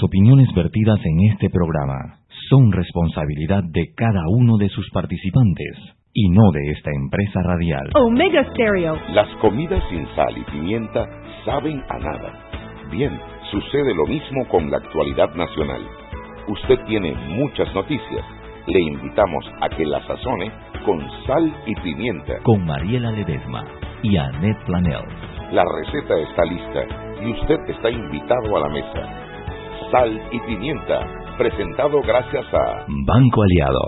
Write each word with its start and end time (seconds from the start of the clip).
Las 0.00 0.08
opiniones 0.08 0.48
vertidas 0.54 0.98
en 1.04 1.30
este 1.30 1.50
programa 1.50 2.20
son 2.48 2.72
responsabilidad 2.72 3.62
de 3.64 3.92
cada 3.94 4.22
uno 4.30 4.56
de 4.56 4.70
sus 4.70 4.88
participantes 4.92 5.76
y 6.14 6.30
no 6.30 6.50
de 6.52 6.70
esta 6.70 6.90
empresa 6.90 7.42
radial. 7.42 7.90
Omega 7.96 8.42
Stereo. 8.50 8.96
Las 9.12 9.28
comidas 9.42 9.84
sin 9.90 10.06
sal 10.16 10.38
y 10.38 10.50
pimienta 10.50 11.06
saben 11.44 11.82
a 11.86 11.98
nada. 11.98 12.32
Bien, 12.90 13.12
sucede 13.50 13.94
lo 13.94 14.06
mismo 14.06 14.48
con 14.48 14.70
la 14.70 14.78
actualidad 14.78 15.34
nacional. 15.34 15.82
Usted 16.48 16.78
tiene 16.86 17.14
muchas 17.36 17.68
noticias. 17.74 18.24
Le 18.68 18.80
invitamos 18.80 19.44
a 19.60 19.68
que 19.68 19.84
la 19.84 20.00
sazone 20.06 20.50
con 20.86 20.98
sal 21.26 21.54
y 21.66 21.74
pimienta. 21.74 22.38
Con 22.42 22.64
Mariela 22.64 23.12
Ledesma 23.12 23.66
y 24.02 24.16
Annette 24.16 24.64
Planel. 24.64 25.04
La 25.52 25.62
receta 25.62 26.16
está 26.16 26.44
lista 26.44 27.20
y 27.22 27.32
usted 27.32 27.58
está 27.68 27.90
invitado 27.90 28.56
a 28.56 28.60
la 28.60 28.68
mesa. 28.70 29.29
Sal 29.90 30.22
y 30.30 30.38
pimienta, 30.40 31.00
presentado 31.36 32.00
gracias 32.02 32.44
a 32.54 32.86
Banco 33.06 33.42
Aliado. 33.42 33.80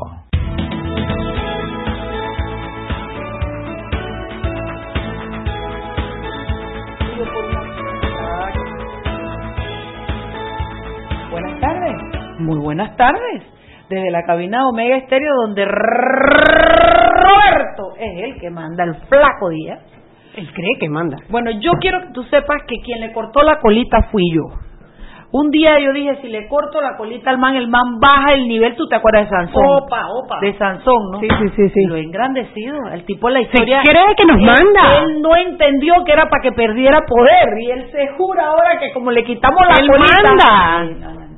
Buenas 11.31 11.61
tardes, 11.61 11.97
muy 12.41 12.59
buenas 12.59 12.97
tardes. 12.97 13.45
Desde 13.89 14.11
la 14.11 14.25
cabina 14.25 14.67
Omega 14.67 14.97
Estéreo, 14.97 15.31
donde 15.47 15.65
Roberto 15.65 16.63
es 17.97 18.25
el 18.25 18.41
que 18.41 18.51
manda 18.51 18.83
el 18.83 18.97
flaco 19.07 19.51
día. 19.51 19.79
Él 20.35 20.51
cree 20.53 20.79
que 20.81 20.89
manda. 20.89 21.19
Bueno, 21.29 21.53
yo 21.61 21.71
quiero 21.81 22.01
que 22.01 22.09
tú 22.13 22.25
sepas 22.25 22.63
que 22.67 22.81
quien 22.85 22.99
le 23.01 23.13
cortó 23.13 23.43
la 23.43 23.61
colita 23.61 24.09
fui 24.11 24.25
yo. 24.35 24.72
Un 25.35 25.51
día 25.51 25.79
yo 25.79 25.93
dije, 25.95 26.19
si 26.21 26.29
le 26.29 26.47
corto 26.47 26.79
la 26.83 26.95
colita 26.99 27.31
al 27.31 27.39
man, 27.39 27.57
el 27.57 27.67
man 27.67 27.99
baja 27.99 28.35
el 28.35 28.47
nivel, 28.47 28.77
tú 28.77 28.87
te 28.87 28.97
acuerdas 28.97 29.31
de 29.31 29.37
Sansón. 29.37 29.65
Opa, 29.67 30.07
opa. 30.13 30.39
De 30.43 30.53
Sansón, 30.59 31.11
¿no? 31.11 31.21
Sí, 31.21 31.27
sí, 31.41 31.49
sí, 31.57 31.69
sí. 31.71 31.85
Lo 31.87 31.97
he 31.97 32.03
engrandecido. 32.03 32.77
El 32.93 33.05
tipo 33.07 33.29
en 33.29 33.35
la 33.35 33.41
historia. 33.41 33.81
cree 33.83 34.15
que 34.15 34.27
nos 34.27 34.37
él- 34.39 34.45
manda. 34.45 34.99
Él 34.99 35.23
no 35.23 35.35
entendió 35.35 35.95
que 36.05 36.13
era 36.13 36.29
para 36.29 36.43
que 36.43 36.53
perdiera 36.53 37.01
poder. 37.09 37.49
Y 37.61 37.71
él 37.71 37.89
se 37.93 38.09
jura 38.19 38.47
ahora 38.49 38.79
que 38.79 38.93
como 38.93 39.11
le 39.11 39.25
quitamos 39.25 39.63
la 39.67 39.81
Él 39.83 39.89
colita. 39.89 40.35
manda. 40.35 40.87
Sí. 40.87 41.33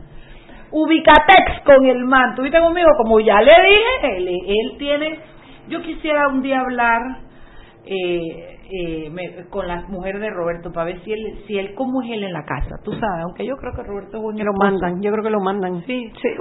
Ubicatex 0.73 1.61
con 1.65 1.87
el 1.87 2.05
man. 2.05 2.35
¿Tuviste 2.35 2.59
conmigo? 2.61 2.89
Como 2.97 3.21
ya 3.21 3.41
le 3.41 3.53
dije, 3.53 4.17
él, 4.17 4.29
él 4.29 4.77
tiene. 4.79 5.19
Yo 5.69 5.81
quisiera 5.83 6.27
un 6.29 6.43
día 6.43 6.61
hablar 6.61 7.01
eh, 7.87 8.54
eh, 8.71 9.11
me- 9.11 9.49
con 9.51 9.67
la 9.69 9.83
mujer 9.89 10.19
de 10.19 10.31
Roberto 10.31 10.73
para 10.73 10.87
ver 10.87 11.01
si 11.05 11.13
él, 11.13 11.43
si 11.47 11.59
él 11.59 11.75
cómo 11.75 12.03
es 12.03 12.11
él 12.11 12.25
en 12.25 12.33
la 12.33 12.45
casa. 12.45 12.77
Tú 12.85 12.93
sabes, 12.93 13.23
aunque 13.25 13.45
yo 13.47 13.57
creo 13.57 13.73
que 13.75 13.83
Roberto 13.83 14.19
es 14.31 14.37
Que 14.37 14.45
lo 14.45 14.53
mandan, 14.55 15.01
yo 15.03 15.11
creo 15.13 15.23
que 15.25 15.31
lo 15.31 15.41
mandan. 15.41 15.83
Sí. 15.87 16.11
sí. 16.21 16.29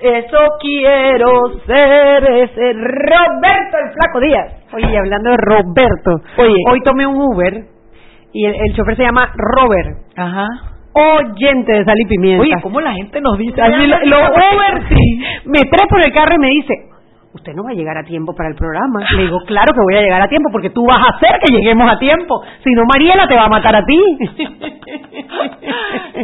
eso 0.00 0.38
quiero 0.60 1.30
ser 1.66 2.24
ese 2.30 2.72
Roberto 2.72 3.76
el 3.84 3.92
Flaco 3.92 4.20
Díaz. 4.20 4.52
Oye, 4.72 4.96
hablando 4.98 5.30
de 5.30 5.36
Roberto, 5.38 6.20
Oye. 6.38 6.54
hoy 6.70 6.80
tomé 6.82 7.06
un 7.06 7.20
Uber 7.20 7.64
y 8.32 8.44
el, 8.46 8.54
el 8.54 8.74
chofer 8.76 8.96
se 8.96 9.02
llama 9.04 9.32
Robert, 9.34 9.98
Ajá. 10.16 10.46
Oyente 10.98 11.72
de 11.72 11.84
sal 11.84 11.94
y 11.98 12.06
pimienta. 12.06 12.42
Oye, 12.42 12.54
¿cómo 12.62 12.80
la 12.80 12.92
gente 12.94 13.20
nos 13.20 13.38
dice? 13.38 13.60
Así 13.60 13.86
lo, 13.86 13.96
lo 14.04 14.18
Uber, 14.28 14.82
sí. 14.88 15.22
Me 15.46 15.60
trepo 15.60 15.96
en 15.98 16.04
el 16.06 16.12
carro 16.12 16.34
y 16.34 16.38
me 16.38 16.48
dice, 16.48 16.74
usted 17.34 17.52
no 17.54 17.62
va 17.64 17.70
a 17.70 17.74
llegar 17.74 17.96
a 17.98 18.04
tiempo 18.04 18.34
para 18.34 18.48
el 18.48 18.54
programa. 18.56 19.00
Le 19.16 19.22
digo, 19.22 19.38
claro 19.46 19.72
que 19.72 19.80
voy 19.80 19.94
a 19.96 20.02
llegar 20.02 20.20
a 20.22 20.28
tiempo 20.28 20.48
porque 20.50 20.70
tú 20.70 20.84
vas 20.86 21.00
a 21.00 21.16
hacer 21.16 21.38
que 21.44 21.54
lleguemos 21.56 21.90
a 21.90 21.98
tiempo. 21.98 22.42
Si 22.64 22.70
no, 22.72 22.82
Mariela 22.92 23.26
te 23.28 23.34
va 23.36 23.44
a 23.44 23.48
matar 23.48 23.76
a 23.76 23.84
ti. 23.84 24.00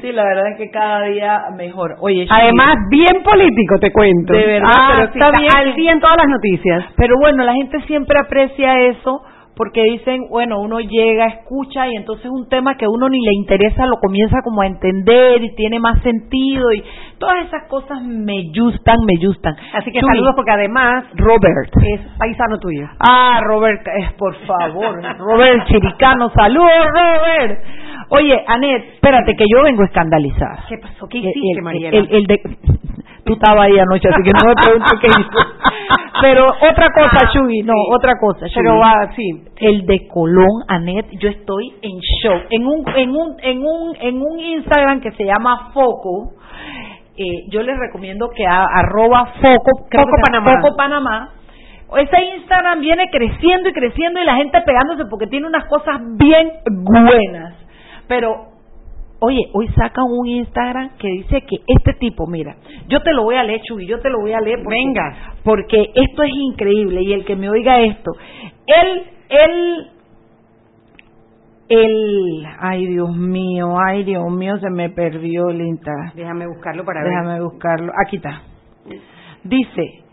Sí, 0.00 0.12
la 0.12 0.24
verdad 0.24 0.48
es 0.52 0.56
que 0.58 0.70
cada 0.70 1.02
día 1.02 1.40
mejor. 1.56 1.96
Oye, 2.00 2.26
Además, 2.28 2.74
bien 2.90 3.22
político, 3.22 3.78
te 3.80 3.92
cuento. 3.92 4.32
De 4.32 4.46
verdad, 4.46 4.70
Ah, 4.74 4.92
pero 4.96 5.12
sí, 5.12 5.18
está 5.18 5.30
bien. 5.38 5.50
al 5.56 5.74
día 5.74 5.92
en 5.92 6.00
todas 6.00 6.16
las 6.16 6.26
noticias. 6.28 6.84
Pero 6.96 7.14
bueno, 7.20 7.44
la 7.44 7.52
gente 7.54 7.80
siempre 7.86 8.18
aprecia 8.18 8.80
eso 8.88 9.22
porque 9.56 9.82
dicen, 9.84 10.26
bueno, 10.30 10.60
uno 10.60 10.80
llega, 10.80 11.26
escucha 11.26 11.86
y 11.88 11.94
entonces 11.96 12.26
un 12.30 12.48
tema 12.48 12.76
que 12.76 12.86
a 12.86 12.88
uno 12.88 13.08
ni 13.08 13.20
le 13.24 13.32
interesa 13.34 13.86
lo 13.86 13.96
comienza 14.00 14.38
como 14.42 14.62
a 14.62 14.66
entender 14.66 15.42
y 15.44 15.54
tiene 15.54 15.78
más 15.78 16.02
sentido 16.02 16.72
y 16.72 16.82
todas 17.18 17.46
esas 17.46 17.64
cosas 17.68 18.02
me 18.02 18.50
gustan, 18.56 18.96
me 19.06 19.24
gustan. 19.26 19.54
Así 19.74 19.92
que 19.92 20.00
saludos 20.00 20.32
porque 20.34 20.50
además 20.50 21.04
Robert. 21.14 21.72
es 21.82 22.00
paisano 22.18 22.58
tuyo. 22.58 22.88
Ah, 22.98 23.40
Robert, 23.44 23.86
eh, 23.86 24.10
por 24.18 24.34
favor, 24.46 25.00
Robert 25.18 25.64
Chiricano, 25.66 26.30
saludos, 26.30 26.70
Robert. 26.92 27.60
Oye, 28.10 28.44
Anet, 28.48 28.84
espérate 28.94 29.34
que 29.36 29.44
yo 29.50 29.62
vengo 29.62 29.84
escandalizada. 29.84 30.64
¿Qué 30.68 30.78
pasó? 30.78 31.06
¿Qué 31.08 31.18
El- 31.18 31.24
hiciste, 31.26 31.52
el, 31.58 31.62
Mariela? 31.62 31.96
el- 31.98 32.08
el 32.14 32.26
de, 32.26 32.40
tú 33.24 33.32
estabas 33.34 33.66
ahí 33.66 33.78
anoche, 33.78 34.08
así 34.08 34.22
que 34.22 34.30
no 34.32 34.48
me 34.48 34.54
preguntes 34.54 34.92
qué 35.00 35.06
hizo. 35.08 35.38
Pero 36.20 36.46
otra 36.46 36.88
cosa, 36.94 37.18
Ah, 37.22 37.30
no, 37.34 37.40
sí. 37.40 37.62
otra 37.90 38.12
cosa, 38.20 38.46
Pero 38.54 38.70
Chuy. 38.70 38.78
va, 38.80 39.10
sí. 39.16 39.44
El 39.56 39.84
de 39.86 40.06
Colón, 40.08 40.62
Anet, 40.68 41.06
yo 41.18 41.28
estoy 41.28 41.74
en 41.82 41.98
shock. 42.22 42.42
En 42.50 42.66
un, 42.66 42.84
en 42.96 43.10
un, 43.10 43.36
en 43.42 43.58
un, 43.64 43.96
en 44.00 44.22
un 44.22 44.38
Instagram 44.38 45.00
que 45.00 45.10
se 45.12 45.24
llama 45.24 45.70
Foco, 45.74 46.32
eh, 47.16 47.46
yo 47.50 47.62
les 47.62 47.76
recomiendo 47.78 48.28
que 48.34 48.46
a, 48.46 48.64
arroba 48.64 49.26
Foco, 49.40 49.86
creo 49.90 50.04
Foco 50.04 50.16
que 50.16 50.22
Panamá. 50.30 50.60
Foco 50.60 50.76
Panamá. 50.76 51.28
Ese 51.96 52.24
Instagram 52.38 52.80
viene 52.80 53.08
creciendo 53.10 53.68
y 53.68 53.72
creciendo 53.72 54.20
y 54.20 54.24
la 54.24 54.34
gente 54.36 54.60
pegándose 54.62 55.04
porque 55.10 55.26
tiene 55.28 55.46
unas 55.46 55.64
cosas 55.66 55.98
bien 56.16 56.50
buenas. 56.66 57.54
Pero 58.08 58.46
Oye, 59.26 59.48
hoy 59.54 59.68
sacan 59.68 60.04
un 60.06 60.26
Instagram 60.26 60.90
que 60.98 61.08
dice 61.08 61.40
que 61.48 61.56
este 61.66 61.94
tipo, 61.94 62.26
mira, 62.26 62.56
yo 62.88 63.00
te 63.00 63.14
lo 63.14 63.22
voy 63.22 63.36
a 63.36 63.42
leer, 63.42 63.62
Chuy, 63.62 63.86
yo 63.86 63.98
te 64.00 64.10
lo 64.10 64.20
voy 64.20 64.32
a 64.32 64.40
leer. 64.40 64.58
Porque, 64.62 64.76
Venga. 64.76 65.34
Porque 65.42 65.90
esto 65.94 66.22
es 66.22 66.32
increíble 66.34 67.02
y 67.02 67.14
el 67.14 67.24
que 67.24 67.34
me 67.34 67.48
oiga 67.48 67.80
esto, 67.80 68.10
él, 68.66 69.02
él, 69.30 69.90
él, 71.70 72.46
ay 72.60 72.86
Dios 72.86 73.16
mío, 73.16 73.78
ay 73.78 74.04
Dios 74.04 74.30
mío, 74.30 74.58
se 74.58 74.68
me 74.68 74.90
perdió 74.90 75.48
el 75.48 75.62
Instagram. 75.62 76.12
Déjame 76.14 76.46
buscarlo 76.46 76.84
para 76.84 77.02
ver. 77.02 77.10
Déjame 77.10 77.40
buscarlo. 77.40 77.92
Aquí 78.06 78.16
está. 78.16 78.42
Dice, 79.42 80.03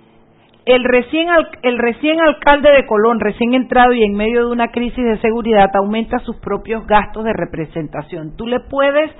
el 0.65 0.83
recién, 0.83 1.27
el 1.63 1.77
recién 1.77 2.19
alcalde 2.21 2.71
de 2.71 2.85
Colón, 2.85 3.19
recién 3.19 3.53
entrado 3.53 3.93
y 3.93 4.03
en 4.03 4.13
medio 4.13 4.45
de 4.45 4.51
una 4.51 4.69
crisis 4.69 5.03
de 5.03 5.19
seguridad, 5.19 5.69
aumenta 5.75 6.19
sus 6.19 6.37
propios 6.37 6.85
gastos 6.85 7.23
de 7.23 7.33
representación. 7.33 8.35
Tú 8.37 8.45
le 8.45 8.59
puedes, 8.59 9.11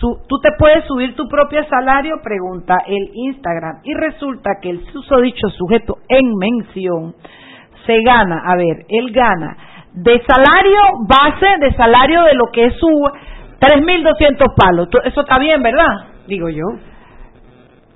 tú 0.00 0.40
te 0.42 0.50
puedes 0.58 0.84
subir 0.86 1.14
tu 1.14 1.28
propio 1.28 1.62
salario, 1.64 2.20
pregunta 2.22 2.74
el 2.86 3.10
Instagram. 3.14 3.80
Y 3.84 3.94
resulta 3.94 4.58
que 4.60 4.70
el 4.70 4.84
susodicho 4.92 5.48
sujeto 5.50 5.98
en 6.08 6.36
mención 6.36 7.14
se 7.86 8.02
gana, 8.02 8.42
a 8.44 8.56
ver, 8.56 8.84
él 8.88 9.12
gana 9.12 9.56
de 9.92 10.22
salario 10.26 10.78
base, 11.08 11.46
de 11.60 11.72
salario 11.74 12.22
de 12.22 12.34
lo 12.34 12.46
que 12.52 12.66
es 12.66 12.74
su 12.74 12.88
3.200 13.60 14.54
palos. 14.56 14.88
Eso 15.04 15.20
está 15.20 15.38
bien, 15.38 15.62
¿verdad? 15.62 16.06
Digo 16.26 16.48
yo. 16.48 16.64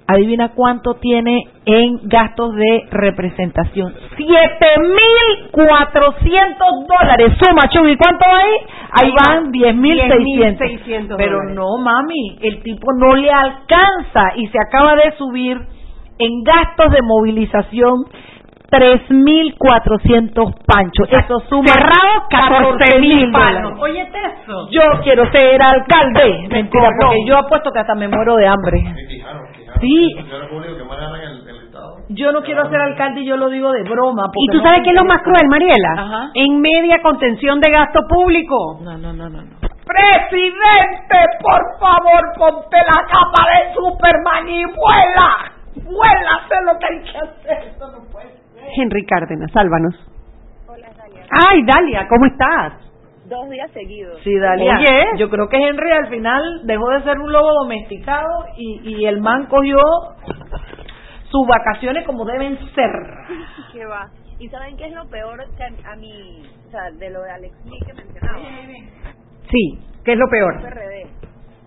Adivina 0.06 0.50
cuánto 0.50 0.94
tiene 0.94 1.44
en 1.64 2.00
gastos 2.08 2.54
de 2.54 2.86
representación. 2.90 3.94
7.400 4.18 6.86
dólares. 6.86 7.32
Suma, 7.42 7.62
Chubi, 7.70 7.96
¿cuánto 7.96 8.24
hay? 8.26 8.50
Ahí 8.92 9.10
van 9.26 9.50
10.600. 9.52 10.58
10.600 10.58 11.14
Pero 11.16 11.36
dólares. 11.38 11.56
no, 11.56 11.78
mami, 11.82 12.36
el 12.42 12.62
tipo 12.62 12.86
no 12.98 13.14
le 13.16 13.30
alcanza 13.30 14.32
y 14.36 14.46
se 14.48 14.58
acaba 14.58 14.94
de 14.96 15.12
subir 15.16 15.56
en 16.18 16.42
gastos 16.44 16.90
de 16.90 17.00
movilización 17.02 18.04
3.400 18.70 20.54
panchos. 20.66 21.08
Eso 21.10 21.40
suma 21.48 21.68
cerrado 21.68 22.28
14.000 22.28 22.80
dólares. 22.80 23.30
palos. 23.32 23.72
Óyete 23.80 24.18
eso. 24.42 24.68
Yo 24.70 24.82
quiero 25.02 25.30
ser 25.30 25.62
alcalde. 25.62 26.46
Mentira, 26.50 26.90
porque 27.00 27.24
yo 27.26 27.38
apuesto 27.38 27.70
que 27.72 27.78
hasta 27.78 27.94
me 27.94 28.08
muero 28.08 28.36
de 28.36 28.46
hambre. 28.48 28.82
Sí. 29.84 30.08
Yo 32.08 32.32
no 32.32 32.42
quiero 32.42 32.68
ser 32.68 32.80
alcalde 32.80 33.20
y 33.20 33.26
yo 33.26 33.36
lo 33.36 33.48
digo 33.48 33.70
de 33.72 33.82
broma. 33.82 34.30
¿Y 34.34 34.46
tú 34.50 34.58
no 34.58 34.64
sabes 34.64 34.80
qué 34.84 34.90
es 34.90 34.96
lo 34.96 35.04
más 35.04 35.22
cruel, 35.22 35.48
Mariela? 35.48 35.92
Ajá. 35.96 36.30
En 36.34 36.60
media 36.60 37.00
contención 37.02 37.60
de 37.60 37.70
gasto 37.70 38.00
público. 38.08 38.80
No, 38.82 38.96
no, 38.98 39.12
no, 39.12 39.28
no, 39.28 39.42
no. 39.42 39.50
Presidente, 39.84 41.18
por 41.40 41.78
favor, 41.78 42.22
ponte 42.38 42.76
la 42.78 43.04
capa 43.06 43.46
de 43.52 43.74
Superman 43.74 44.48
y 44.48 44.64
vuela. 44.64 45.52
Vuela, 45.84 46.40
sé 46.48 46.54
lo 46.64 46.78
que 46.78 46.86
hay 46.86 47.02
que 47.02 47.18
hacer. 47.18 47.74
Eso 47.74 47.86
no 47.92 48.10
puede 48.10 48.28
ser. 48.28 48.68
Henry 48.76 49.04
Cárdenas, 49.06 49.50
sálvanos. 49.52 49.94
Ay, 51.30 51.64
Dalia, 51.64 52.06
¿cómo 52.08 52.26
estás? 52.26 52.93
Dos 53.34 53.50
días 53.50 53.68
seguidos. 53.72 54.20
Sí, 54.22 54.38
Dalia. 54.38 54.76
Oye. 54.78 55.18
Yo 55.18 55.28
creo 55.28 55.48
que 55.48 55.56
Henry 55.56 55.90
al 55.90 56.08
final 56.08 56.60
dejó 56.64 56.88
de 56.90 57.02
ser 57.02 57.18
un 57.18 57.32
lobo 57.32 57.50
domesticado 57.64 58.28
y, 58.56 58.80
y 58.84 59.06
el 59.06 59.20
man 59.20 59.46
cogió 59.46 59.78
sus 61.30 61.44
vacaciones 61.48 62.06
como 62.06 62.24
deben 62.24 62.56
ser. 62.76 62.90
¿Qué 63.72 63.84
va? 63.86 64.08
¿Y 64.38 64.48
saben 64.48 64.76
qué 64.76 64.86
es 64.86 64.92
lo 64.92 65.04
peor 65.08 65.44
que 65.56 65.64
a, 65.64 65.96
mí, 65.96 66.42
o 66.68 66.70
sea, 66.70 66.92
de 66.92 67.10
lo 67.10 67.22
de 67.22 67.30
Alex 67.32 67.56
Lee 67.64 67.80
que 67.84 67.94
mencionaba? 67.94 68.38
Sí, 69.50 69.78
¿qué 70.04 70.12
es 70.12 70.18
lo 70.18 70.28
peor? 70.28 70.60
PRD. 70.60 71.06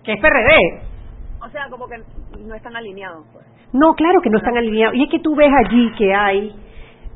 Que 0.04 0.12
es 0.14 0.20
PRD. 0.20 0.56
O 1.44 1.50
sea, 1.50 1.66
como 1.68 1.86
que 1.86 1.96
no 2.46 2.54
están 2.54 2.76
alineados, 2.76 3.26
pues. 3.30 3.44
No, 3.74 3.92
claro 3.94 4.20
que 4.22 4.30
no 4.30 4.38
están 4.38 4.56
alineados. 4.56 4.96
Y 4.96 5.04
es 5.04 5.10
que 5.10 5.18
tú 5.18 5.36
ves 5.36 5.50
allí 5.66 5.92
que 5.98 6.14
hay, 6.14 6.50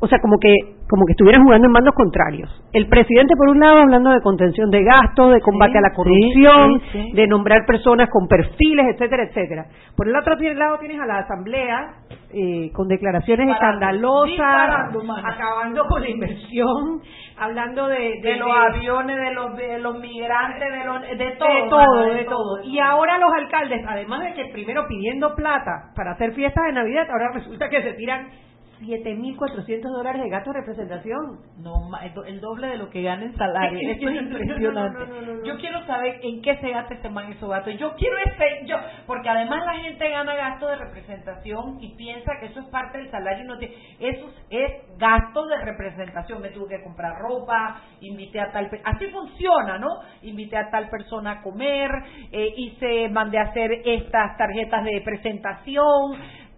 o 0.00 0.06
sea, 0.06 0.18
como 0.20 0.36
que 0.38 0.71
como 0.88 1.06
que 1.06 1.12
estuvieran 1.12 1.42
jugando 1.44 1.66
en 1.68 1.72
bandos 1.72 1.94
contrarios. 1.94 2.50
El 2.72 2.86
presidente, 2.88 3.34
por 3.36 3.48
un 3.48 3.60
lado, 3.60 3.78
hablando 3.80 4.10
de 4.10 4.20
contención 4.20 4.70
de 4.70 4.84
gastos, 4.84 5.32
de 5.32 5.40
combate 5.40 5.72
Sí, 5.72 5.78
a 5.78 5.80
la 5.80 5.94
corrupción, 5.94 6.80
sí, 6.80 6.86
sí, 6.92 7.02
sí. 7.10 7.12
de 7.16 7.26
nombrar 7.26 7.64
personas 7.66 8.08
con 8.10 8.28
perfiles, 8.28 8.86
etcétera, 8.94 9.24
etcétera. 9.24 9.66
Por 9.96 10.08
el 10.08 10.16
otro 10.16 10.34
lado 10.54 10.78
tienes 10.78 11.00
a 11.00 11.06
la 11.06 11.18
Asamblea 11.18 11.94
eh, 12.34 12.70
con 12.74 12.88
declaraciones 12.88 13.48
escandalosas, 13.50 14.90
acabando 15.24 15.84
con 15.86 16.02
la 16.02 16.08
inversión, 16.10 17.00
hablando 17.38 17.88
de, 17.88 17.98
de, 17.98 18.20
de 18.22 18.36
los 18.36 18.48
de- 18.48 18.78
aviones, 18.78 19.16
de 19.16 19.34
los, 19.34 19.56
de 19.56 19.78
los 19.78 19.98
migrantes, 19.98 20.68
de, 20.72 20.84
los, 20.84 21.00
de 21.02 21.30
todo. 21.38 21.48
de 21.54 21.68
todo, 21.68 21.94
mano, 22.00 22.14
de 22.14 22.24
todo. 22.24 22.62
Y 22.64 22.78
ahora 22.78 23.18
los 23.18 23.30
alcaldes, 23.32 23.84
además 23.86 24.20
de 24.24 24.34
que 24.34 24.46
primero 24.52 24.84
pidiendo 24.88 25.34
plata 25.34 25.92
para 25.96 26.12
hacer 26.12 26.32
fiestas 26.32 26.64
de 26.66 26.72
Navidad, 26.72 27.06
ahora 27.10 27.30
resulta 27.34 27.68
que 27.68 27.82
se 27.82 27.92
tiran 27.94 28.28
7.400 28.82 29.82
dólares 29.82 30.22
de 30.22 30.28
gasto 30.28 30.52
de 30.52 30.60
representación. 30.60 31.40
No, 31.58 31.74
el 32.02 32.14
do- 32.14 32.24
el 32.24 32.40
doble 32.40 32.66
de 32.68 32.78
lo 32.78 32.90
que 32.90 33.02
gana 33.02 33.24
en 33.24 33.36
salario. 33.36 33.78
Esto 33.90 34.08
es 34.08 34.22
impresionante. 34.22 34.98
No, 34.98 35.06
no, 35.06 35.06
no, 35.06 35.22
no, 35.22 35.34
no. 35.38 35.44
Yo 35.44 35.56
quiero 35.58 35.84
saber 35.86 36.20
en 36.22 36.42
qué 36.42 36.56
se 36.58 36.70
gasta 36.70 36.94
ese 36.94 37.08
man 37.08 37.32
esos 37.32 37.48
gastos. 37.48 37.76
Yo 37.78 37.94
quiero 37.96 38.16
ese, 38.26 38.66
yo, 38.66 38.76
porque 39.06 39.28
además 39.28 39.64
la 39.66 39.74
gente 39.82 40.08
gana 40.10 40.34
gasto 40.34 40.66
de 40.66 40.76
representación 40.76 41.78
y 41.80 41.94
piensa 41.96 42.32
que 42.40 42.46
eso 42.46 42.60
es 42.60 42.66
parte 42.66 42.98
del 42.98 43.10
salario 43.10 43.44
no 43.44 43.58
tiene, 43.58 43.74
eso 43.98 44.26
es 44.50 44.72
gasto 44.98 45.46
de 45.46 45.56
representación. 45.64 46.40
Me 46.42 46.50
tuve 46.50 46.76
que 46.76 46.82
comprar 46.84 47.18
ropa, 47.18 47.80
invité 48.00 48.40
a 48.40 48.50
tal, 48.52 48.68
así 48.84 49.06
funciona, 49.08 49.78
¿no? 49.78 49.88
Invité 50.22 50.56
a 50.56 50.70
tal 50.70 50.88
persona 50.88 51.32
a 51.32 51.42
comer, 51.42 51.90
eh, 52.30 52.48
hice, 52.56 53.08
mandé 53.10 53.38
a 53.38 53.42
hacer 53.42 53.70
estas 53.84 54.36
tarjetas 54.36 54.84
de 54.84 55.00
presentación, 55.04 56.12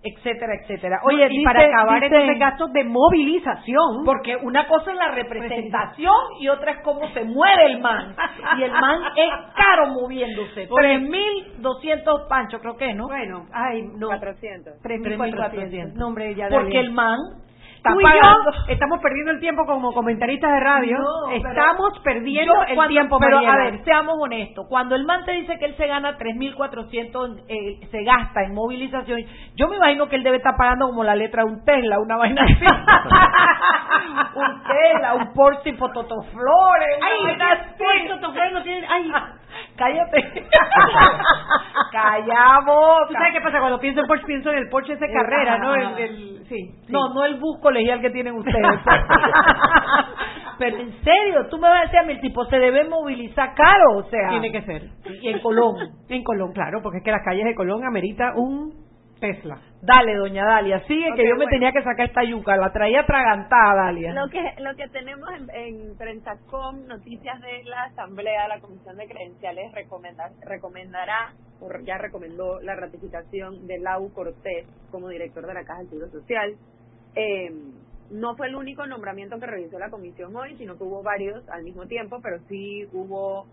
etcétera, 0.04 0.52
etcétera. 0.62 1.00
Oye, 1.04 1.26
y 1.30 1.42
para 1.44 1.62
acabar 1.64 2.00
dice- 2.02 2.14
entonces 2.14 2.38
gastos 2.38 2.72
de 2.72 2.84
movilización. 2.84 4.04
porque 4.04 4.36
una 4.36 4.66
cosa 4.66 4.92
es 4.92 4.98
la 4.98 5.08
representación 5.12 6.14
y 6.40 6.48
otra 6.48 6.72
es 6.72 6.78
cómo 6.82 7.08
se 7.12 7.24
mueve 7.24 7.66
el 7.66 7.80
man. 7.80 8.14
Y 8.58 8.62
el 8.62 8.72
man 8.72 9.00
es 9.16 9.30
caro 9.56 9.86
moviéndose. 9.88 10.68
Oye. 10.70 10.98
3.200 11.58 12.28
panchos, 12.28 12.60
creo 12.60 12.76
que, 12.76 12.92
¿no? 12.94 13.06
Bueno, 13.06 13.46
ay, 13.52 13.82
no. 13.96 14.08
400. 14.08 14.74
3.400. 14.82 15.94
No, 15.94 16.08
hombre, 16.08 16.34
ya 16.34 16.48
Porque 16.50 16.78
el 16.78 16.92
man 16.92 17.18
está 17.84 17.92
Tú 17.92 18.00
y 18.00 18.02
pagando. 18.04 18.50
yo 18.50 18.72
estamos 18.72 18.98
perdiendo 19.02 19.32
el 19.32 19.40
tiempo 19.40 19.66
como 19.66 19.92
comentaristas 19.92 20.50
de 20.52 20.60
radio. 20.60 20.96
No, 20.98 21.30
estamos 21.32 21.98
perdiendo 22.02 22.54
Yo 22.54 22.62
el 22.68 22.74
cuando- 22.76 22.88
tiempo, 22.92 23.18
Pero 23.20 23.38
a 23.38 23.56
ver, 23.56 23.84
seamos 23.84 24.14
honestos. 24.18 24.66
Cuando 24.68 24.94
el 24.94 25.04
man 25.04 25.24
te 25.26 25.32
dice 25.32 25.58
que 25.58 25.66
él 25.66 25.76
se 25.76 25.86
gana 25.86 26.16
3.400, 26.16 27.42
eh, 27.48 27.86
se 27.90 28.02
gasta 28.04 28.42
en 28.44 28.54
movilización, 28.54 29.20
yo 29.54 29.68
me 29.68 29.76
imagino 29.76 30.08
que 30.08 30.16
él 30.16 30.22
debe 30.22 30.38
estar 30.38 30.56
pagando 30.56 30.86
como 30.86 31.04
la 31.04 31.14
letra 31.14 31.44
de 31.44 31.50
un 31.50 31.64
Tesla, 31.64 31.98
una 32.00 32.16
vaina 32.16 32.42
así. 32.42 32.54
un 34.34 34.62
Tesla, 34.62 35.14
un 35.14 35.32
Porsche 35.34 35.74
Fototoflores, 35.74 36.98
Ay, 37.02 37.24
vaina 37.24 37.46
Fotoflores 38.08 38.52
no 38.52 38.62
tiene- 38.62 38.86
ay. 38.90 39.12
Cállate. 39.76 40.18
Callamos. 41.92 43.08
¿Tú 43.08 43.14
sabes 43.14 43.32
qué 43.34 43.40
pasa? 43.40 43.60
Cuando 43.60 43.78
pienso 43.78 44.00
en 44.00 44.06
Porsche, 44.06 44.26
pienso 44.26 44.50
en 44.50 44.58
el 44.58 44.68
Porsche 44.68 44.94
ese 44.94 45.06
carrera, 45.12 45.58
¿no? 45.58 45.74
El, 45.74 45.86
Ajá. 45.86 45.98
el- 46.00 46.44
sí, 46.48 46.72
sí. 46.86 46.92
No, 46.92 47.14
no 47.14 47.24
el 47.24 47.36
bus 47.36 47.58
colegial 47.74 48.00
que 48.00 48.10
tienen 48.10 48.34
ustedes. 48.34 48.56
Pero 50.58 50.78
en 50.78 50.92
serio, 51.02 51.48
tú 51.50 51.58
me 51.58 51.68
vas 51.68 51.80
a 51.80 51.84
decir 51.84 51.98
a 51.98 52.02
mí, 52.04 52.12
el 52.12 52.20
tipo 52.20 52.44
se 52.46 52.58
debe 52.58 52.84
movilizar 52.84 53.54
caro, 53.54 53.98
o 53.98 54.04
sea. 54.04 54.28
Tiene 54.28 54.52
que 54.52 54.62
ser. 54.62 54.82
Y 55.20 55.28
en 55.28 55.40
Colón. 55.40 55.74
En 56.08 56.22
Colón, 56.22 56.52
claro, 56.52 56.80
porque 56.80 56.98
es 56.98 57.04
que 57.04 57.10
las 57.10 57.24
calles 57.24 57.44
de 57.44 57.56
Colón 57.56 57.84
amerita 57.84 58.34
un 58.36 58.72
Tesla. 59.18 59.58
Dale, 59.80 60.16
doña 60.16 60.44
Dalia, 60.44 60.80
sigue 60.86 61.08
Ok, 61.10 61.16
que 61.16 61.24
yo 61.24 61.30
me 61.30 61.44
bueno. 61.44 61.50
tenía 61.50 61.72
que 61.72 61.82
sacar 61.82 62.06
esta 62.06 62.22
yuca, 62.24 62.56
la 62.56 62.72
traía 62.72 63.00
atragantada, 63.00 63.84
Dalia. 63.86 64.12
Lo 64.12 64.28
que 64.28 64.42
lo 64.58 64.74
que 64.76 64.88
tenemos 64.88 65.28
en, 65.30 65.48
en 65.54 65.96
Prensacom, 65.96 66.86
noticias 66.86 67.40
de 67.40 67.64
la 67.64 67.84
Asamblea, 67.84 68.48
la 68.48 68.60
Comisión 68.60 68.96
de 68.96 69.06
Credenciales 69.06 69.72
recomenda, 69.72 70.24
recomendará, 70.46 71.32
o 71.60 71.68
ya 71.84 71.96
recomendó 71.98 72.60
la 72.60 72.76
ratificación 72.76 73.66
de 73.66 73.78
Lau 73.78 74.12
Cortés 74.12 74.66
como 74.90 75.08
director 75.08 75.46
de 75.46 75.54
la 75.54 75.64
Caja 75.64 75.80
del 75.80 75.88
Seguro 75.88 76.08
Social. 76.10 76.54
Eh, 77.14 77.52
no 78.10 78.36
fue 78.36 78.48
el 78.48 78.54
único 78.54 78.86
nombramiento 78.86 79.38
que 79.38 79.46
realizó 79.46 79.78
la 79.78 79.90
comisión 79.90 80.34
hoy, 80.36 80.56
sino 80.56 80.76
que 80.76 80.84
hubo 80.84 81.02
varios 81.02 81.48
al 81.48 81.64
mismo 81.64 81.86
tiempo, 81.86 82.20
pero 82.22 82.38
sí 82.48 82.86
hubo 82.92 83.46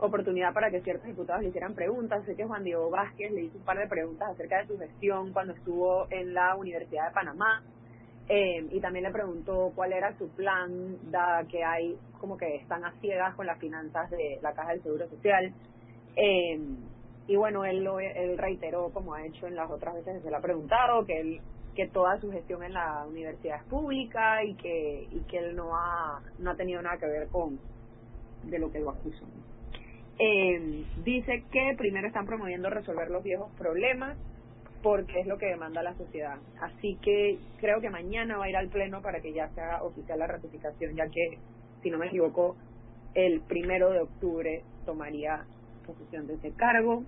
oportunidad 0.00 0.54
para 0.54 0.70
que 0.70 0.80
ciertos 0.80 1.06
diputados 1.06 1.42
le 1.42 1.48
hicieran 1.48 1.74
preguntas. 1.74 2.24
Sé 2.24 2.34
que 2.34 2.44
Juan 2.44 2.64
Diego 2.64 2.90
Vázquez 2.90 3.32
le 3.32 3.42
hizo 3.42 3.58
un 3.58 3.64
par 3.64 3.78
de 3.78 3.86
preguntas 3.86 4.30
acerca 4.30 4.58
de 4.58 4.66
su 4.66 4.78
gestión 4.78 5.32
cuando 5.32 5.52
estuvo 5.52 6.06
en 6.10 6.34
la 6.34 6.54
Universidad 6.56 7.08
de 7.08 7.14
Panamá. 7.14 7.62
Eh, 8.28 8.66
y 8.70 8.80
también 8.80 9.04
le 9.04 9.10
preguntó 9.10 9.72
cuál 9.74 9.92
era 9.92 10.16
su 10.18 10.28
plan, 10.30 10.98
dada 11.10 11.44
que 11.44 11.64
hay 11.64 11.96
como 12.20 12.36
que 12.36 12.56
están 12.56 12.84
a 12.84 12.92
ciegas 13.00 13.34
con 13.34 13.46
las 13.46 13.58
finanzas 13.58 14.10
de 14.10 14.38
la 14.42 14.52
Caja 14.52 14.72
del 14.72 14.82
Seguro 14.82 15.08
Social. 15.08 15.52
Eh, 16.16 16.60
y 17.26 17.36
bueno, 17.36 17.64
él, 17.64 17.84
lo, 17.84 18.00
él 18.00 18.36
reiteró, 18.38 18.90
como 18.90 19.14
ha 19.14 19.24
hecho 19.24 19.46
en 19.46 19.54
las 19.54 19.70
otras 19.70 19.94
veces 19.94 20.16
que 20.16 20.22
se 20.22 20.30
le 20.30 20.36
ha 20.36 20.40
preguntado, 20.40 21.04
que 21.04 21.20
él 21.20 21.40
que 21.78 21.86
toda 21.86 22.20
su 22.20 22.32
gestión 22.32 22.64
en 22.64 22.72
la 22.72 23.06
universidad 23.06 23.58
es 23.58 23.62
pública 23.68 24.42
y 24.42 24.54
que 24.54 25.06
y 25.12 25.20
que 25.28 25.38
él 25.38 25.54
no 25.54 25.76
ha 25.76 26.20
no 26.40 26.50
ha 26.50 26.56
tenido 26.56 26.82
nada 26.82 26.98
que 26.98 27.06
ver 27.06 27.28
con 27.28 27.60
de 28.42 28.58
lo 28.58 28.72
que 28.72 28.80
lo 28.80 28.90
acusan. 28.90 29.28
Eh, 30.18 30.84
dice 31.04 31.44
que 31.52 31.76
primero 31.78 32.08
están 32.08 32.26
promoviendo 32.26 32.68
resolver 32.68 33.08
los 33.10 33.22
viejos 33.22 33.52
problemas 33.56 34.18
porque 34.82 35.20
es 35.20 35.28
lo 35.28 35.38
que 35.38 35.46
demanda 35.46 35.80
la 35.84 35.94
sociedad. 35.94 36.38
Así 36.60 36.98
que 37.00 37.38
creo 37.60 37.80
que 37.80 37.90
mañana 37.90 38.38
va 38.38 38.46
a 38.46 38.50
ir 38.50 38.56
al 38.56 38.70
Pleno 38.70 39.00
para 39.00 39.20
que 39.20 39.32
ya 39.32 39.48
se 39.50 39.60
haga 39.60 39.84
oficial 39.84 40.18
la 40.18 40.26
ratificación, 40.26 40.96
ya 40.96 41.06
que, 41.06 41.38
si 41.84 41.90
no 41.90 41.98
me 41.98 42.08
equivoco, 42.08 42.56
el 43.14 43.40
primero 43.42 43.90
de 43.90 44.00
octubre 44.00 44.64
tomaría 44.84 45.44
posesión 45.86 46.26
de 46.26 46.34
ese 46.34 46.50
cargo. 46.54 47.04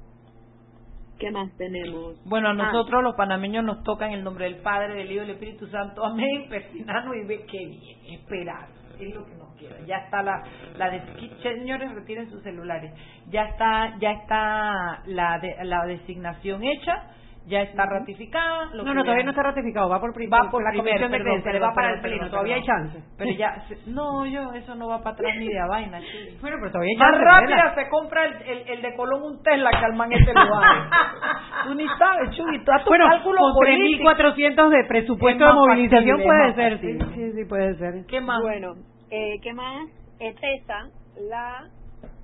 ¿Qué 1.20 1.30
más 1.30 1.50
tenemos? 1.56 2.16
Bueno, 2.24 2.48
a 2.48 2.50
Ah, 2.52 2.54
nosotros 2.54 3.02
los 3.02 3.14
panameños 3.14 3.62
nos 3.64 3.82
toca 3.84 4.06
en 4.06 4.14
el 4.14 4.24
nombre 4.24 4.46
del 4.46 4.56
Padre, 4.56 4.94
del 4.94 5.12
Hijo 5.12 5.22
y 5.22 5.26
del 5.26 5.30
Espíritu 5.36 5.66
Santo. 5.68 6.04
Amén. 6.04 6.46
Persinarnos 6.50 7.14
y 7.16 7.26
ver 7.26 7.46
qué 7.46 7.58
bien. 7.58 7.98
Esperar. 8.20 8.66
Es 8.98 9.14
lo 9.14 9.24
que 9.24 9.34
nos 9.36 9.54
queda. 9.56 9.76
Ya 9.86 9.96
está 9.98 10.22
la, 10.22 10.42
la 10.76 10.90
de, 10.90 11.00
señores, 11.42 11.90
retiren 11.94 12.28
sus 12.30 12.42
celulares. 12.42 12.92
Ya 13.30 13.44
está, 13.44 13.96
ya 13.98 14.12
está 14.12 15.02
la, 15.06 15.38
de- 15.38 15.56
la 15.64 15.84
designación 15.86 16.62
hecha. 16.64 17.04
Ya 17.46 17.62
está 17.62 17.84
ratificada. 17.86 18.66
lo 18.74 18.84
No, 18.84 18.94
no, 18.94 19.02
todavía 19.02 19.24
no 19.24 19.30
está 19.30 19.42
ratificado, 19.42 19.88
va 19.88 19.98
por, 20.00 20.10
Va 20.10 20.50
por 20.50 20.62
la 20.62 20.70
primero, 20.70 21.08
comisión 21.08 21.10
de 21.10 21.18
perdón, 21.18 21.42
perdón, 21.42 21.68
va 21.70 21.74
para 21.74 21.94
el 21.94 22.00
pleno, 22.00 22.30
todavía 22.30 22.54
hay 22.56 22.62
chance. 22.62 23.02
Pero 23.18 23.30
ya, 23.32 23.64
se- 23.66 23.78
no, 23.90 24.26
yo, 24.26 24.52
eso 24.52 24.74
no 24.74 24.88
va 24.88 24.98
para 25.02 25.14
atrás 25.14 25.32
ni 25.38 25.48
de 25.48 25.58
a 25.58 25.66
vaina, 25.66 25.98
chico. 26.00 26.36
Bueno, 26.42 26.58
pero 26.60 26.70
todavía 26.70 26.90
hay 26.92 26.96
Más 26.98 27.10
chance. 27.12 27.24
rápida 27.24 27.56
¿verdad? 27.56 27.74
se 27.74 27.88
compra 27.88 28.24
el, 28.26 28.42
el, 28.42 28.68
el 28.68 28.82
de 28.82 28.94
Colón 28.94 29.22
un 29.22 29.42
Tesla 29.42 29.70
que 29.70 29.84
al 29.84 29.94
man 29.94 30.12
este 30.12 30.32
lo 30.34 30.40
vale. 30.48 30.80
Tú 31.64 31.74
ni 31.74 31.86
sabes, 31.98 32.30
Chuy, 32.36 32.64
tú 32.64 32.72
haz 32.72 32.84
tu 32.84 32.90
Bueno, 32.90 33.06
cálculo 33.08 33.38
con 33.40 33.54
político. 33.54 34.10
3.400 34.10 34.68
de 34.70 34.84
presupuesto 34.88 35.44
Es 35.44 35.48
de 35.50 35.54
más 35.54 35.54
movilización 35.54 36.18
factible, 36.18 36.24
puede 36.26 36.40
es 36.50 36.56
más 36.56 36.56
ser, 36.56 36.78
sí, 36.80 36.98
sí, 37.14 37.32
sí, 37.32 37.44
puede 37.48 37.74
ser. 37.76 38.06
¿Qué 38.06 38.20
más? 38.20 38.40
Bueno, 38.42 38.74
eh, 39.10 39.40
¿qué 39.42 39.52
más? 39.54 39.88
ETESA, 40.20 40.88
la 41.28 41.64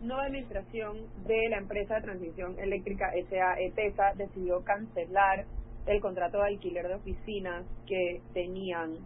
nueva 0.00 0.24
administración 0.24 0.98
de 1.26 1.48
la 1.48 1.58
empresa 1.58 1.96
de 1.96 2.02
transición 2.02 2.58
eléctrica 2.58 3.10
SA 3.28 3.60
ETESA 3.60 4.12
decidió 4.16 4.62
cancelar 4.64 5.46
el 5.86 6.00
contrato 6.00 6.38
de 6.38 6.48
alquiler 6.48 6.88
de 6.88 6.94
oficinas 6.94 7.64
que 7.86 8.20
tenían 8.34 8.96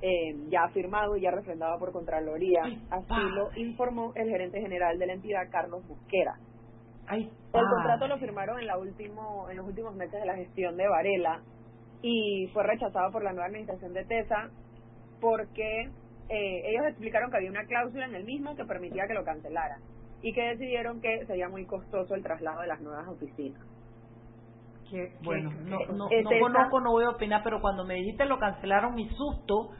eh, 0.00 0.36
ya 0.48 0.68
firmado 0.68 1.16
y 1.16 1.22
ya 1.22 1.30
refrendado 1.30 1.78
por 1.78 1.92
Contraloría. 1.92 2.62
Así 2.90 3.14
lo 3.34 3.50
informó 3.56 4.12
el 4.14 4.28
gerente 4.28 4.60
general 4.60 4.98
de 4.98 5.06
la 5.06 5.14
entidad, 5.14 5.50
Carlos 5.50 5.84
Mosquera. 5.88 6.34
Ay, 7.06 7.30
El 7.52 7.64
contrato 7.64 8.06
lo 8.06 8.18
firmaron 8.18 8.60
en, 8.60 8.66
la 8.66 8.78
último, 8.78 9.48
en 9.50 9.56
los 9.56 9.66
últimos 9.66 9.94
meses 9.96 10.20
de 10.20 10.26
la 10.26 10.36
gestión 10.36 10.76
de 10.76 10.86
Varela 10.86 11.40
y 12.02 12.48
fue 12.52 12.62
rechazado 12.62 13.10
por 13.10 13.24
la 13.24 13.32
nueva 13.32 13.46
administración 13.46 13.92
de 13.94 14.04
TESA 14.04 14.50
porque 15.20 15.88
eh, 16.28 16.62
ellos 16.70 16.86
explicaron 16.86 17.30
que 17.30 17.38
había 17.38 17.50
una 17.50 17.64
cláusula 17.64 18.04
en 18.04 18.14
el 18.14 18.24
mismo 18.24 18.54
que 18.54 18.64
permitía 18.64 19.06
que 19.08 19.14
lo 19.14 19.24
cancelaran 19.24 19.80
y 20.22 20.32
que 20.32 20.42
decidieron 20.42 21.00
que 21.00 21.24
sería 21.26 21.48
muy 21.48 21.64
costoso 21.66 22.14
el 22.14 22.22
traslado 22.22 22.60
de 22.62 22.66
las 22.68 22.80
nuevas 22.80 23.06
oficinas. 23.08 23.60
Qué- 24.90 25.12
Bueno, 25.22 25.50
qué- 25.50 25.56
no, 25.70 25.78
no, 25.96 26.08
es 26.10 26.24
no 26.24 26.30
esa- 26.30 26.40
conozco, 26.40 26.80
no 26.80 26.92
voy 26.92 27.04
a 27.04 27.10
opinar, 27.10 27.42
pero 27.44 27.60
cuando 27.60 27.84
me 27.84 27.94
dijiste 27.94 28.24
lo 28.24 28.38
cancelaron, 28.38 28.94
mi 28.94 29.08
susto 29.10 29.70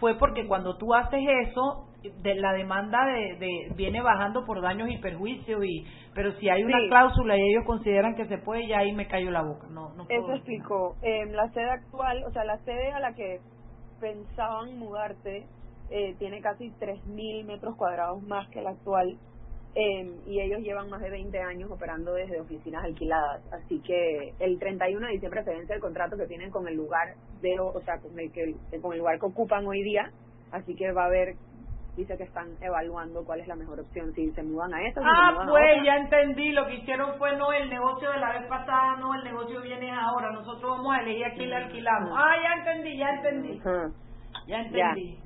fue 0.00 0.16
porque 0.18 0.46
cuando 0.46 0.76
tú 0.76 0.92
haces 0.94 1.20
eso, 1.48 1.88
de 2.22 2.34
la 2.36 2.52
demanda 2.52 3.04
de, 3.06 3.36
de 3.38 3.74
viene 3.74 4.00
bajando 4.02 4.44
por 4.44 4.60
daños 4.60 4.88
y 4.90 4.98
perjuicios, 4.98 5.64
y 5.64 5.84
pero 6.14 6.32
si 6.38 6.48
hay 6.48 6.62
una 6.62 6.78
Sí. 6.80 6.88
cláusula 6.88 7.36
y 7.36 7.40
ellos 7.40 7.64
consideran 7.66 8.14
que 8.14 8.26
se 8.26 8.38
puede, 8.38 8.66
ya 8.68 8.78
ahí 8.78 8.92
me 8.92 9.08
cayó 9.08 9.30
la 9.30 9.42
boca. 9.42 9.66
No, 9.68 9.88
no 9.94 10.04
puedo 10.04 10.10
Eso 10.10 10.18
opinar. 10.24 10.36
explicó. 10.36 10.96
En 11.02 11.34
la 11.34 11.48
sede 11.52 11.70
actual, 11.70 12.22
o 12.24 12.30
sea, 12.32 12.44
la 12.44 12.58
sede 12.58 12.92
a 12.92 13.00
la 13.00 13.14
que 13.14 13.40
pensaban 14.00 14.78
mudarse 14.78 15.46
eh, 15.90 16.14
tiene 16.18 16.40
casi 16.40 16.70
3.000 16.78 17.44
metros 17.46 17.76
cuadrados 17.76 18.20
más 18.24 18.48
que 18.50 18.58
el 18.60 18.66
actual 18.66 19.16
eh, 19.78 20.10
y 20.26 20.40
ellos 20.40 20.62
llevan 20.62 20.88
más 20.88 21.02
de 21.02 21.10
20 21.10 21.38
años 21.38 21.70
operando 21.70 22.14
desde 22.14 22.40
oficinas 22.40 22.82
alquiladas. 22.82 23.42
Así 23.52 23.78
que 23.80 24.32
el 24.38 24.58
31 24.58 25.06
de 25.06 25.12
diciembre 25.12 25.44
se 25.44 25.50
vence 25.50 25.74
el 25.74 25.80
contrato 25.80 26.16
que 26.16 26.26
tienen 26.26 26.50
con 26.50 26.66
el 26.66 26.74
lugar 26.74 27.14
de, 27.42 27.60
o 27.60 27.78
sea, 27.82 27.98
con 27.98 28.18
el, 28.18 28.32
que, 28.32 28.54
con 28.80 28.94
el 28.94 29.00
lugar 29.00 29.20
que 29.20 29.26
ocupan 29.26 29.66
hoy 29.66 29.82
día. 29.82 30.10
Así 30.50 30.74
que 30.74 30.92
va 30.92 31.02
a 31.02 31.06
haber 31.06 31.34
dice 31.94 32.16
que 32.16 32.24
están 32.24 32.48
evaluando 32.60 33.24
cuál 33.24 33.40
es 33.40 33.48
la 33.48 33.56
mejor 33.56 33.80
opción, 33.80 34.12
si 34.14 34.30
se 34.32 34.42
mudan 34.42 34.72
a 34.74 34.86
esto. 34.86 35.00
ah, 35.02 35.44
pues 35.48 35.82
ya 35.84 35.96
entendí, 35.96 36.52
lo 36.52 36.66
que 36.66 36.74
hicieron 36.76 37.16
fue 37.18 37.34
no 37.36 37.52
el 37.52 37.70
negocio 37.70 38.10
de 38.10 38.18
la 38.18 38.32
vez 38.38 38.46
pasada, 38.48 38.96
no 38.96 39.14
el 39.14 39.24
negocio 39.24 39.62
viene 39.62 39.90
ahora, 39.90 40.30
nosotros 40.30 40.76
vamos 40.76 40.94
a 40.94 41.00
elegir 41.00 41.24
a 41.24 41.32
quién 41.32 41.48
le 41.48 41.56
alquilamos. 41.56 42.10
Ah, 42.14 42.34
ya 42.42 42.60
entendí, 42.60 42.98
ya 42.98 43.08
entendí. 43.10 43.62
Ya 44.46 44.60
entendí. 44.60 45.18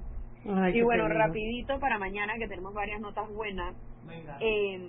Y 0.45 0.83
bueno, 0.83 1.09
rapidito 1.09 1.79
para 1.79 1.99
mañana 1.99 2.35
que 2.39 2.49
tenemos 2.49 2.73
varias 2.73 3.01
notas 3.01 3.29
buenas. 3.33 3.75
Eh, 4.41 4.81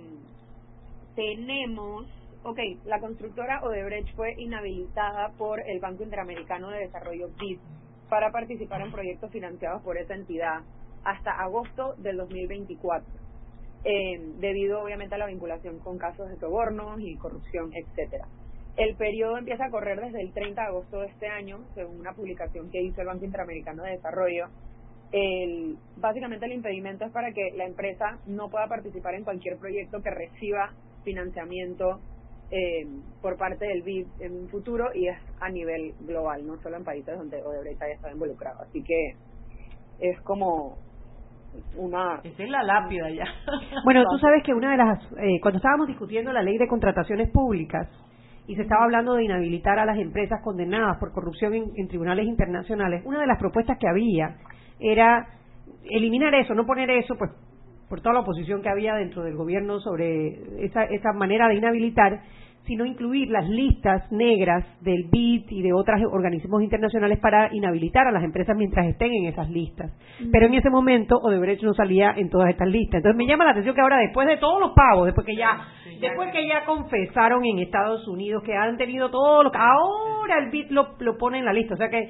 tenemos, 1.14 2.06
ok, 2.42 2.58
la 2.84 3.00
constructora 3.00 3.62
Odebrecht 3.62 4.14
fue 4.16 4.34
inhabilitada 4.38 5.30
por 5.36 5.60
el 5.60 5.78
Banco 5.80 6.02
Interamericano 6.02 6.70
de 6.70 6.80
Desarrollo 6.80 7.28
BID 7.38 7.58
para 8.08 8.30
participar 8.30 8.80
en 8.80 8.92
proyectos 8.92 9.30
financiados 9.30 9.82
por 9.82 9.98
esa 9.98 10.14
entidad 10.14 10.60
hasta 11.04 11.32
agosto 11.32 11.94
del 11.98 12.16
2024, 12.16 13.06
eh, 13.84 14.20
debido 14.38 14.82
obviamente 14.82 15.14
a 15.14 15.18
la 15.18 15.26
vinculación 15.26 15.78
con 15.80 15.98
casos 15.98 16.28
de 16.28 16.36
sobornos 16.36 17.00
y 17.00 17.16
corrupción, 17.16 17.70
etcétera. 17.74 18.26
El 18.76 18.96
periodo 18.96 19.36
empieza 19.36 19.66
a 19.66 19.70
correr 19.70 20.00
desde 20.00 20.22
el 20.22 20.32
30 20.32 20.62
de 20.62 20.68
agosto 20.68 21.00
de 21.00 21.08
este 21.08 21.28
año, 21.28 21.60
según 21.74 22.00
una 22.00 22.14
publicación 22.14 22.70
que 22.70 22.80
hizo 22.80 23.02
el 23.02 23.06
Banco 23.06 23.24
Interamericano 23.24 23.82
de 23.82 23.90
Desarrollo. 23.92 24.46
El, 25.12 25.76
básicamente 25.98 26.46
el 26.46 26.52
impedimento 26.52 27.04
es 27.04 27.12
para 27.12 27.32
que 27.32 27.50
la 27.54 27.66
empresa 27.66 28.18
no 28.26 28.48
pueda 28.48 28.66
participar 28.66 29.14
en 29.14 29.24
cualquier 29.24 29.58
proyecto 29.58 30.00
que 30.02 30.10
reciba 30.10 30.72
financiamiento 31.04 32.00
eh, 32.50 32.86
por 33.20 33.36
parte 33.36 33.66
del 33.66 33.82
BID 33.82 34.06
en 34.20 34.32
un 34.32 34.48
futuro 34.48 34.86
y 34.94 35.08
es 35.08 35.18
a 35.40 35.48
nivel 35.48 35.94
global, 36.00 36.46
no 36.46 36.56
solo 36.62 36.76
en 36.76 36.84
países 36.84 37.16
donde 37.16 37.42
Odebrecht 37.42 37.80
haya 37.82 37.94
estado 37.94 38.12
involucrado. 38.12 38.62
Así 38.62 38.82
que 38.82 39.14
es 40.00 40.20
como 40.22 40.76
una... 41.76 42.20
Esa 42.22 42.42
es 42.42 42.50
la 42.50 42.62
lápida 42.62 43.10
ya. 43.10 43.24
Bueno, 43.84 44.02
tú 44.10 44.18
sabes 44.18 44.42
que 44.44 44.52
una 44.52 44.72
de 44.72 44.76
las... 44.76 45.02
Eh, 45.18 45.40
cuando 45.40 45.58
estábamos 45.58 45.88
discutiendo 45.88 46.32
la 46.32 46.42
ley 46.42 46.58
de 46.58 46.68
contrataciones 46.68 47.30
públicas 47.30 47.88
y 48.46 48.56
se 48.56 48.62
estaba 48.62 48.84
hablando 48.84 49.14
de 49.14 49.24
inhabilitar 49.24 49.78
a 49.78 49.86
las 49.86 49.98
empresas 49.98 50.40
condenadas 50.42 50.98
por 50.98 51.12
corrupción 51.12 51.54
en, 51.54 51.88
tribunales 51.88 52.26
internacionales, 52.26 53.02
una 53.04 53.20
de 53.20 53.26
las 53.26 53.38
propuestas 53.38 53.78
que 53.78 53.88
había 53.88 54.36
era 54.82 55.28
eliminar 55.84 56.34
eso, 56.34 56.54
no 56.54 56.66
poner 56.66 56.90
eso, 56.90 57.16
pues 57.16 57.30
por 57.88 58.00
toda 58.00 58.14
la 58.14 58.20
oposición 58.20 58.62
que 58.62 58.70
había 58.70 58.94
dentro 58.94 59.22
del 59.22 59.36
gobierno 59.36 59.78
sobre 59.80 60.64
esa, 60.64 60.84
esa 60.84 61.12
manera 61.12 61.48
de 61.48 61.56
inhabilitar, 61.56 62.22
sino 62.64 62.86
incluir 62.86 63.28
las 63.28 63.46
listas 63.48 64.10
negras 64.10 64.64
del 64.80 65.08
BID 65.10 65.50
y 65.50 65.62
de 65.62 65.72
otros 65.72 66.00
organismos 66.10 66.62
internacionales 66.62 67.18
para 67.18 67.54
inhabilitar 67.54 68.06
a 68.06 68.12
las 68.12 68.22
empresas 68.22 68.56
mientras 68.56 68.86
estén 68.86 69.12
en 69.12 69.26
esas 69.26 69.50
listas. 69.50 69.90
Pero 70.32 70.46
en 70.46 70.54
ese 70.54 70.70
momento 70.70 71.18
Odebrecht 71.18 71.62
no 71.64 71.74
salía 71.74 72.14
en 72.16 72.30
todas 72.30 72.50
estas 72.50 72.68
listas. 72.68 72.98
Entonces 72.98 73.16
me 73.16 73.26
llama 73.26 73.44
la 73.44 73.50
atención 73.50 73.74
que 73.74 73.82
ahora 73.82 73.98
después 73.98 74.26
de 74.28 74.36
todos 74.38 74.60
los 74.60 74.70
pagos, 74.70 75.06
después 75.06 75.26
que 75.26 75.36
ya, 75.36 75.60
después 76.00 76.30
que 76.32 76.46
ya 76.46 76.64
confesaron 76.64 77.44
en 77.44 77.58
Estados 77.58 78.06
Unidos 78.08 78.42
que 78.44 78.54
han 78.54 78.76
tenido 78.76 79.10
todos 79.10 79.44
los 79.44 79.52
ahora 79.54 80.38
el 80.38 80.50
BID 80.50 80.70
lo, 80.70 80.94
lo 81.00 81.18
pone 81.18 81.40
en 81.40 81.44
la 81.44 81.52
lista, 81.52 81.74
o 81.74 81.76
sea 81.76 81.90
que 81.90 82.08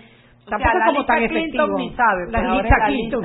tampoco 0.49 0.79
es 0.79 0.85
como 0.87 1.05
tan 1.07 1.23
efectivo. 1.23 1.79
sabe, 1.97 2.31
la 2.31 2.55
lista 2.55 2.77
Clinton 2.87 3.25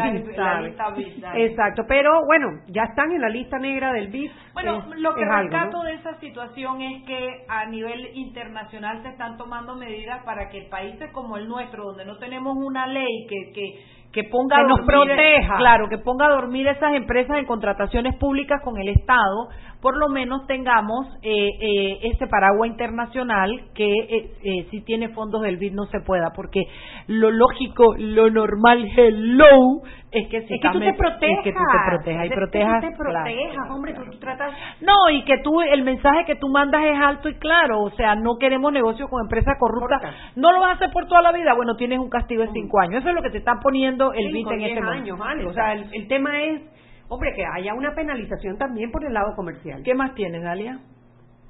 Exacto, 1.35 1.83
pero 1.87 2.25
bueno, 2.25 2.47
ya 2.67 2.83
están 2.83 3.11
en 3.11 3.21
la 3.21 3.29
lista 3.29 3.57
negra 3.57 3.91
del 3.93 4.07
BID. 4.09 4.31
Bueno, 4.53 4.83
lo 4.95 5.15
que 5.15 5.25
rescato 5.25 5.81
de 5.83 5.93
esa 5.93 6.19
situación 6.19 6.81
es 6.81 7.03
que 7.05 7.45
a 7.47 7.65
nivel 7.65 8.09
internacional 8.13 9.01
se 9.03 9.09
están 9.09 9.37
tomando 9.37 9.75
medidas 9.75 10.23
para 10.23 10.49
que 10.49 10.63
países 10.63 11.11
como 11.11 11.37
el 11.37 11.47
nuestro, 11.47 11.85
donde 11.85 12.05
no 12.05 12.17
tenemos 12.17 12.55
una 12.57 12.87
ley 12.87 13.27
que, 13.27 13.51
que 13.53 13.97
que 14.11 14.23
ponga 14.23 14.63
nos 14.63 14.81
proteja 14.85 15.57
claro 15.57 15.89
que 15.89 15.97
ponga 15.97 16.27
a 16.27 16.29
dormir 16.29 16.65
esas 16.67 16.93
empresas 16.93 17.37
en 17.37 17.45
contrataciones 17.45 18.15
públicas 18.15 18.61
con 18.63 18.77
el 18.77 18.89
Estado 18.89 19.49
por 19.81 19.95
lo 19.95 20.09
menos 20.09 20.47
tengamos 20.47 21.07
eh, 21.21 21.49
eh, 21.61 21.99
este 22.03 22.27
paraguas 22.27 22.69
internacional 22.69 23.61
que 23.75 23.85
eh, 23.85 24.31
eh, 24.43 24.67
si 24.71 24.81
tiene 24.81 25.09
fondos 25.09 25.43
del 25.43 25.57
BID 25.57 25.73
no 25.73 25.85
se 25.85 25.99
pueda, 26.01 26.31
porque 26.35 26.63
lo 27.07 27.29
lógico, 27.29 27.95
lo 27.97 28.29
normal, 28.29 28.87
hello, 28.95 29.81
es 30.11 30.27
que 30.29 30.41
si 30.47 30.55
es 30.55 30.61
que 30.61 30.69
tú 30.69 30.79
te 30.79 30.93
protejas, 30.93 31.37
es 31.37 31.43
que 31.43 31.51
tú 31.51 31.59
te 31.59 31.89
protejas. 31.89 32.25
y 32.25 32.29
protejas, 32.29 32.81
te 32.81 32.97
protejas, 32.97 33.69
hombre, 33.69 33.93
tú, 33.93 34.19
tratas 34.19 34.53
no 34.81 34.93
y 35.11 35.23
que 35.25 35.37
tú 35.39 35.61
el 35.61 35.83
mensaje 35.83 36.25
que 36.25 36.35
tú 36.35 36.47
mandas 36.49 36.83
es 36.83 36.99
alto 36.99 37.29
y 37.29 37.35
claro, 37.35 37.81
o 37.81 37.91
sea, 37.91 38.15
no 38.15 38.37
queremos 38.39 38.73
negocio 38.73 39.07
con 39.09 39.21
empresas 39.21 39.55
corruptas, 39.59 40.01
no 40.35 40.51
lo 40.51 40.59
vas 40.59 40.69
a 40.69 40.73
hacer 40.73 40.91
por 40.91 41.07
toda 41.07 41.21
la 41.21 41.31
vida, 41.31 41.53
bueno, 41.53 41.75
tienes 41.75 41.99
un 41.99 42.09
castigo 42.09 42.41
de 42.41 42.51
cinco 42.51 42.79
años, 42.79 43.01
eso 43.01 43.09
es 43.09 43.15
lo 43.15 43.21
que 43.21 43.29
te 43.29 43.37
está 43.37 43.59
poniendo 43.61 44.11
el 44.13 44.31
BID 44.33 44.47
en 44.53 44.61
este 44.61 44.81
momento. 44.81 45.49
o 45.49 45.53
sea, 45.53 45.73
el 45.73 46.07
tema 46.07 46.41
es 46.41 46.61
Hombre, 47.09 47.33
que 47.35 47.45
haya 47.45 47.73
una 47.73 47.95
penalización 47.95 48.57
también 48.57 48.91
por 48.91 49.05
el 49.05 49.13
lado 49.13 49.35
comercial. 49.35 49.81
¿Qué 49.83 49.93
más 49.93 50.13
tienes, 50.15 50.43
Dalia? 50.43 50.79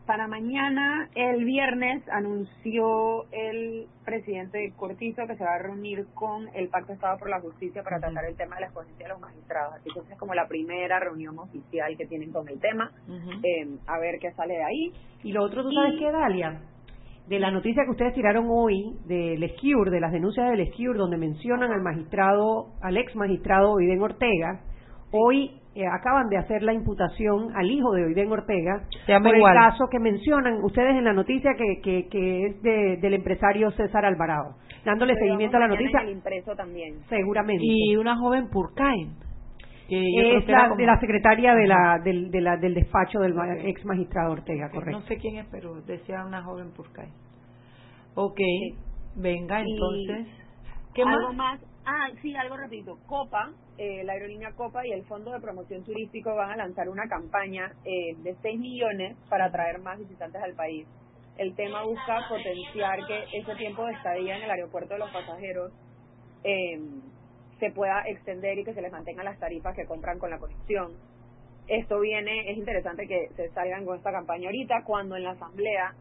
Para 0.05 0.27
mañana, 0.27 1.09
el 1.15 1.43
viernes, 1.43 2.01
anunció 2.09 3.25
el 3.31 3.87
presidente 4.05 4.71
Cortizo 4.77 5.27
que 5.27 5.35
se 5.35 5.43
va 5.43 5.55
a 5.55 5.59
reunir 5.59 6.05
con 6.13 6.47
el 6.55 6.69
Pacto 6.69 6.93
Estado 6.93 7.17
por 7.17 7.29
la 7.29 7.41
Justicia 7.41 7.83
para 7.83 7.99
tratar 7.99 8.23
el 8.23 8.37
tema 8.37 8.55
de 8.55 8.61
la 8.61 8.67
exponencia 8.67 9.05
de 9.05 9.11
los 9.11 9.19
magistrados. 9.19 9.73
Así 9.73 9.89
que 9.93 9.99
es 9.99 10.17
como 10.17 10.33
la 10.33 10.47
primera 10.47 10.99
reunión 10.99 11.37
oficial 11.39 11.97
que 11.97 12.05
tienen 12.05 12.31
con 12.31 12.47
el 12.47 12.57
tema. 12.61 12.89
Eh, 13.43 13.67
a 13.85 13.99
ver 13.99 14.19
qué 14.21 14.31
sale 14.31 14.53
de 14.53 14.63
ahí. 14.63 14.93
Y 15.23 15.33
lo 15.33 15.43
otro, 15.43 15.63
¿tú 15.63 15.71
sabes 15.73 15.95
qué, 15.99 16.09
Dalia? 16.11 16.61
de 17.27 17.39
la 17.39 17.51
noticia 17.51 17.83
que 17.83 17.91
ustedes 17.91 18.13
tiraron 18.13 18.47
hoy 18.49 18.95
del 19.05 19.43
Esquiur, 19.43 19.89
de 19.89 19.99
las 19.99 20.13
denuncias 20.13 20.49
del 20.49 20.61
Esquiur, 20.61 20.97
donde 20.97 21.17
mencionan 21.17 21.71
al 21.71 21.81
magistrado, 21.81 22.69
al 22.81 22.95
ex 22.95 23.13
magistrado 23.17 23.73
Oiden 23.73 24.01
Ortega, 24.01 24.61
Hoy 25.11 25.51
eh, 25.75 25.85
acaban 25.87 26.27
de 26.29 26.37
hacer 26.37 26.63
la 26.63 26.73
imputación 26.73 27.55
al 27.55 27.69
hijo 27.69 27.93
de 27.93 28.05
Oiden 28.05 28.31
Ortega 28.31 28.81
por 29.05 29.35
el 29.35 29.43
caso 29.43 29.85
que 29.91 29.99
mencionan 29.99 30.63
ustedes 30.63 30.95
en 30.95 31.03
la 31.03 31.13
noticia 31.13 31.51
que, 31.55 32.07
que, 32.09 32.45
es 32.47 32.61
del 32.63 33.13
empresario 33.13 33.69
César 33.71 34.03
Alvarado, 34.03 34.55
dándole 34.83 35.13
seguimiento 35.15 35.57
a 35.57 35.59
la 35.59 35.67
noticia. 35.67 36.01
El 36.01 36.09
impreso 36.09 36.55
también. 36.55 36.99
Seguramente. 37.09 37.63
Y 37.63 37.95
una 37.95 38.17
joven 38.17 38.49
Purcain. 38.49 39.15
Que 39.87 40.37
es 40.37 40.47
la, 40.47 40.75
de 40.75 40.85
la 40.85 40.99
secretaria 40.99 41.53
de 41.53 41.67
la, 41.67 41.99
del, 42.03 42.29
de 42.29 42.41
la, 42.41 42.57
del 42.57 42.73
despacho 42.73 43.19
del 43.19 43.33
ex 43.63 43.85
magistrado 43.85 44.33
Ortega, 44.33 44.69
correcto. 44.69 44.99
No 44.99 45.05
sé 45.05 45.15
quién 45.15 45.37
es, 45.37 45.47
pero 45.49 45.79
decía 45.83 46.25
una 46.25 46.43
joven 46.43 46.71
Purcain. 46.73 47.11
Ok, 48.15 48.39
venga 49.15 49.61
entonces. 49.61 50.27
¿Qué 50.93 51.03
¿Algo 51.03 51.33
más? 51.33 51.61
Ah, 51.89 52.09
sí, 52.21 52.35
algo 52.35 52.57
repito. 52.57 52.99
Copa, 53.05 53.49
eh, 53.77 54.03
la 54.03 54.11
aerolínea 54.11 54.51
Copa 54.51 54.85
y 54.85 54.91
el 54.91 55.05
Fondo 55.05 55.31
de 55.31 55.39
Promoción 55.39 55.85
Turístico 55.85 56.35
van 56.35 56.51
a 56.51 56.57
lanzar 56.57 56.89
una 56.89 57.07
campaña 57.07 57.71
eh, 57.85 58.13
de 58.17 58.35
6 58.41 58.59
millones 58.59 59.15
para 59.29 59.45
atraer 59.45 59.79
más 59.79 59.97
visitantes 59.97 60.43
al 60.43 60.53
país. 60.53 60.85
El 61.37 61.55
tema 61.55 61.83
busca 61.83 62.27
potenciar 62.27 63.05
que 63.07 63.23
ese 63.31 63.55
tiempo 63.55 63.85
de 63.85 63.93
estadía 63.93 64.35
en 64.35 64.43
el 64.43 64.51
aeropuerto 64.51 64.95
de 64.95 64.99
los 64.99 65.11
pasajeros 65.11 65.71
eh, 66.43 66.77
se 67.57 67.71
pueda 67.71 68.03
extender 68.05 68.59
y 68.59 68.65
que 68.65 68.73
se 68.73 68.81
les 68.81 68.91
mantengan 68.91 69.23
las 69.23 69.39
tarifas 69.39 69.73
que 69.73 69.85
compran 69.85 70.19
con 70.19 70.29
la 70.29 70.39
conexión. 70.39 70.91
Esto 71.69 72.01
viene, 72.01 72.51
es 72.51 72.57
interesante 72.57 73.07
que 73.07 73.29
se 73.37 73.47
salgan 73.51 73.85
con 73.85 73.95
esta 73.95 74.11
campaña 74.11 74.47
ahorita, 74.49 74.83
cuando 74.83 75.15
en 75.15 75.23
la 75.23 75.31
asamblea 75.31 75.95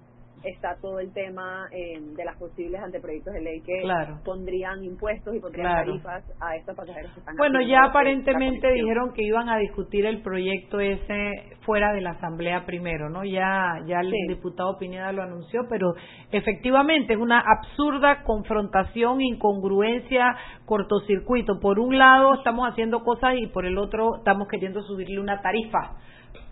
está 0.45 0.77
todo 0.81 1.01
el 1.01 1.13
tema 1.13 1.69
eh, 1.73 2.01
de 2.01 2.25
las 2.25 2.37
posibles 2.37 2.81
anteproyectos 2.81 3.35
de 3.35 3.41
ley 3.41 3.61
que 3.63 3.83
pondrían 4.25 4.83
impuestos 4.85 5.35
y 5.35 5.41
pondrían 5.41 5.85
tarifas 5.85 6.25
a 6.41 6.57
estos 6.57 6.77
pasajeros 6.77 7.13
que 7.13 7.21
están 7.21 7.37
Bueno, 7.37 7.61
ya 7.61 7.85
aparentemente 7.85 8.71
dijeron 8.73 9.13
que 9.13 9.23
iban 9.23 9.49
a 9.49 9.59
discutir 9.59 10.07
el 10.07 10.23
proyecto 10.23 10.81
ese 10.81 11.57
fuera 11.65 11.93
de 11.93 12.01
la 12.01 12.11
asamblea 12.11 12.65
primero, 12.65 13.11
¿no? 13.11 13.25
Ya 13.25 13.81
ya 13.87 14.01
el 14.01 14.13
diputado 14.29 14.79
Pineda 14.79 15.13
lo 15.13 15.23
anunció, 15.23 15.67
pero 15.69 15.95
efectivamente 16.31 17.15
es 17.15 17.19
una 17.19 17.41
absurda 17.41 18.23
confrontación, 18.23 19.21
incongruencia, 19.21 20.37
cortocircuito. 20.65 21.59
Por 21.61 21.79
un 21.79 21.99
lado 21.99 22.35
estamos 22.35 22.69
haciendo 22.69 23.01
cosas 23.01 23.35
y 23.39 23.47
por 23.49 23.67
el 23.67 23.79
otro 23.79 24.19
estamos 24.19 24.49
queriendo 24.49 24.83
subirle 24.83 25.21
una 25.21 25.41
tarifa 25.41 25.97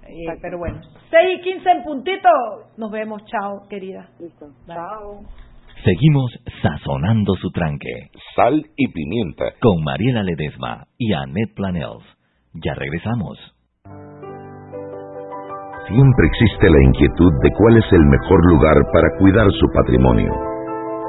eh, 0.08 0.38
pero 0.40 0.58
bueno, 0.58 0.80
6 1.10 1.38
y 1.38 1.40
15 1.42 1.70
en 1.70 1.84
puntito. 1.84 2.28
Nos 2.76 2.90
vemos, 2.90 3.22
chao, 3.26 3.66
querida. 3.68 4.08
Listo. 4.20 4.46
Chao. 4.66 5.20
Seguimos 5.84 6.30
sazonando 6.62 7.34
su 7.36 7.50
tranque. 7.50 8.10
Sal 8.34 8.64
y 8.76 8.88
pimienta. 8.88 9.44
Con 9.60 9.82
Mariela 9.84 10.22
Ledesma 10.22 10.84
y 10.98 11.12
Annette 11.12 11.54
Planels. 11.54 12.04
Ya 12.54 12.74
regresamos. 12.74 13.38
Siempre 15.88 16.26
existe 16.26 16.70
la 16.70 16.82
inquietud 16.82 17.32
de 17.42 17.50
cuál 17.58 17.76
es 17.76 17.92
el 17.92 18.04
mejor 18.06 18.40
lugar 18.48 18.76
para 18.92 19.08
cuidar 19.18 19.50
su 19.52 19.66
patrimonio. 19.74 20.32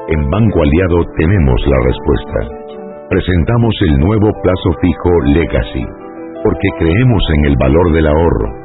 En 0.09 0.29
Banco 0.29 0.61
Aliado 0.61 1.05
tenemos 1.17 1.61
la 1.65 1.77
respuesta 1.85 2.65
presentamos 3.09 3.73
el 3.81 3.99
nuevo 3.99 4.29
plazo 4.41 4.69
fijo 4.81 5.09
Legacy, 5.33 5.85
porque 6.43 6.69
creemos 6.79 7.23
en 7.37 7.45
el 7.45 7.55
valor 7.57 7.91
del 7.93 8.07
ahorro, 8.07 8.64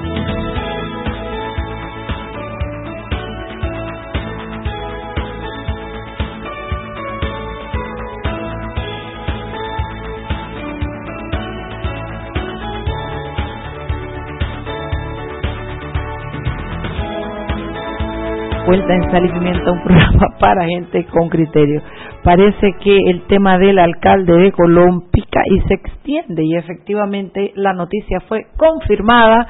Vuelta 18.71 18.93
en 18.93 19.11
Sal 19.11 19.25
y 19.25 19.29
Pimienta, 19.29 19.69
un 19.69 19.83
programa 19.83 20.27
para 20.39 20.65
gente 20.65 21.03
con 21.07 21.27
criterio. 21.27 21.81
Parece 22.23 22.71
que 22.81 22.97
el 23.07 23.23
tema 23.27 23.57
del 23.57 23.79
alcalde 23.79 24.33
de 24.33 24.51
Colón 24.53 25.09
pica 25.11 25.41
y 25.45 25.59
se 25.67 25.73
extiende 25.73 26.45
y 26.45 26.55
efectivamente 26.55 27.51
la 27.55 27.73
noticia 27.73 28.21
fue 28.29 28.45
confirmada 28.55 29.45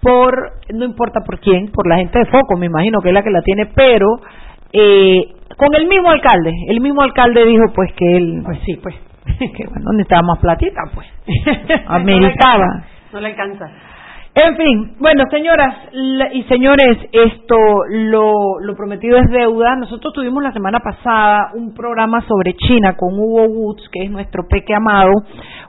por, 0.00 0.52
no 0.72 0.86
importa 0.86 1.20
por 1.20 1.38
quién, 1.40 1.70
por 1.70 1.86
la 1.86 1.96
gente 1.96 2.18
de 2.18 2.24
Foco, 2.26 2.56
me 2.56 2.66
imagino 2.66 3.00
que 3.02 3.08
es 3.08 3.14
la 3.14 3.22
que 3.22 3.30
la 3.30 3.42
tiene, 3.42 3.66
pero 3.74 4.06
eh, 4.72 5.34
con 5.58 5.74
el 5.74 5.86
mismo 5.86 6.08
alcalde. 6.10 6.52
El 6.68 6.80
mismo 6.80 7.02
alcalde 7.02 7.44
dijo 7.44 7.64
pues 7.74 7.92
que 7.92 8.16
él, 8.16 8.42
pues 8.42 8.58
sí, 8.64 8.80
pues, 8.82 8.94
que 9.38 9.66
bueno, 9.66 9.84
¿dónde 9.84 10.04
estaba 10.04 10.22
más 10.22 10.38
platita? 10.38 10.80
Pues, 10.94 11.06
ameritaba. 11.88 12.84
no 13.12 13.20
le 13.20 13.26
alcanza. 13.26 13.66
En 14.38 14.54
fin, 14.54 14.96
bueno, 14.98 15.24
señoras 15.30 15.74
y 16.34 16.42
señores, 16.42 16.98
esto 17.10 17.56
lo, 17.88 18.60
lo, 18.60 18.76
prometido 18.76 19.16
es 19.16 19.30
deuda. 19.30 19.76
Nosotros 19.76 20.12
tuvimos 20.12 20.42
la 20.42 20.52
semana 20.52 20.78
pasada 20.80 21.52
un 21.54 21.72
programa 21.72 22.20
sobre 22.28 22.52
China 22.52 22.96
con 22.98 23.14
Hugo 23.14 23.44
Woods, 23.44 23.88
que 23.90 24.04
es 24.04 24.10
nuestro 24.10 24.46
peque 24.46 24.74
amado. 24.74 25.10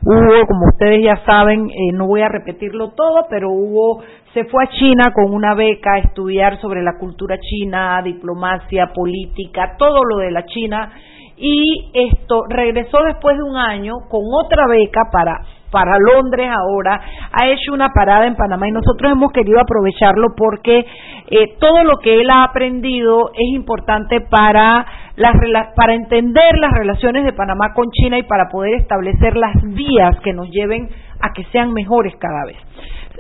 Hugo, 0.03 0.45
como 0.49 0.67
ustedes 0.73 1.01
ya 1.01 1.15
saben, 1.25 1.69
eh, 1.69 1.93
no 1.93 2.08
voy 2.08 2.19
a 2.19 2.27
repetirlo 2.27 2.89
todo, 2.89 3.27
pero 3.30 3.49
Hugo 3.51 4.03
se 4.34 4.43
fue 4.43 4.65
a 4.65 4.67
China 4.67 5.13
con 5.13 5.34
una 5.34 5.56
beca 5.56 5.93
a 5.93 5.99
estudiar 5.99 6.60
sobre 6.60 6.84
la 6.84 6.97
cultura 6.99 7.38
china, 7.39 8.01
diplomacia, 8.03 8.91
política, 8.93 9.77
todo 9.80 10.01
lo 10.03 10.17
de 10.17 10.32
la 10.32 10.45
China. 10.45 10.91
Y 11.38 11.91
esto 11.93 12.45
regresó 12.50 12.97
después 13.06 13.38
de 13.38 13.43
un 13.43 13.56
año 13.56 13.93
con 14.10 14.21
otra 14.43 14.65
beca 14.67 15.02
para 15.12 15.41
para 15.71 15.97
Londres 16.00 16.50
ahora, 16.50 17.00
ha 17.32 17.47
hecho 17.47 17.73
una 17.73 17.89
parada 17.89 18.26
en 18.26 18.36
Panamá 18.36 18.67
y 18.67 18.71
nosotros 18.71 19.12
hemos 19.12 19.32
querido 19.32 19.60
aprovecharlo 19.60 20.30
porque 20.36 20.86
eh, 21.30 21.56
todo 21.60 21.84
lo 21.84 21.97
que 21.97 22.21
él 22.21 22.30
ha 22.30 22.43
aprendido 22.43 23.32
es 23.34 23.54
importante 23.54 24.21
para, 24.21 24.86
las, 25.15 25.34
para 25.76 25.93
entender 25.93 26.58
las 26.60 26.71
relaciones 26.71 27.26
de 27.26 27.34
Panamá 27.34 27.73
con 27.73 27.89
China 27.91 28.17
y 28.17 28.23
para 28.23 28.50
poder 28.50 28.76
establecer 28.76 29.36
las 29.36 29.54
vías 29.73 30.17
que 30.23 30.34
nos 30.34 30.50
lleven 30.50 30.89
a 31.19 31.34
que 31.34 31.43
sean 31.52 31.73
mejores 31.73 32.15
cada 32.17 32.45
vez. 32.45 32.58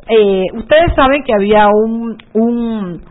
Eh, 0.09 0.45
ustedes 0.53 0.95
saben 0.95 1.23
que 1.23 1.33
había 1.33 1.67
un, 1.67 2.17
un 2.33 3.01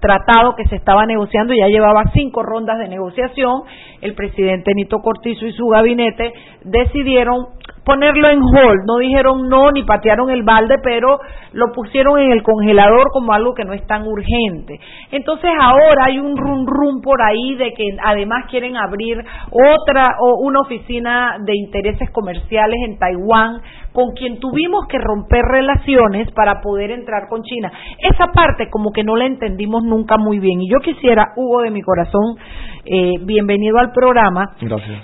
tratado 0.00 0.54
que 0.56 0.64
se 0.66 0.76
estaba 0.76 1.06
negociando, 1.06 1.54
ya 1.54 1.68
llevaba 1.68 2.04
cinco 2.12 2.42
rondas 2.42 2.78
de 2.78 2.88
negociación, 2.88 3.62
el 4.00 4.14
presidente 4.14 4.72
Nito 4.74 4.98
Cortizo 5.00 5.46
y 5.46 5.52
su 5.52 5.66
gabinete 5.66 6.32
decidieron 6.64 7.46
ponerlo 7.84 8.28
en 8.28 8.40
hold, 8.40 8.84
no 8.84 8.98
dijeron 8.98 9.48
no 9.48 9.70
ni 9.70 9.84
patearon 9.84 10.28
el 10.30 10.42
balde, 10.42 10.74
pero 10.82 11.20
lo 11.52 11.72
pusieron 11.72 12.18
en 12.18 12.32
el 12.32 12.42
congelador 12.42 13.10
como 13.12 13.32
algo 13.32 13.54
que 13.54 13.64
no 13.64 13.72
es 13.72 13.86
tan 13.86 14.06
urgente. 14.06 14.80
Entonces 15.12 15.50
ahora 15.60 16.06
hay 16.06 16.18
un 16.18 16.36
rum 16.36 16.66
rum 16.66 17.00
por 17.00 17.22
ahí 17.22 17.54
de 17.54 17.72
que 17.74 17.96
además 18.04 18.46
quieren 18.50 18.76
abrir 18.76 19.24
otra 19.52 20.16
o 20.20 20.40
una 20.44 20.60
oficina 20.60 21.36
de 21.40 21.52
intereses 21.56 22.10
comerciales 22.10 22.76
en 22.86 22.98
Taiwán 22.98 23.60
con 23.96 24.12
quien 24.12 24.38
tuvimos 24.40 24.86
que 24.88 24.98
romper 24.98 25.40
relaciones 25.40 26.30
para 26.32 26.60
poder 26.60 26.90
entrar 26.90 27.28
con 27.30 27.42
China. 27.42 27.72
Esa 27.98 28.26
parte 28.26 28.68
como 28.68 28.92
que 28.92 29.02
no 29.02 29.16
la 29.16 29.24
entendimos 29.24 29.84
nunca 29.84 30.18
muy 30.18 30.38
bien 30.38 30.60
y 30.60 30.68
yo 30.70 30.80
quisiera, 30.80 31.32
Hugo 31.34 31.62
de 31.62 31.70
mi 31.70 31.80
corazón, 31.80 32.36
eh, 32.84 33.14
bienvenido 33.22 33.78
al 33.78 33.92
programa, 33.92 34.54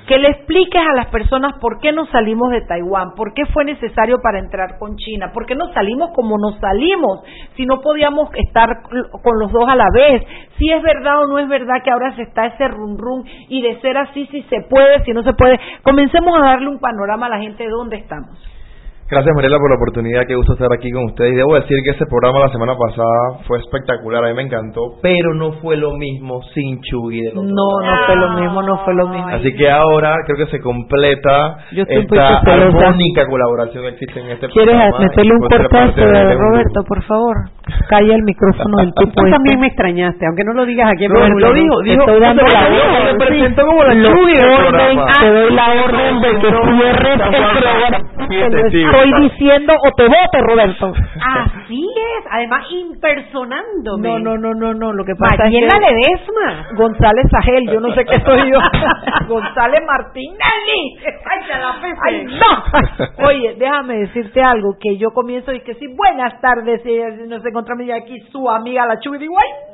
que 0.06 0.18
le 0.18 0.28
expliques 0.28 0.82
a 0.82 0.94
las 0.94 1.06
personas 1.06 1.54
por 1.58 1.80
qué 1.80 1.90
nos 1.90 2.10
salimos 2.10 2.50
de 2.50 2.60
Taiwán, 2.60 3.14
por 3.16 3.32
qué 3.32 3.46
fue 3.46 3.64
necesario 3.64 4.18
para 4.22 4.38
entrar 4.38 4.78
con 4.78 4.94
China, 4.96 5.30
por 5.32 5.46
qué 5.46 5.54
nos 5.54 5.72
salimos 5.72 6.10
como 6.14 6.36
nos 6.36 6.60
salimos, 6.60 7.20
si 7.56 7.64
no 7.64 7.80
podíamos 7.80 8.28
estar 8.34 8.82
con 9.22 9.38
los 9.38 9.50
dos 9.52 9.64
a 9.70 9.74
la 9.74 9.88
vez, 9.90 10.22
si 10.58 10.70
es 10.70 10.82
verdad 10.82 11.22
o 11.22 11.28
no 11.28 11.38
es 11.38 11.48
verdad 11.48 11.82
que 11.82 11.90
ahora 11.90 12.14
se 12.14 12.24
está 12.24 12.44
ese 12.44 12.68
rum 12.68 12.98
rum 12.98 13.24
y 13.48 13.62
de 13.62 13.80
ser 13.80 13.96
así 13.96 14.26
si 14.26 14.42
se 14.42 14.60
puede, 14.68 15.02
si 15.06 15.12
no 15.12 15.22
se 15.22 15.32
puede. 15.32 15.58
Comencemos 15.82 16.38
a 16.38 16.44
darle 16.44 16.68
un 16.68 16.78
panorama 16.78 17.24
a 17.24 17.30
la 17.30 17.40
gente 17.40 17.64
de 17.64 17.70
dónde 17.70 17.96
estamos. 17.96 18.51
Gracias 19.10 19.34
Mariela 19.34 19.58
por 19.58 19.68
la 19.68 19.76
oportunidad, 19.76 20.26
que 20.26 20.34
gusto 20.34 20.54
estar 20.54 20.72
aquí 20.72 20.90
con 20.90 21.04
ustedes. 21.04 21.32
Y 21.32 21.36
debo 21.36 21.54
decir 21.54 21.76
que 21.84 21.90
ese 21.90 22.06
programa 22.06 22.40
la 22.40 22.48
semana 22.48 22.74
pasada 22.76 23.44
fue 23.46 23.58
espectacular, 23.58 24.24
a 24.24 24.28
mí 24.28 24.34
me 24.34 24.42
encantó, 24.42 24.80
pero 25.02 25.34
no 25.34 25.52
fue 25.60 25.76
lo 25.76 25.92
mismo 25.96 26.40
sin 26.54 26.80
Chugui 26.80 27.20
de 27.20 27.34
No, 27.34 27.42
no 27.42 28.06
fue 28.06 28.16
lo 28.16 28.40
mismo, 28.40 28.62
no 28.62 28.78
fue 28.84 28.94
lo 28.94 29.08
mismo. 29.08 29.28
Así 29.28 29.54
que 29.54 29.70
ahora 29.70 30.16
creo 30.26 30.38
que 30.38 30.50
se 30.50 30.60
completa 30.60 31.58
esta 31.70 32.38
armónica 32.38 33.26
colaboración 33.26 33.84
que 33.84 33.88
existe 33.90 34.20
en 34.20 34.30
este 34.30 34.48
¿Quieres 34.48 34.74
programa. 34.74 34.96
¿Quieres 34.96 35.10
meterle 35.10 35.32
un 35.34 35.48
cortazo 35.48 36.00
de 36.00 36.34
Roberto, 36.34 36.84
por 36.88 37.02
favor? 37.02 37.36
Calla 37.88 38.14
el 38.14 38.22
micrófono 38.22 38.78
del 38.78 38.92
tipo 38.94 39.22
Tú 39.22 39.30
también 39.30 39.60
me 39.60 39.68
extrañaste, 39.68 40.26
aunque 40.26 40.44
no 40.44 40.52
lo 40.52 40.66
digas 40.66 40.90
aquí. 40.92 41.06
Roberto 41.06 41.38
lo 41.38 41.52
dijo, 41.52 41.80
dijo, 41.82 42.00
estoy 42.00 42.20
dando 42.20 42.42
la 42.42 42.66
orden. 42.66 43.18
Me 43.18 43.26
presentó 43.26 43.66
como 43.66 43.84
la 43.84 43.92
Chugui 43.92 44.34
Te 44.34 45.32
doy 45.32 45.54
la 45.54 45.84
orden 45.84 46.20
de 46.20 46.28
que 46.38 46.50
cierres 46.50 47.12
el 47.12 47.20
programa 47.20 48.12
estoy 48.30 49.22
diciendo 49.22 49.74
o 49.74 49.90
te 49.92 50.06
voto, 50.06 50.38
Roberto. 50.40 50.92
Así 51.20 51.86
es, 51.96 52.24
además 52.30 52.66
impersonándome. 52.70 54.08
No, 54.08 54.18
no, 54.18 54.36
no, 54.36 54.54
no, 54.54 54.74
no, 54.74 54.92
lo 54.92 55.04
que 55.04 55.14
pasa 55.18 55.46
es 55.46 55.50
que 55.52 55.60
Ledesma. 55.60 56.68
González 56.76 57.26
Sajel, 57.30 57.70
yo 57.70 57.80
no 57.80 57.94
sé 57.94 58.04
qué 58.04 58.20
soy 58.20 58.50
yo. 58.50 58.58
González 59.28 59.80
Martinelli. 59.86 60.98
Ay, 62.02 62.26
no. 62.26 63.26
Oye, 63.26 63.56
déjame 63.58 63.98
decirte 63.98 64.42
algo, 64.42 64.76
que 64.80 64.96
yo 64.96 65.10
comienzo 65.10 65.52
y 65.52 65.60
que 65.60 65.74
sí, 65.74 65.86
buenas 65.96 66.40
tardes, 66.40 66.82
y 66.84 67.28
no 67.28 67.40
sé 67.40 67.51
contra 67.52 67.74
mí 67.74 67.84
y 67.84 67.92
aquí 67.92 68.18
su 68.30 68.48
amiga 68.48 68.86
la 68.86 68.98
Chuy. 68.98 69.18
Digo, 69.18 69.34
ay, 69.38 69.72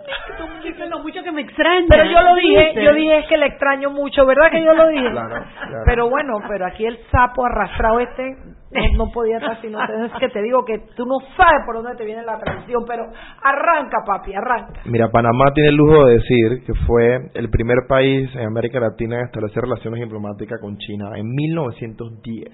lo 0.89 0.99
mucho 1.01 1.23
que 1.23 1.33
me 1.33 1.43
extraña. 1.43 1.87
pero 1.89 2.05
yo 2.05 2.21
lo 2.21 2.35
dije, 2.37 2.65
¿Viste? 2.67 2.85
yo 2.85 2.93
dije 2.95 3.19
es 3.19 3.27
que 3.27 3.37
le 3.37 3.47
extraño 3.47 3.91
mucho, 3.91 4.25
¿verdad 4.27 4.51
que 4.51 4.63
yo 4.63 4.73
lo 4.73 4.89
dije? 4.89 5.11
Claro, 5.11 5.29
claro. 5.29 5.83
Pero 5.85 6.11
bueno, 6.11 6.39
pero 6.49 6.67
aquí 6.67 6.87
el 6.87 6.99
sapo 7.11 7.45
arrastrado 7.45 8.01
este 8.01 8.37
no, 8.71 9.07
no 9.07 9.13
podía 9.13 9.39
estar 9.39 9.61
sino 9.61 9.83
es 9.83 10.13
que 10.21 10.29
te 10.29 10.43
digo 10.43 10.65
que 10.65 10.79
tú 10.95 11.07
no 11.07 11.19
sabes 11.37 11.65
por 11.65 11.77
dónde 11.77 11.97
te 11.97 12.05
viene 12.05 12.23
la 12.23 12.39
traición, 12.39 12.85
pero 12.87 13.05
arranca, 13.43 13.99
papi, 14.07 14.35
arranca. 14.35 14.81
Mira, 14.85 15.09
Panamá 15.11 15.53
tiene 15.55 15.71
el 15.71 15.77
lujo 15.77 16.05
de 16.05 16.15
decir 16.15 16.65
que 16.67 16.75
fue 16.87 17.31
el 17.35 17.51
primer 17.51 17.87
país 17.89 18.31
en 18.35 18.47
América 18.47 18.81
Latina 18.81 19.17
en 19.17 19.27
establecer 19.27 19.63
relaciones 19.63 20.01
diplomáticas 20.01 20.61
con 20.61 20.77
China 20.79 21.11
en 21.17 21.29
1910. 21.29 22.49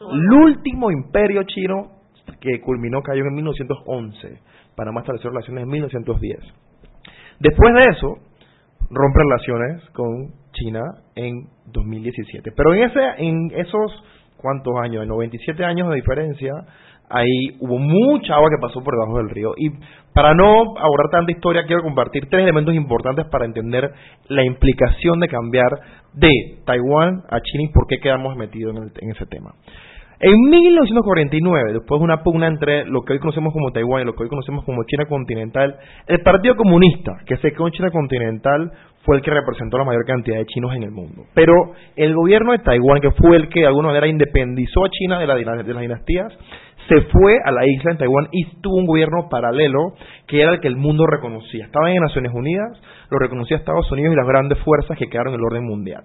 El 0.00 0.32
último 0.32 0.90
imperio 0.90 1.42
chino 1.44 1.96
que 2.40 2.60
culminó 2.60 3.02
cayó 3.02 3.24
en 3.24 3.34
1911. 3.34 4.40
Panamá 4.76 5.00
estableció 5.00 5.30
relaciones 5.30 5.64
en 5.64 5.70
1910. 5.70 6.38
Después 7.40 7.74
de 7.74 7.80
eso, 7.90 8.14
rompe 8.90 9.18
relaciones 9.18 9.90
con 9.90 10.32
China 10.52 10.80
en 11.14 11.48
2017. 11.72 12.52
Pero 12.56 12.74
en 12.74 12.82
ese, 12.84 13.00
en 13.18 13.50
esos 13.56 14.04
cuántos 14.36 14.74
años, 14.82 15.02
en 15.02 15.08
97 15.08 15.64
años 15.64 15.88
de 15.88 15.96
diferencia, 15.96 16.52
ahí 17.08 17.56
hubo 17.60 17.78
mucha 17.78 18.34
agua 18.34 18.48
que 18.50 18.60
pasó 18.66 18.82
por 18.82 18.94
debajo 18.94 19.18
del 19.18 19.30
río. 19.30 19.52
Y 19.56 19.70
para 20.14 20.34
no 20.34 20.76
abordar 20.78 21.10
tanta 21.10 21.32
historia, 21.32 21.64
quiero 21.66 21.82
compartir 21.82 22.26
tres 22.30 22.42
elementos 22.42 22.74
importantes 22.74 23.26
para 23.30 23.44
entender 23.44 23.90
la 24.28 24.44
implicación 24.44 25.20
de 25.20 25.28
cambiar 25.28 25.68
de 26.14 26.30
Taiwán 26.64 27.22
a 27.28 27.40
China 27.40 27.64
y 27.68 27.72
por 27.72 27.86
qué 27.86 27.98
quedamos 27.98 28.36
metidos 28.36 28.74
en, 28.76 28.82
el- 28.84 28.92
en 29.00 29.10
ese 29.10 29.26
tema. 29.26 29.52
En 30.18 30.32
1949, 30.50 31.72
después 31.74 32.00
de 32.00 32.04
una 32.04 32.22
pugna 32.22 32.46
entre 32.46 32.86
lo 32.86 33.02
que 33.02 33.12
hoy 33.12 33.18
conocemos 33.18 33.52
como 33.52 33.70
Taiwán 33.70 34.02
y 34.02 34.04
lo 34.06 34.14
que 34.14 34.22
hoy 34.22 34.28
conocemos 34.30 34.64
como 34.64 34.82
China 34.84 35.04
continental, 35.06 35.76
el 36.06 36.20
Partido 36.22 36.56
Comunista, 36.56 37.12
que 37.26 37.36
se 37.36 37.52
quedó 37.52 37.66
en 37.66 37.72
China 37.74 37.90
continental, 37.90 38.72
fue 39.04 39.16
el 39.16 39.22
que 39.22 39.30
representó 39.30 39.76
la 39.78 39.84
mayor 39.84 40.04
cantidad 40.06 40.38
de 40.38 40.46
chinos 40.46 40.74
en 40.74 40.84
el 40.84 40.90
mundo. 40.90 41.24
Pero 41.34 41.52
el 41.96 42.14
gobierno 42.14 42.52
de 42.52 42.58
Taiwán, 42.60 43.00
que 43.00 43.10
fue 43.12 43.36
el 43.36 43.48
que 43.50 43.60
de 43.60 43.66
alguna 43.66 43.88
manera 43.88 44.06
independizó 44.08 44.84
a 44.86 44.88
China 44.90 45.18
de, 45.20 45.26
la- 45.26 45.36
las 45.36 45.66
dinastías, 45.80 46.32
se 46.88 47.00
fue 47.12 47.36
a 47.44 47.50
la 47.52 47.66
isla 47.66 47.92
en 47.92 47.98
Taiwán 47.98 48.28
y 48.32 48.44
tuvo 48.62 48.76
un 48.76 48.86
gobierno 48.86 49.28
paralelo 49.28 49.92
que 50.26 50.40
era 50.40 50.52
el 50.52 50.60
que 50.60 50.68
el 50.68 50.76
mundo 50.76 51.04
reconocía. 51.06 51.66
Estaba 51.66 51.90
en 51.90 52.00
Naciones 52.00 52.32
Unidas, 52.34 52.80
lo 53.10 53.18
reconocía 53.18 53.56
Estados 53.58 53.90
Unidos 53.92 54.14
y 54.14 54.16
las 54.16 54.26
grandes 54.26 54.58
fuerzas 54.60 54.96
que 54.96 55.08
quedaron 55.08 55.34
en 55.34 55.40
el 55.40 55.44
orden 55.46 55.64
mundial. 55.64 56.04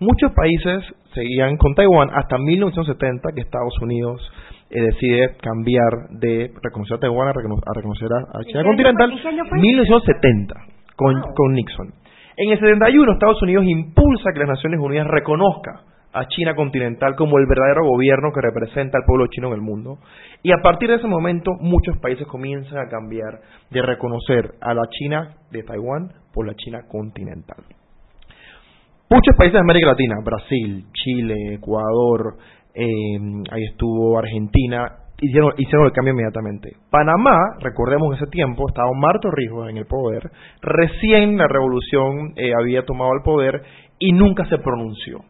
Muchos 0.00 0.32
países 0.32 0.82
seguían 1.14 1.56
con 1.58 1.74
Taiwán 1.74 2.08
hasta 2.14 2.38
1970 2.38 3.32
que 3.34 3.42
Estados 3.42 3.74
Unidos 3.82 4.20
eh, 4.70 4.80
decide 4.80 5.36
cambiar 5.42 6.08
de 6.10 6.50
reconocer 6.62 6.96
a 6.96 7.00
Taiwán 7.00 7.28
a, 7.28 7.32
recono- 7.32 7.60
a 7.66 7.74
reconocer 7.76 8.08
a, 8.12 8.42
China 8.44 8.64
continental. 8.64 9.10
fue? 9.10 9.16
¿En 9.18 9.22
qué 9.22 9.28
año 9.28 9.44
fue? 9.48 9.58
1970 9.58 10.54
con, 10.96 11.14
Wow. 11.20 11.34
con 11.34 11.52
Nixon. 11.54 11.88
En 12.36 12.50
el 12.50 12.58
71 12.58 13.12
Estados 13.12 13.42
Unidos 13.42 13.64
impulsa 13.66 14.30
que 14.32 14.38
las 14.40 14.48
Naciones 14.48 14.80
Unidas 14.80 15.06
reconozca 15.06 15.82
a 16.12 16.26
China 16.28 16.54
continental 16.56 17.14
como 17.14 17.38
el 17.38 17.46
verdadero 17.46 17.84
gobierno 17.84 18.32
que 18.32 18.40
representa 18.40 18.98
al 18.98 19.04
pueblo 19.06 19.26
chino 19.28 19.48
en 19.48 19.54
el 19.54 19.60
mundo. 19.60 19.98
Y 20.42 20.50
a 20.52 20.62
partir 20.62 20.88
de 20.88 20.96
ese 20.96 21.06
momento 21.06 21.52
muchos 21.60 21.96
países 21.98 22.26
comienzan 22.26 22.78
a 22.78 22.88
cambiar 22.88 23.40
de 23.70 23.82
reconocer 23.82 24.52
a 24.62 24.72
la 24.74 24.82
China 24.90 25.34
de 25.52 25.62
Taiwán 25.62 26.08
por 26.32 26.46
la 26.46 26.54
China 26.54 26.80
continental. 26.88 27.62
Muchos 29.12 29.34
países 29.36 29.54
de 29.54 29.58
América 29.58 29.88
Latina, 29.88 30.14
Brasil, 30.22 30.84
Chile, 30.92 31.54
Ecuador, 31.54 32.36
eh, 32.72 32.84
ahí 33.50 33.64
estuvo 33.68 34.16
Argentina, 34.16 34.86
hicieron, 35.20 35.52
el 35.58 35.90
cambio 35.90 36.12
inmediatamente. 36.12 36.76
Panamá, 36.92 37.56
recordemos 37.58 38.16
ese 38.16 38.30
tiempo, 38.30 38.68
estaba 38.68 38.88
Omar 38.88 39.18
Torrijos 39.20 39.68
en 39.68 39.78
el 39.78 39.86
poder, 39.86 40.30
recién 40.62 41.36
la 41.36 41.48
revolución 41.48 42.34
eh, 42.36 42.52
había 42.56 42.84
tomado 42.84 43.10
el 43.14 43.22
poder 43.24 43.62
y 43.98 44.12
nunca 44.12 44.44
se 44.44 44.58
pronunció. 44.58 45.24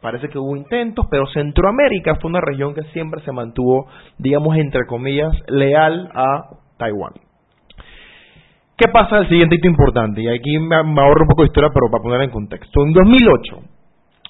Parece 0.00 0.30
que 0.30 0.38
hubo 0.38 0.56
intentos, 0.56 1.04
pero 1.10 1.26
Centroamérica 1.26 2.14
fue 2.14 2.30
una 2.30 2.40
región 2.40 2.72
que 2.72 2.84
siempre 2.94 3.20
se 3.20 3.32
mantuvo, 3.32 3.86
digamos, 4.16 4.56
entre 4.56 4.86
comillas, 4.86 5.34
leal 5.48 6.08
a 6.14 6.56
Taiwán. 6.78 7.25
¿Qué 8.76 8.88
pasa 8.92 9.18
el 9.18 9.28
siguiente 9.28 9.56
hito 9.56 9.68
importante? 9.68 10.20
Y 10.20 10.28
aquí 10.28 10.58
me, 10.58 10.76
ahorro 10.76 11.22
un 11.22 11.28
poco 11.28 11.42
de 11.42 11.46
historia, 11.48 11.70
pero 11.72 11.90
para 11.90 12.02
ponerla 12.02 12.24
en 12.24 12.30
contexto. 12.30 12.84
En 12.84 12.92
2008, 12.92 13.58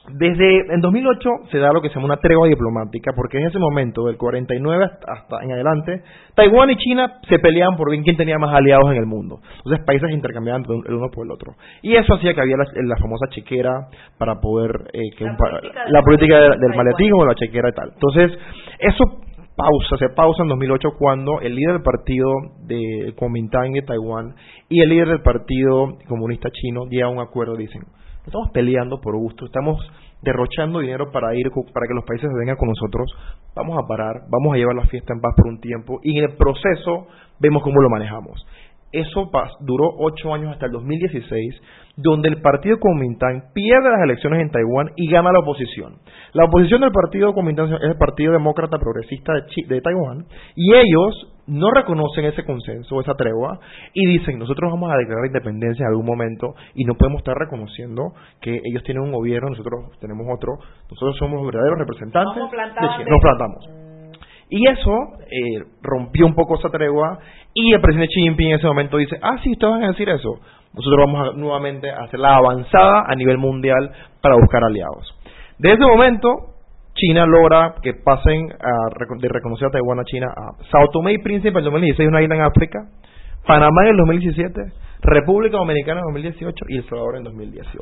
desde 0.08 0.72
en 0.72 0.80
2008 0.80 1.30
se 1.50 1.58
da 1.58 1.72
lo 1.72 1.82
que 1.82 1.88
se 1.88 1.96
llama 1.96 2.06
una 2.06 2.18
tregua 2.18 2.46
diplomática, 2.46 3.10
porque 3.16 3.38
en 3.38 3.48
ese 3.48 3.58
momento, 3.58 4.04
del 4.06 4.16
49 4.16 4.84
hasta, 4.84 5.12
hasta 5.12 5.42
en 5.42 5.50
adelante, 5.50 6.00
Taiwán 6.36 6.70
y 6.70 6.76
China 6.76 7.14
se 7.28 7.40
peleaban 7.40 7.76
por 7.76 7.90
ver 7.90 8.00
quién 8.04 8.16
tenía 8.16 8.38
más 8.38 8.54
aliados 8.54 8.88
en 8.92 8.98
el 8.98 9.06
mundo. 9.06 9.40
Entonces 9.56 9.84
países 9.84 10.10
intercambiaban 10.12 10.62
el 10.86 10.94
uno 10.94 11.08
por 11.12 11.26
el 11.26 11.32
otro. 11.32 11.54
Y 11.82 11.96
eso 11.96 12.14
hacía 12.14 12.32
que 12.34 12.40
había 12.40 12.56
la, 12.56 12.66
la 12.84 12.96
famosa 12.98 13.26
chequera 13.30 13.88
para 14.16 14.36
poder... 14.40 14.70
eh, 14.92 15.10
que 15.18 15.24
La 15.24 15.30
un 15.32 15.36
política 15.36 15.82
del 15.82 15.92
la 15.92 16.02
política 16.02 16.38
del, 16.38 16.50
del 16.52 16.60
Taiwán. 16.60 16.76
maletín 16.76 17.12
o 17.12 17.26
la 17.26 17.34
chequera 17.34 17.68
y 17.70 17.72
tal. 17.72 17.90
Entonces, 17.94 18.38
eso 18.78 19.25
pausa, 19.56 19.96
se 19.98 20.10
pausa 20.10 20.42
en 20.42 20.48
2008 20.48 20.90
cuando 20.98 21.40
el 21.40 21.54
líder 21.54 21.74
del 21.74 21.82
partido 21.82 22.28
de 22.66 23.14
Kuomintang 23.16 23.72
de 23.72 23.82
Taiwán 23.82 24.34
y 24.68 24.82
el 24.82 24.90
líder 24.90 25.08
del 25.08 25.22
partido 25.22 25.96
comunista 26.08 26.50
chino 26.50 26.86
llegan 26.86 27.08
a 27.08 27.12
un 27.12 27.20
acuerdo 27.20 27.56
dicen, 27.56 27.82
estamos 28.24 28.50
peleando 28.52 29.00
por 29.00 29.16
gusto, 29.16 29.46
estamos 29.46 29.78
derrochando 30.22 30.80
dinero 30.80 31.10
para 31.10 31.34
ir 31.34 31.50
para 31.72 31.86
que 31.86 31.94
los 31.94 32.04
países 32.04 32.28
vengan 32.38 32.56
con 32.56 32.68
nosotros, 32.68 33.10
vamos 33.54 33.78
a 33.82 33.86
parar, 33.86 34.22
vamos 34.28 34.54
a 34.54 34.56
llevar 34.58 34.76
la 34.76 34.86
fiesta 34.86 35.14
en 35.14 35.20
paz 35.20 35.34
por 35.36 35.46
un 35.46 35.60
tiempo 35.60 36.00
y 36.02 36.18
en 36.18 36.24
el 36.24 36.36
proceso 36.36 37.06
vemos 37.40 37.62
cómo 37.62 37.80
lo 37.80 37.88
manejamos. 37.88 38.46
Eso 38.92 39.30
duró 39.60 39.90
ocho 39.98 40.32
años 40.32 40.52
hasta 40.52 40.66
el 40.66 40.72
2016, 40.72 41.60
donde 41.96 42.28
el 42.28 42.40
partido 42.40 42.78
Kuomintang 42.78 43.52
pierde 43.52 43.90
las 43.90 44.02
elecciones 44.04 44.40
en 44.42 44.50
Taiwán 44.50 44.90
y 44.96 45.10
gana 45.10 45.32
la 45.32 45.40
oposición. 45.40 45.96
La 46.32 46.44
oposición 46.44 46.80
del 46.82 46.92
partido 46.92 47.32
Kuomintang 47.34 47.72
es 47.74 47.80
el 47.82 47.96
Partido 47.98 48.32
Demócrata 48.32 48.78
Progresista 48.78 49.32
de, 49.34 49.46
Chi- 49.46 49.66
de 49.66 49.80
Taiwán 49.80 50.24
y 50.54 50.74
ellos 50.74 51.32
no 51.48 51.70
reconocen 51.70 52.24
ese 52.24 52.44
consenso, 52.44 53.00
esa 53.00 53.14
tregua, 53.14 53.60
y 53.94 54.04
dicen, 54.06 54.38
nosotros 54.38 54.68
vamos 54.72 54.90
a 54.92 54.96
declarar 54.96 55.26
independencia 55.26 55.84
en 55.84 55.90
algún 55.90 56.04
momento 56.06 56.54
y 56.74 56.84
no 56.84 56.94
podemos 56.94 57.18
estar 57.20 57.36
reconociendo 57.36 58.12
que 58.40 58.60
ellos 58.64 58.82
tienen 58.82 59.04
un 59.04 59.12
gobierno, 59.12 59.50
nosotros 59.50 59.96
tenemos 60.00 60.26
otro, 60.28 60.54
nosotros 60.90 61.16
somos 61.18 61.36
los 61.42 61.46
verdaderos 61.46 61.78
representantes 61.78 62.34
de. 62.34 62.40
China, 62.96 63.10
nos 63.10 63.20
plantamos. 63.22 63.85
Y 64.48 64.68
eso 64.68 64.92
eh, 65.22 65.64
rompió 65.82 66.26
un 66.26 66.34
poco 66.34 66.56
esa 66.58 66.68
tregua 66.70 67.18
y 67.52 67.72
el 67.72 67.80
presidente 67.80 68.12
Xi 68.12 68.22
Jinping 68.22 68.48
en 68.48 68.54
ese 68.56 68.66
momento 68.66 68.96
dice, 68.96 69.18
ah, 69.22 69.38
sí, 69.42 69.52
ustedes 69.52 69.72
van 69.72 69.84
a 69.84 69.88
decir 69.88 70.08
eso. 70.08 70.38
Nosotros 70.72 71.06
vamos 71.06 71.28
a, 71.28 71.32
nuevamente 71.36 71.90
a 71.90 72.04
hacer 72.04 72.20
la 72.20 72.36
avanzada 72.36 73.04
a 73.08 73.14
nivel 73.14 73.38
mundial 73.38 73.90
para 74.20 74.36
buscar 74.36 74.62
aliados. 74.62 75.18
De 75.58 75.72
ese 75.72 75.84
momento, 75.84 76.28
China 76.94 77.26
logra 77.26 77.74
que 77.82 77.94
pasen 77.94 78.52
a, 78.52 79.16
de 79.18 79.28
reconocer 79.28 79.68
a 79.68 79.70
Taiwán 79.70 80.00
a 80.00 80.04
China 80.04 80.26
a 80.36 80.62
Sao 80.70 80.88
Tomé 80.92 81.14
y 81.14 81.18
Príncipe 81.18 81.50
en 81.50 81.56
el 81.58 81.64
2016, 81.64 82.08
una 82.08 82.22
isla 82.22 82.36
en 82.36 82.42
África, 82.42 82.78
Panamá 83.46 83.82
en 83.84 83.88
el 83.88 83.96
2017, 83.96 84.60
República 85.02 85.56
Dominicana 85.56 86.00
en 86.00 86.16
el 86.16 86.22
2018 86.22 86.64
y 86.68 86.76
El 86.78 86.88
Salvador 86.88 87.16
en 87.16 87.24
2018. 87.24 87.80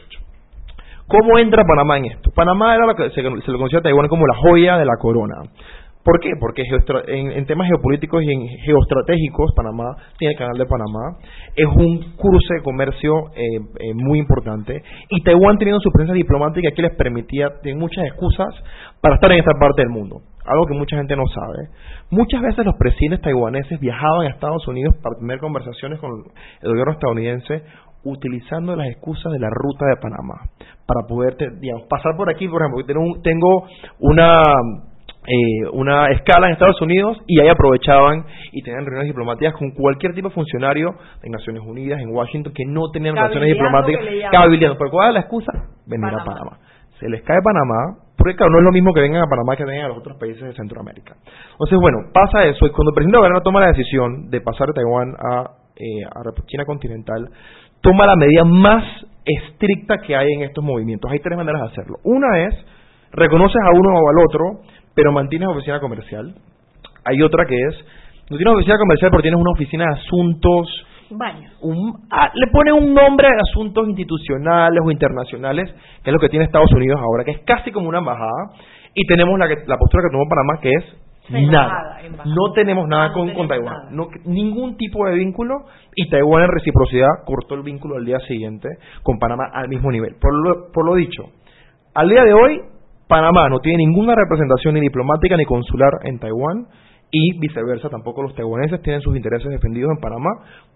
¿Cómo 1.07 1.39
entra 1.39 1.65
Panamá 1.65 1.99
en 1.99 2.07
esto? 2.07 2.31
Panamá 2.35 2.75
era 2.75 2.87
lo 2.87 2.95
que 2.95 3.11
se, 3.11 3.23
se 3.23 3.23
le 3.23 3.59
conocía 3.59 3.81
a 3.81 3.83
Taiwán 3.83 4.09
como 4.09 4.27
la 4.27 4.37
joya 4.37 4.79
de 4.79 4.85
la 4.87 4.97
corona. 4.99 5.35
¿Por 6.05 6.21
qué? 6.21 6.33
Porque 6.39 6.63
en, 7.09 7.31
en 7.33 7.47
temas 7.47 7.67
geopolíticos 7.67 8.23
y 8.23 8.31
en 8.31 8.47
geoestratégicos, 8.47 9.53
Panamá 9.57 9.97
tiene 10.19 10.33
el 10.33 10.39
canal 10.39 10.59
de 10.59 10.67
Panamá, 10.67 11.17
es 11.57 11.67
un 11.67 12.15
cruce 12.17 12.55
de 12.59 12.63
comercio 12.63 13.31
eh, 13.35 13.57
eh, 13.81 13.95
muy 13.95 14.19
importante 14.19 14.83
y 15.09 15.23
Taiwán 15.23 15.57
teniendo 15.57 15.81
su 15.81 15.91
presencia 15.91 16.15
diplomática 16.15 16.71
que 16.77 16.83
les 16.83 16.95
permitía, 16.95 17.49
tiene 17.63 17.81
muchas 17.81 18.05
excusas 18.05 18.49
para 19.01 19.15
estar 19.15 19.33
en 19.33 19.39
esta 19.39 19.53
parte 19.59 19.81
del 19.81 19.91
mundo, 19.91 20.21
algo 20.45 20.67
que 20.67 20.75
mucha 20.75 20.97
gente 20.99 21.17
no 21.17 21.25
sabe. 21.27 21.71
Muchas 22.11 22.43
veces 22.43 22.67
los 22.67 22.77
presidentes 22.77 23.23
taiwaneses 23.23 23.81
viajaban 23.81 24.27
a 24.27 24.31
Estados 24.31 24.69
Unidos 24.69 24.95
para 25.03 25.17
tener 25.19 25.39
conversaciones 25.39 25.99
con 26.01 26.11
el 26.61 26.69
gobierno 26.69 26.93
estadounidense 26.93 27.63
utilizando 28.05 28.77
las 28.77 28.89
excusas 28.89 29.33
de 29.33 29.39
la 29.39 29.49
ruta 29.49 29.87
de 29.87 29.97
Panamá 29.97 30.51
para 30.87 31.07
poder 31.09 31.35
digamos, 31.61 31.87
pasar 31.89 32.15
por 32.15 32.29
aquí, 32.29 32.47
por 32.47 32.61
ejemplo, 32.61 32.85
tengo, 32.85 33.23
tengo 33.23 33.67
una 34.01 34.43
eh, 35.27 35.69
una 35.73 36.09
escala 36.09 36.49
en 36.49 36.53
Estados 36.53 36.81
Unidos 36.83 37.19
y 37.27 37.41
ahí 37.41 37.49
aprovechaban 37.49 38.27
y 38.53 38.63
tenían 38.63 38.85
reuniones 38.85 39.09
diplomáticas 39.09 39.55
con 39.55 39.71
cualquier 39.71 40.15
tipo 40.15 40.29
de 40.29 40.35
funcionario 40.35 40.91
en 41.23 41.33
Naciones 41.33 41.63
Unidas, 41.65 42.01
en 42.01 42.11
Washington, 42.11 42.53
que 42.55 42.65
no 42.67 42.91
tenían 42.93 43.17
relaciones 43.17 43.55
diplomáticas, 43.55 44.03
cabildeando. 44.31 44.77
¿Pero 44.79 44.91
cuál 44.91 45.09
es 45.09 45.15
la 45.15 45.21
excusa? 45.21 45.53
Venir 45.87 46.13
a 46.15 46.25
Panamá. 46.25 46.59
Se 47.01 47.09
les 47.09 47.23
cae 47.23 47.39
Panamá, 47.43 47.99
porque 48.17 48.37
claro, 48.37 48.53
no 48.53 48.59
es 48.59 48.65
lo 48.65 48.73
mismo 48.73 48.93
que 48.93 49.01
vengan 49.01 49.23
a 49.23 49.27
Panamá 49.27 49.57
que 49.57 49.65
vengan 49.65 49.87
a 49.87 49.89
los 49.89 49.99
otros 49.99 50.19
países 50.19 50.43
de 50.43 50.53
Centroamérica. 50.53 51.17
Entonces, 51.53 51.79
bueno, 51.81 51.99
pasa 52.13 52.45
eso, 52.45 52.67
y 52.67 52.71
cuando 52.71 52.91
el 52.91 52.95
presidente 52.95 53.19
Obama 53.19 53.41
toma 53.41 53.61
la 53.61 53.69
decisión 53.69 54.31
de 54.31 54.41
pasar 54.41 54.69
de 54.69 54.75
Taiwán 54.75 55.15
a, 55.19 55.51
eh, 55.77 56.05
a 56.05 56.47
China 56.47 56.65
continental, 56.67 57.31
toma 57.81 58.07
la 58.07 58.17
medida 58.17 58.45
más 58.45 58.85
estricta 59.25 59.99
que 59.99 60.15
hay 60.15 60.27
en 60.35 60.43
estos 60.43 60.63
movimientos. 60.63 61.11
Hay 61.11 61.21
tres 61.21 61.37
maneras 61.37 61.63
de 61.63 61.69
hacerlo. 61.69 61.97
Una 62.05 62.47
es, 62.47 62.55
reconoces 63.13 63.61
a 63.61 63.71
uno 63.75 63.99
o 63.99 64.09
al 64.11 64.19
otro, 64.27 64.61
pero 64.95 65.13
mantienes 65.13 65.49
oficina 65.49 65.81
comercial. 65.81 66.35
Hay 67.05 67.21
otra 67.23 67.45
que 67.47 67.57
es, 67.57 67.75
No 68.31 68.37
tienes 68.37 68.55
oficina 68.55 68.79
comercial, 68.79 69.11
pero 69.11 69.23
tienes 69.23 69.41
una 69.41 69.53
oficina 69.53 69.85
de 69.87 69.93
asuntos. 70.01 70.87
Baño. 71.11 71.51
Un, 71.61 72.07
ah, 72.11 72.31
le 72.35 72.47
pone 72.51 72.73
un 72.73 72.95
nombre 72.95 73.27
a 73.29 73.43
asuntos 73.43 73.87
institucionales 73.89 74.81
o 74.85 74.91
internacionales, 74.91 75.71
que 76.03 76.11
es 76.11 76.15
lo 76.15 76.19
que 76.19 76.29
tiene 76.31 76.47
Estados 76.47 76.73
Unidos 76.73 76.99
ahora, 77.01 77.25
que 77.25 77.33
es 77.33 77.41
casi 77.45 77.71
como 77.71 77.89
una 77.89 77.99
embajada. 77.99 78.31
Y 78.95 79.07
tenemos 79.07 79.39
la, 79.39 79.47
que, 79.49 79.57
la 79.67 79.77
postura 79.77 80.05
que 80.05 80.13
tomó 80.13 80.25
Panamá, 80.29 80.61
que 80.63 80.71
es 80.71 80.85
nada. 81.51 82.01
embajada. 82.03 82.35
No 82.35 82.53
tenemos 82.55 82.89
nada 82.89 83.05
Ah, 83.05 83.09
no 83.09 83.15
con, 83.15 83.27
tenemos 83.27 83.37
con 83.39 83.49
Taiwán. 83.49 83.75
nada. 83.75 83.91
No, 83.91 84.09
ningún 84.25 84.77
tipo 84.79 85.05
de 85.07 85.15
vínculo. 85.17 85.67
Y 85.95 86.09
Taiwán 86.09 86.45
en 86.45 86.51
reciprocidad 86.53 87.09
cortó 87.27 87.55
el 87.57 87.63
vínculo 87.63 87.97
al 87.97 88.05
día 88.07 88.19
siguiente 88.21 88.69
con 89.03 89.19
Panamá 89.19 89.45
al 89.53 89.69
mismo 89.69 89.91
nivel. 89.93 90.15
Por 90.21 90.33
lo, 90.33 90.73
por 90.73 90.87
lo 90.87 90.95
dicho, 90.95 91.25
al 91.95 92.09
día 92.09 92.25
de 92.25 92.33
hoy, 92.33 92.61
Panamá 93.15 93.49
no 93.49 93.61
tiene 93.61 93.79
ninguna 93.79 94.17
representación 94.17 94.75
ni 94.75 94.81
diplomática 94.81 95.37
ni 95.37 95.45
consular 95.45 96.01
en 96.03 96.19
Taiwán 96.19 96.67
y 97.13 97.39
viceversa, 97.39 97.89
tampoco 97.89 98.23
los 98.23 98.35
taiwaneses 98.35 98.83
tienen 98.83 99.01
sus 99.03 99.15
intereses 99.15 99.49
defendidos 99.49 99.93
en 99.95 100.03
Panamá 100.03 100.31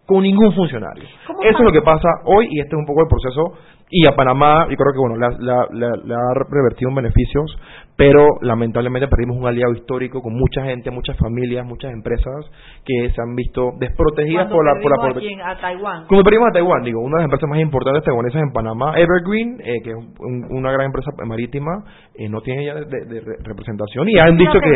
con 0.06 0.22
ningún 0.22 0.54
funcionario. 0.54 1.02
¿Cómo 1.26 1.42
Eso 1.42 1.58
es 1.58 1.64
lo 1.64 1.72
que 1.72 1.82
pasa 1.82 2.08
hoy 2.26 2.46
y 2.48 2.60
este 2.60 2.76
es 2.76 2.78
un 2.78 2.86
poco 2.86 3.00
el 3.02 3.08
proceso 3.08 3.58
y 3.90 4.06
a 4.06 4.14
Panamá 4.16 4.66
yo 4.68 4.76
creo 4.76 4.92
que 4.92 4.98
bueno 4.98 5.16
le 5.16 5.26
ha- 5.26 5.66
le 5.72 5.86
le 6.04 6.14
revertido 6.50 6.90
en 6.90 6.94
beneficios, 6.96 7.56
pero 7.96 8.26
lamentablemente 8.42 9.08
perdimos 9.08 9.36
un 9.38 9.46
aliado 9.48 9.72
histórico 9.74 10.20
con 10.22 10.34
mucha 10.34 10.62
gente, 10.64 10.90
muchas 10.90 11.16
familias, 11.16 11.64
muchas 11.66 11.90
empresas 11.92 12.44
que 12.84 13.10
se 13.10 13.20
han 13.20 13.34
visto 13.34 13.72
desprotegidas 13.80 14.46
por 14.52 14.64
la 14.64 14.72
por 14.82 14.90
la 14.90 14.96
prote- 15.14 15.42
a 15.42 15.60
Taiwán. 15.60 16.06
como 16.06 16.22
perdimos 16.22 16.48
a 16.48 16.52
Taiwán, 16.52 16.82
digo, 16.84 17.00
una 17.00 17.16
de 17.16 17.22
las 17.22 17.24
empresas 17.24 17.48
más 17.48 17.58
importantes 17.60 18.04
taiwanesas 18.04 18.42
en 18.42 18.52
Panamá, 18.52 18.92
Evergreen, 18.98 19.58
eh, 19.64 19.80
que 19.82 19.90
es 19.90 19.96
un- 19.96 20.46
una 20.50 20.70
gran 20.70 20.86
empresa 20.86 21.10
marítima, 21.26 21.84
eh, 22.14 22.28
no 22.28 22.40
tiene 22.40 22.64
ya 22.66 22.74
de, 22.74 22.84
de- 22.84 23.04
de 23.06 23.20
re- 23.20 23.36
representación 23.42 24.08
y 24.08 24.18
han 24.18 24.36
dicho 24.36 24.52
que... 24.60 24.68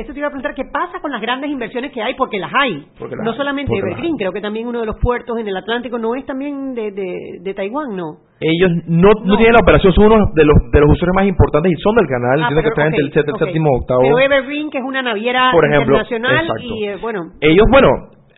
Eso 0.00 0.12
te 0.12 0.18
iba 0.18 0.28
a 0.28 0.30
preguntar, 0.30 0.54
¿qué 0.54 0.64
pasa 0.72 1.00
con 1.00 1.10
las 1.12 1.20
grandes 1.22 1.50
inversiones 1.50 1.92
que 1.92 2.02
hay? 2.02 2.14
Porque 2.14 2.38
las 2.38 2.52
hay. 2.54 2.86
Porque 2.98 3.16
las 3.16 3.24
no 3.24 3.30
hay, 3.30 3.36
solamente 3.36 3.72
Evergreen, 3.90 4.16
creo 4.16 4.32
que 4.32 4.40
también 4.40 4.66
uno 4.66 4.80
de 4.80 4.86
los 4.86 4.96
puertos 5.00 5.38
en 5.38 5.48
el 5.48 5.56
Atlántico 5.56 5.98
no 5.98 6.14
es 6.14 6.26
también 6.26 6.74
de, 6.74 6.90
de, 6.90 7.38
de 7.40 7.54
Taiwán, 7.54 7.96
¿no? 7.96 8.18
Ellos 8.38 8.70
no, 8.86 9.08
no. 9.24 9.36
tienen 9.36 9.54
la 9.54 9.60
operación, 9.62 9.92
son 9.94 10.12
uno 10.12 10.16
de 10.34 10.44
los, 10.44 10.56
de 10.70 10.80
los 10.80 10.90
usuarios 10.90 11.14
más 11.16 11.26
importantes 11.26 11.72
y 11.72 11.76
son 11.80 11.94
del 11.96 12.06
canal, 12.06 12.36
Ah, 12.42 12.48
entiendo 12.48 12.62
que 12.62 12.68
pero, 12.74 12.74
están 12.74 12.86
entre 12.86 13.22
el, 13.22 13.38
séptimo 13.38 13.70
octavo. 13.80 14.00
Pero 14.02 14.18
Evergreen, 14.18 14.70
que 14.70 14.78
es 14.78 14.84
una 14.84 15.00
naviera 15.02 15.50
Por 15.52 15.64
ejemplo, 15.64 15.96
internacional 15.96 16.44
exacto. 16.44 16.62
y, 16.62 16.84
eh, 16.84 16.96
bueno, 17.00 17.20
Ellos, 17.40 17.64
bueno, 17.70 17.88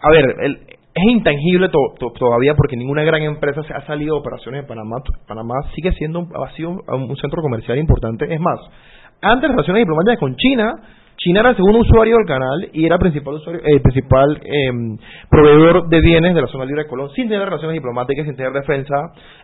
a 0.01 0.11
ver, 0.11 0.25
el- 0.41 0.59
es 0.95 1.05
intangible 1.05 1.69
to- 1.69 1.95
to- 1.99 2.13
todavía 2.19 2.55
porque 2.55 2.77
ninguna 2.77 3.03
gran 3.03 3.23
empresa 3.23 3.63
se 3.65 3.73
ha 3.75 3.81
salido 3.87 4.15
de 4.17 4.21
operaciones 4.21 4.63
en 4.63 4.67
Panamá. 4.69 4.97
Panamá 5.27 5.55
sigue 5.75 5.93
siendo 5.93 6.21
un, 6.21 6.29
ha 6.35 6.51
sido 6.55 6.71
un, 6.71 6.81
un 6.89 7.17
centro 7.17 7.43
comercial 7.43 7.77
importante. 7.79 8.33
Es 8.33 8.41
más, 8.41 8.59
antes 9.21 9.43
de 9.43 9.49
relaciones 9.49 9.83
diplomáticas 9.83 10.19
con 10.19 10.35
China, 10.37 10.75
China 11.21 11.41
era 11.41 11.51
el 11.51 11.57
segundo 11.57 11.81
usuario 11.81 12.17
del 12.17 12.27
canal 12.27 12.69
y 12.73 12.87
era 12.87 12.95
el 12.95 13.01
principal 13.01 13.35
usuario, 13.35 13.61
el 13.65 13.83
principal 13.83 14.41
em, 14.45 14.97
proveedor 15.29 15.89
de 15.89 16.01
bienes 16.01 16.33
de 16.33 16.41
la 16.43 16.47
zona 16.47 16.65
libre 16.65 16.85
de 16.85 16.89
Colón, 16.89 17.11
sin 17.11 17.27
tener 17.29 17.45
relaciones 17.45 17.75
diplomáticas, 17.75 18.25
sin 18.25 18.37
tener 18.37 18.53
defensa, 18.53 18.95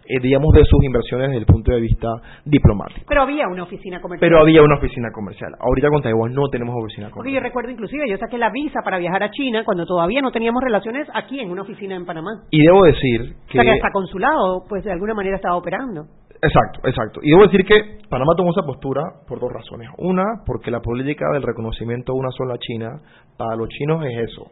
eh, 0.06 0.20
digamos, 0.22 0.54
de 0.54 0.62
sus 0.64 0.84
inversiones 0.84 1.28
desde 1.30 1.40
el 1.40 1.46
punto 1.46 1.72
de 1.72 1.80
vista 1.80 2.06
diplomático. 2.44 3.04
pero 3.08 3.22
había 3.22 3.48
una 3.48 3.64
oficina 3.64 4.00
comercial. 4.00 4.30
Pero 4.30 4.40
había 4.40 4.62
una 4.62 4.76
oficina 4.76 5.10
comercial. 5.12 5.50
Ahorita 5.58 5.88
con 5.88 6.00
Taiwán 6.02 6.32
no 6.32 6.48
tenemos 6.48 6.76
oficina 6.76 7.08
Porque 7.08 7.16
comercial. 7.30 7.42
yo 7.42 7.48
recuerdo 7.48 7.70
inclusive, 7.72 8.04
yo 8.08 8.18
saqué 8.18 8.38
la 8.38 8.50
visa 8.50 8.80
para 8.84 8.98
viajar 8.98 9.24
a 9.24 9.30
China 9.32 9.62
cuando 9.64 9.84
todavía 9.84 10.20
no 10.22 10.30
teníamos 10.30 10.62
relaciones 10.62 11.08
aquí 11.12 11.40
en 11.40 11.50
una 11.50 11.62
oficina 11.62 11.96
en 11.96 12.06
Panamá. 12.06 12.30
Y 12.52 12.62
debo 12.64 12.84
decir 12.84 13.34
O 13.34 13.46
que... 13.48 13.58
sea 13.58 13.64
que 13.64 13.70
hasta 13.72 13.90
consulado, 13.90 14.62
pues 14.68 14.84
de 14.84 14.92
alguna 14.92 15.14
manera 15.14 15.34
estaba 15.36 15.56
operando. 15.56 16.04
Exacto, 16.44 16.80
exacto. 16.88 17.20
Y 17.22 17.30
debo 17.30 17.42
decir 17.44 17.64
que 17.64 17.98
Panamá 18.08 18.32
tomó 18.36 18.50
esa 18.50 18.62
postura 18.62 19.02
por 19.26 19.40
dos 19.40 19.50
razones. 19.52 19.88
Una, 19.98 20.24
porque 20.46 20.70
la 20.70 20.80
política 20.80 21.26
del 21.32 21.42
reconocimiento 21.42 22.12
de 22.12 22.18
una 22.18 22.30
sola 22.30 22.56
China, 22.58 23.00
para 23.36 23.56
los 23.56 23.68
chinos 23.68 24.04
es 24.04 24.30
eso. 24.30 24.50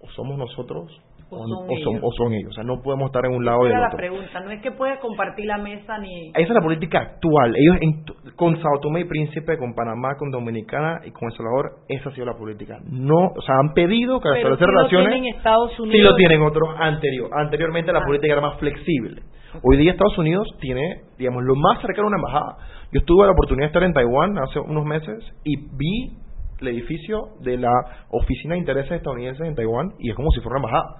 O 0.00 0.08
somos 0.10 0.36
nosotros 0.36 0.90
O 1.30 1.36
o, 1.36 1.46
son 1.48 1.58
o 1.64 1.66
son, 1.66 1.94
ellos. 1.94 2.00
o 2.02 2.12
son 2.12 2.32
ellos. 2.34 2.50
O 2.50 2.52
sea, 2.54 2.64
no 2.64 2.82
podemos 2.82 3.06
estar 3.06 3.24
en 3.24 3.32
un 3.32 3.44
lado 3.44 3.64
y 3.64 3.68
del 3.70 3.80
la 3.80 3.86
otro. 3.86 3.96
pregunta. 3.96 4.40
No 4.40 4.50
es 4.50 4.60
que 4.60 4.70
pueda 4.72 4.98
compartir 5.00 5.46
la 5.46 5.56
mesa 5.58 5.96
ni... 5.98 6.28
Esa 6.30 6.40
es 6.42 6.50
la 6.50 6.60
política 6.60 6.98
actual. 7.00 7.54
Ellos 7.56 7.76
en 7.80 8.04
con 8.36 8.60
Sao 8.60 8.78
Tomé 8.82 9.00
y 9.00 9.04
Príncipe, 9.04 9.56
con 9.56 9.72
Panamá, 9.74 10.16
con 10.18 10.30
Dominicana 10.30 11.00
y 11.06 11.10
con 11.12 11.30
El 11.30 11.36
Salvador, 11.36 11.70
esa 11.88 12.10
ha 12.10 12.12
sido 12.12 12.26
la 12.26 12.34
política. 12.36 12.78
No, 12.90 13.28
o 13.34 13.40
sea, 13.46 13.54
han 13.60 13.72
pedido 13.72 14.20
que 14.20 14.28
Pero 14.28 14.54
establecer 14.54 14.66
sí 14.66 14.72
lo 14.72 14.78
relaciones 14.78 15.08
tienen 15.12 15.34
Estados 15.36 15.70
Sí 15.76 15.82
Unidos. 15.82 16.10
lo 16.10 16.16
tienen 16.16 16.42
otros 16.42 16.68
anterior. 16.78 17.30
Anteriormente 17.32 17.92
la 17.92 18.00
Ah. 18.00 18.06
política 18.06 18.32
era 18.34 18.42
más 18.42 18.58
flexible. 18.58 19.22
Hoy 19.62 19.76
día 19.76 19.92
Estados 19.92 20.16
Unidos 20.18 20.48
tiene, 20.60 21.02
digamos, 21.18 21.42
lo 21.44 21.54
más 21.56 21.80
cercano 21.82 22.04
a 22.04 22.08
una 22.08 22.16
embajada. 22.16 22.56
Yo 22.92 23.02
tuve 23.04 23.26
la 23.26 23.32
oportunidad 23.32 23.64
de 23.64 23.68
estar 23.68 23.82
en 23.82 23.92
Taiwán 23.92 24.38
hace 24.38 24.58
unos 24.60 24.84
meses 24.84 25.18
y 25.44 25.56
vi 25.76 26.16
el 26.60 26.68
edificio 26.68 27.28
de 27.40 27.58
la 27.58 27.72
Oficina 28.10 28.54
de 28.54 28.60
Intereses 28.60 28.92
Estadounidenses 28.92 29.46
en 29.46 29.54
Taiwán 29.54 29.92
y 29.98 30.10
es 30.10 30.16
como 30.16 30.30
si 30.30 30.40
fuera 30.40 30.58
una 30.58 30.68
embajada. 30.68 30.96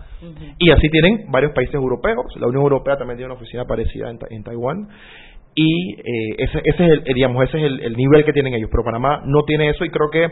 Y 0.58 0.70
así 0.70 0.88
tienen 0.90 1.30
varios 1.30 1.52
países 1.52 1.74
europeos. 1.74 2.26
La 2.36 2.46
Unión 2.48 2.62
Europea 2.62 2.96
también 2.96 3.16
tiene 3.16 3.32
una 3.32 3.40
oficina 3.40 3.64
parecida 3.64 4.10
en, 4.10 4.18
Ta- 4.18 4.26
en 4.30 4.42
Taiwán. 4.42 4.88
Y 5.54 5.94
eh, 6.00 6.34
ese, 6.38 6.58
ese 6.64 6.84
es 6.84 6.90
el, 6.92 6.98
eh, 7.00 7.12
digamos, 7.14 7.44
ese 7.44 7.58
es 7.58 7.64
el, 7.64 7.80
el 7.80 7.96
nivel 7.96 8.24
que 8.24 8.32
tienen 8.32 8.54
ellos. 8.54 8.70
Pero 8.72 8.84
Panamá 8.84 9.22
no 9.26 9.42
tiene 9.44 9.68
eso 9.70 9.84
y 9.84 9.90
creo 9.90 10.08
que 10.10 10.26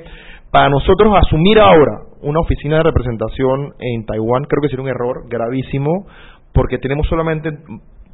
para 0.50 0.68
nosotros 0.70 1.12
asumir 1.14 1.58
ahora 1.60 1.98
una 2.22 2.40
oficina 2.40 2.78
de 2.78 2.82
representación 2.84 3.74
en 3.78 4.06
Taiwán 4.06 4.44
creo 4.44 4.62
que 4.62 4.68
sería 4.68 4.82
un 4.82 4.88
error 4.88 5.28
gravísimo 5.28 6.06
porque 6.52 6.78
tenemos 6.78 7.06
solamente 7.06 7.50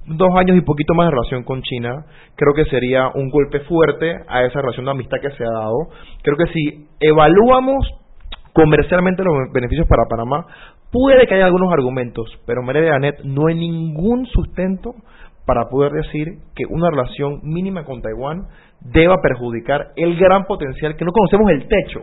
dos 0.07 0.31
años 0.37 0.57
y 0.57 0.61
poquito 0.61 0.95
más 0.95 1.07
de 1.07 1.11
relación 1.11 1.42
con 1.45 1.62
China, 1.62 2.07
creo 2.37 2.55
que 2.55 2.64
sería 2.71 3.09
un 3.14 3.29
golpe 3.31 3.61
fuerte 3.61 4.14
a 4.29 4.45
esa 4.45 4.61
relación 4.61 4.85
de 4.87 4.92
amistad 4.92 5.19
que 5.21 5.31
se 5.31 5.45
ha 5.45 5.51
dado. 5.51 5.88
Creo 6.23 6.37
que 6.37 6.53
si 6.53 6.87
evaluamos 7.01 7.87
comercialmente 8.53 9.23
los 9.23 9.53
beneficios 9.53 9.87
para 9.87 10.05
Panamá, 10.09 10.47
puede 10.90 11.27
que 11.27 11.35
haya 11.35 11.47
algunos 11.47 11.73
argumentos, 11.73 12.31
pero 12.47 12.62
María 12.62 12.95
Anet 12.95 13.21
no 13.25 13.49
hay 13.49 13.55
ningún 13.55 14.27
sustento 14.27 14.95
para 15.47 15.69
poder 15.69 15.92
decir 15.92 16.27
que 16.55 16.64
una 16.69 16.90
relación 16.90 17.40
mínima 17.42 17.85
con 17.85 18.03
Taiwán 18.03 18.47
deba 18.81 19.16
perjudicar 19.23 19.88
el 19.97 20.16
gran 20.16 20.45
potencial 20.45 20.97
que 20.97 21.05
no 21.05 21.12
conocemos 21.12 21.51
el 21.53 21.69
techo 21.69 22.01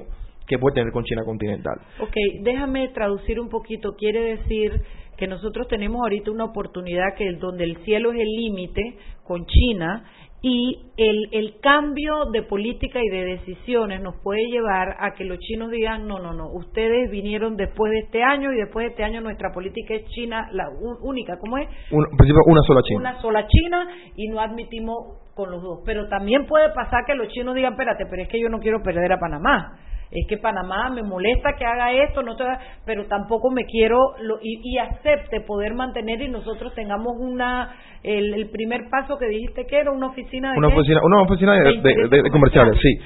que 0.47 0.57
puede 0.57 0.75
tener 0.75 0.91
con 0.91 1.03
China 1.03 1.23
continental. 1.23 1.75
Ok, 2.01 2.15
déjame 2.41 2.89
traducir 2.89 3.39
un 3.39 3.49
poquito. 3.49 3.95
Quiere 3.97 4.37
decir 4.37 4.81
que 5.17 5.27
nosotros 5.27 5.67
tenemos 5.67 6.01
ahorita 6.01 6.31
una 6.31 6.45
oportunidad 6.45 7.15
que 7.17 7.27
es 7.29 7.39
donde 7.39 7.63
el 7.63 7.77
cielo 7.85 8.11
es 8.11 8.19
el 8.19 8.27
límite 8.35 8.97
con 9.23 9.45
China 9.45 10.03
y 10.45 10.77
el, 10.97 11.29
el 11.31 11.59
cambio 11.61 12.25
de 12.33 12.41
política 12.43 12.99
y 13.01 13.07
de 13.07 13.23
decisiones 13.23 14.01
nos 14.01 14.15
puede 14.21 14.41
llevar 14.51 14.97
a 14.99 15.13
que 15.13 15.23
los 15.23 15.39
chinos 15.39 15.71
digan, 15.71 16.05
no, 16.05 16.19
no, 16.19 16.33
no, 16.33 16.51
ustedes 16.51 17.09
vinieron 17.09 17.55
después 17.55 17.91
de 17.93 17.99
este 17.99 18.21
año 18.23 18.51
y 18.51 18.57
después 18.57 18.83
de 18.85 18.89
este 18.91 19.03
año 19.05 19.21
nuestra 19.21 19.53
política 19.53 19.93
es 19.93 20.05
China 20.09 20.49
la 20.51 20.65
única, 21.01 21.37
¿cómo 21.39 21.57
es? 21.59 21.69
Un- 21.91 22.05
una 22.47 22.61
sola 22.63 22.81
China. 22.83 22.99
Una 22.99 23.21
sola 23.21 23.47
China 23.47 23.87
y 24.17 24.27
no 24.27 24.41
admitimos 24.41 25.19
con 25.33 25.49
los 25.49 25.63
dos. 25.63 25.79
Pero 25.85 26.09
también 26.09 26.45
puede 26.45 26.69
pasar 26.73 27.05
que 27.07 27.15
los 27.15 27.29
chinos 27.29 27.55
digan, 27.55 27.73
espérate, 27.73 28.05
pero 28.09 28.21
es 28.23 28.27
que 28.27 28.41
yo 28.41 28.49
no 28.49 28.59
quiero 28.59 28.83
perder 28.83 29.13
a 29.13 29.19
Panamá. 29.19 29.79
Es 30.15 30.27
que 30.27 30.37
Panamá 30.37 30.89
me 30.91 31.01
molesta 31.01 31.53
que 31.57 31.65
haga 31.65 31.91
esto, 31.91 32.21
no 32.21 32.35
te, 32.35 32.43
pero 32.85 33.05
tampoco 33.07 33.49
me 33.49 33.65
quiero 33.65 33.97
lo- 34.21 34.37
y, 34.41 34.59
y 34.63 34.77
acepte 34.77 35.41
poder 35.41 35.73
mantener 35.73 36.21
y 36.21 36.29
nosotros 36.29 36.73
tengamos 36.75 37.13
una 37.19 37.71
el, 38.03 38.33
el 38.33 38.49
primer 38.49 38.81
paso 38.91 39.17
que 39.17 39.27
dijiste 39.27 39.65
que 39.65 39.77
era 39.79 39.91
una 39.91 40.07
oficina 40.07 40.51
de 40.51 40.57
una 40.59 40.67
qué? 40.69 40.73
oficina, 40.75 40.99
una 41.03 41.21
oficina 41.21 41.53
de, 41.53 41.59
De 41.59 41.65
de- 41.65 41.75
intereses 41.75 42.09
de- 42.11 42.21
de 42.23 42.29
comerciales, 42.29 42.77
sí. 42.81 42.97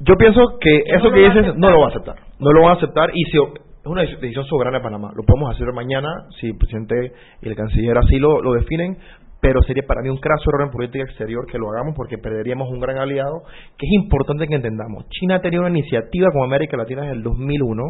Yo 0.00 0.16
pienso 0.16 0.40
que 0.60 0.82
Que 0.84 0.90
eso 0.96 1.04
no 1.08 1.12
que 1.14 1.22
va 1.22 1.34
dices 1.34 1.56
no 1.56 1.70
lo 1.70 1.78
va 1.80 1.86
a 1.86 1.88
aceptar. 1.90 2.16
No 2.40 2.50
lo 2.50 2.62
van 2.62 2.70
a 2.72 2.74
aceptar 2.74 3.10
y 3.14 3.22
si 3.30 3.38
es 3.38 3.42
una 3.86 4.02
deci- 4.02 4.18
decisión 4.18 4.44
soberana 4.46 4.78
de 4.78 4.84
Panamá. 4.84 5.10
Lo 5.14 5.22
podemos 5.24 5.54
hacer 5.54 5.72
mañana 5.72 6.08
si 6.40 6.48
el 6.48 6.56
presidente 6.58 7.12
y 7.40 7.48
el 7.48 7.56
canciller 7.56 7.96
así 7.98 8.18
lo, 8.18 8.40
lo 8.42 8.52
definen, 8.54 8.96
pero 9.42 9.60
sería 9.64 9.82
para 9.84 10.02
mí 10.02 10.08
un 10.08 10.18
craso 10.18 10.44
error 10.50 10.68
en 10.68 10.70
política 10.70 11.02
exterior 11.02 11.44
que 11.50 11.58
lo 11.58 11.68
hagamos 11.68 11.96
porque 11.96 12.16
perderíamos 12.16 12.70
un 12.70 12.78
gran 12.78 12.98
aliado 12.98 13.42
que 13.76 13.86
es 13.86 13.92
importante 13.92 14.46
que 14.46 14.54
entendamos. 14.54 15.08
China 15.08 15.34
ha 15.34 15.40
tenido 15.40 15.62
una 15.62 15.70
iniciativa 15.76 16.28
con 16.32 16.44
América 16.44 16.76
Latina 16.76 17.02
desde 17.02 17.16
el 17.16 17.22
2001 17.24 17.82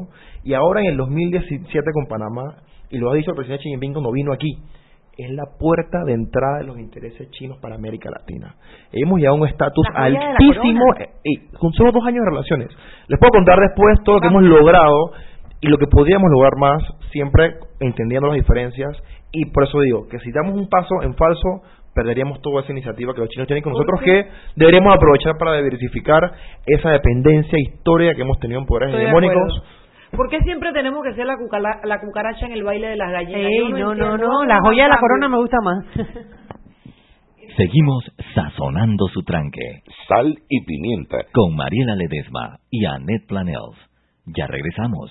y 0.44 0.54
ahora 0.54 0.80
en 0.80 0.86
el 0.86 0.96
2017 0.96 1.68
con 1.92 2.06
Panamá, 2.06 2.56
y 2.88 2.96
lo 2.96 3.10
ha 3.10 3.14
dicho 3.14 3.32
el 3.32 3.36
presidente 3.36 3.64
Xi 3.64 3.68
Jinping 3.68 3.92
cuando 3.92 4.10
vino 4.12 4.32
aquí, 4.32 4.62
es 5.18 5.30
la 5.32 5.44
puerta 5.60 6.04
de 6.06 6.14
entrada 6.14 6.60
de 6.60 6.64
los 6.64 6.78
intereses 6.78 7.30
chinos 7.32 7.58
para 7.60 7.74
América 7.74 8.08
Latina. 8.10 8.56
Hemos 8.90 9.18
llegado 9.18 9.36
a 9.36 9.40
un 9.40 9.46
estatus 9.46 9.86
altísimo 9.94 10.84
eh, 10.98 11.10
y 11.22 11.36
con 11.58 11.70
solo 11.74 11.92
dos 11.92 12.02
años 12.06 12.24
de 12.24 12.30
relaciones. 12.30 12.68
Les 13.08 13.20
puedo 13.20 13.30
contar 13.30 13.58
después 13.60 13.98
todo 14.04 14.14
lo 14.14 14.20
que 14.22 14.28
hemos 14.28 14.42
logrado 14.42 15.12
y 15.60 15.68
lo 15.68 15.76
que 15.76 15.86
podríamos 15.86 16.30
lograr 16.30 16.56
más, 16.56 16.82
siempre 17.12 17.56
entendiendo 17.78 18.28
las 18.28 18.36
diferencias. 18.36 18.96
Y 19.32 19.46
por 19.50 19.64
eso 19.64 19.80
digo 19.80 20.08
que 20.08 20.18
si 20.20 20.30
damos 20.32 20.54
un 20.54 20.68
paso 20.68 21.02
en 21.02 21.14
falso, 21.14 21.62
perderíamos 21.94 22.40
toda 22.42 22.62
esa 22.62 22.72
iniciativa 22.72 23.14
que 23.14 23.20
los 23.20 23.28
chinos 23.30 23.46
tienen 23.46 23.62
con 23.62 23.72
nosotros, 23.72 24.00
que 24.02 24.26
deberíamos 24.56 24.94
aprovechar 24.94 25.36
para 25.38 25.56
diversificar 25.56 26.32
esa 26.66 26.90
dependencia 26.90 27.58
histórica 27.58 28.14
que 28.14 28.22
hemos 28.22 28.38
tenido 28.40 28.60
en 28.60 28.66
poderes 28.66 28.90
Estoy 28.90 29.04
hegemónicos. 29.04 29.62
¿Por 30.16 30.28
qué 30.28 30.40
siempre 30.40 30.72
tenemos 30.72 31.02
que 31.02 31.14
ser 31.14 31.24
la, 31.24 31.36
cucala- 31.36 31.80
la 31.84 31.98
cucaracha 32.00 32.44
en 32.46 32.52
el 32.52 32.62
baile 32.62 32.88
de 32.88 32.96
las 32.96 33.10
gallinas? 33.10 33.40
Ey, 33.40 33.72
no, 33.72 33.94
no, 33.94 34.18
no, 34.18 34.44
la 34.44 34.60
joya 34.60 34.84
de 34.84 34.90
la 34.90 34.98
corona 35.00 35.28
me 35.30 35.38
gusta 35.38 35.56
más. 35.62 35.84
Seguimos 37.56 38.04
sazonando 38.34 39.06
su 39.08 39.22
tranque 39.24 39.82
Sal 40.08 40.34
y 40.48 40.64
pimienta. 40.64 41.18
con 41.32 41.54
Mariela 41.56 41.94
Ledesma 41.96 42.58
y 42.70 42.84
Annette 42.86 43.26
Planels. 43.26 43.76
Ya 44.26 44.46
regresamos. 44.46 45.10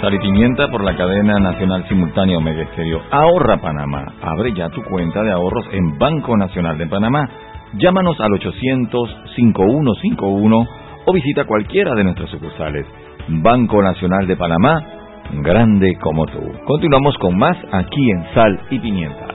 Sal 0.00 0.14
y 0.14 0.18
Pimienta 0.20 0.68
por 0.68 0.84
la 0.84 0.96
cadena 0.96 1.40
nacional 1.40 1.84
simultánea 1.88 2.38
Omega 2.38 2.62
Estéreo. 2.62 3.02
Ahorra 3.10 3.56
Panamá. 3.56 4.14
Abre 4.22 4.52
ya 4.52 4.68
tu 4.68 4.80
cuenta 4.84 5.24
de 5.24 5.32
ahorros 5.32 5.66
en 5.72 5.98
Banco 5.98 6.36
Nacional 6.36 6.78
de 6.78 6.86
Panamá. 6.86 7.28
Llámanos 7.74 8.16
al 8.20 8.30
800-5151 8.30 10.68
o 11.04 11.12
visita 11.12 11.46
cualquiera 11.46 11.96
de 11.96 12.04
nuestras 12.04 12.30
sucursales. 12.30 12.86
Banco 13.28 13.82
Nacional 13.82 14.28
de 14.28 14.36
Panamá, 14.36 14.80
grande 15.42 15.98
como 16.00 16.26
tú. 16.26 16.48
Continuamos 16.64 17.18
con 17.18 17.36
más 17.36 17.56
aquí 17.72 18.10
en 18.10 18.24
Sal 18.34 18.60
y 18.70 18.78
Pimienta. 18.78 19.27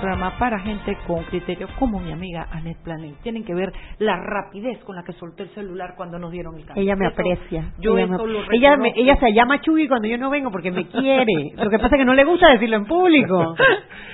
Programa 0.00 0.38
para 0.38 0.58
gente 0.60 0.96
con 1.06 1.22
criterio, 1.24 1.68
como 1.78 1.98
mi 2.00 2.12
amiga 2.12 2.46
Annette 2.52 2.82
Planet. 2.82 3.14
Tienen 3.22 3.44
que 3.44 3.54
ver 3.54 3.72
la 3.98 4.16
rapidez 4.16 4.78
con 4.84 4.96
la 4.96 5.02
que 5.02 5.12
solté 5.14 5.44
el 5.44 5.50
celular 5.50 5.94
cuando 5.96 6.18
nos 6.18 6.30
dieron 6.32 6.56
el 6.56 6.64
cambio. 6.64 6.82
Ella 6.82 6.96
me 6.96 7.06
Eso- 7.06 7.14
aprecia. 7.14 7.64
Yo 7.78 7.96
ella, 7.98 8.14
eso 8.14 8.24
me- 8.26 8.32
lo 8.32 8.40
ella, 8.52 8.76
me- 8.76 8.92
ella 8.96 9.16
se 9.16 9.32
llama 9.32 9.60
Chuy 9.60 9.86
cuando 9.88 10.08
yo 10.08 10.18
no 10.18 10.30
vengo 10.30 10.50
porque 10.50 10.70
me 10.70 10.86
quiere. 10.88 11.32
Lo 11.56 11.70
que 11.70 11.78
pasa 11.78 11.96
es 11.96 12.00
que 12.00 12.04
no 12.04 12.14
le 12.14 12.24
gusta 12.24 12.50
decirlo 12.52 12.76
en 12.76 12.86
público. 12.86 13.54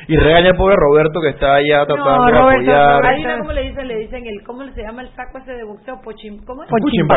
Y 0.09 0.17
regaña 0.17 0.51
al 0.51 0.57
pobre 0.57 0.77
Roberto 0.77 1.21
que 1.21 1.31
está 1.31 1.55
allá 1.57 1.85
tratando 1.85 2.27
de 2.27 2.31
Roberto, 2.31 2.41
apoyar. 2.71 2.91
Roberto. 2.93 3.09
Adivina 3.09 3.39
cómo 3.41 3.53
le 3.53 3.63
dicen, 3.69 3.89
le 3.89 3.99
dicen 3.99 4.25
el, 4.27 4.43
¿cómo 4.47 4.63
se 4.73 4.83
llama 4.83 5.03
el 5.03 5.09
saco 5.17 5.39
ese 5.39 5.51
de 5.53 5.65
boxeo? 5.65 6.01
Pochim, 6.01 6.45
¿Cómo 6.45 6.63
es? 6.63 6.71
Le 6.71 6.79
dicen, 6.85 7.09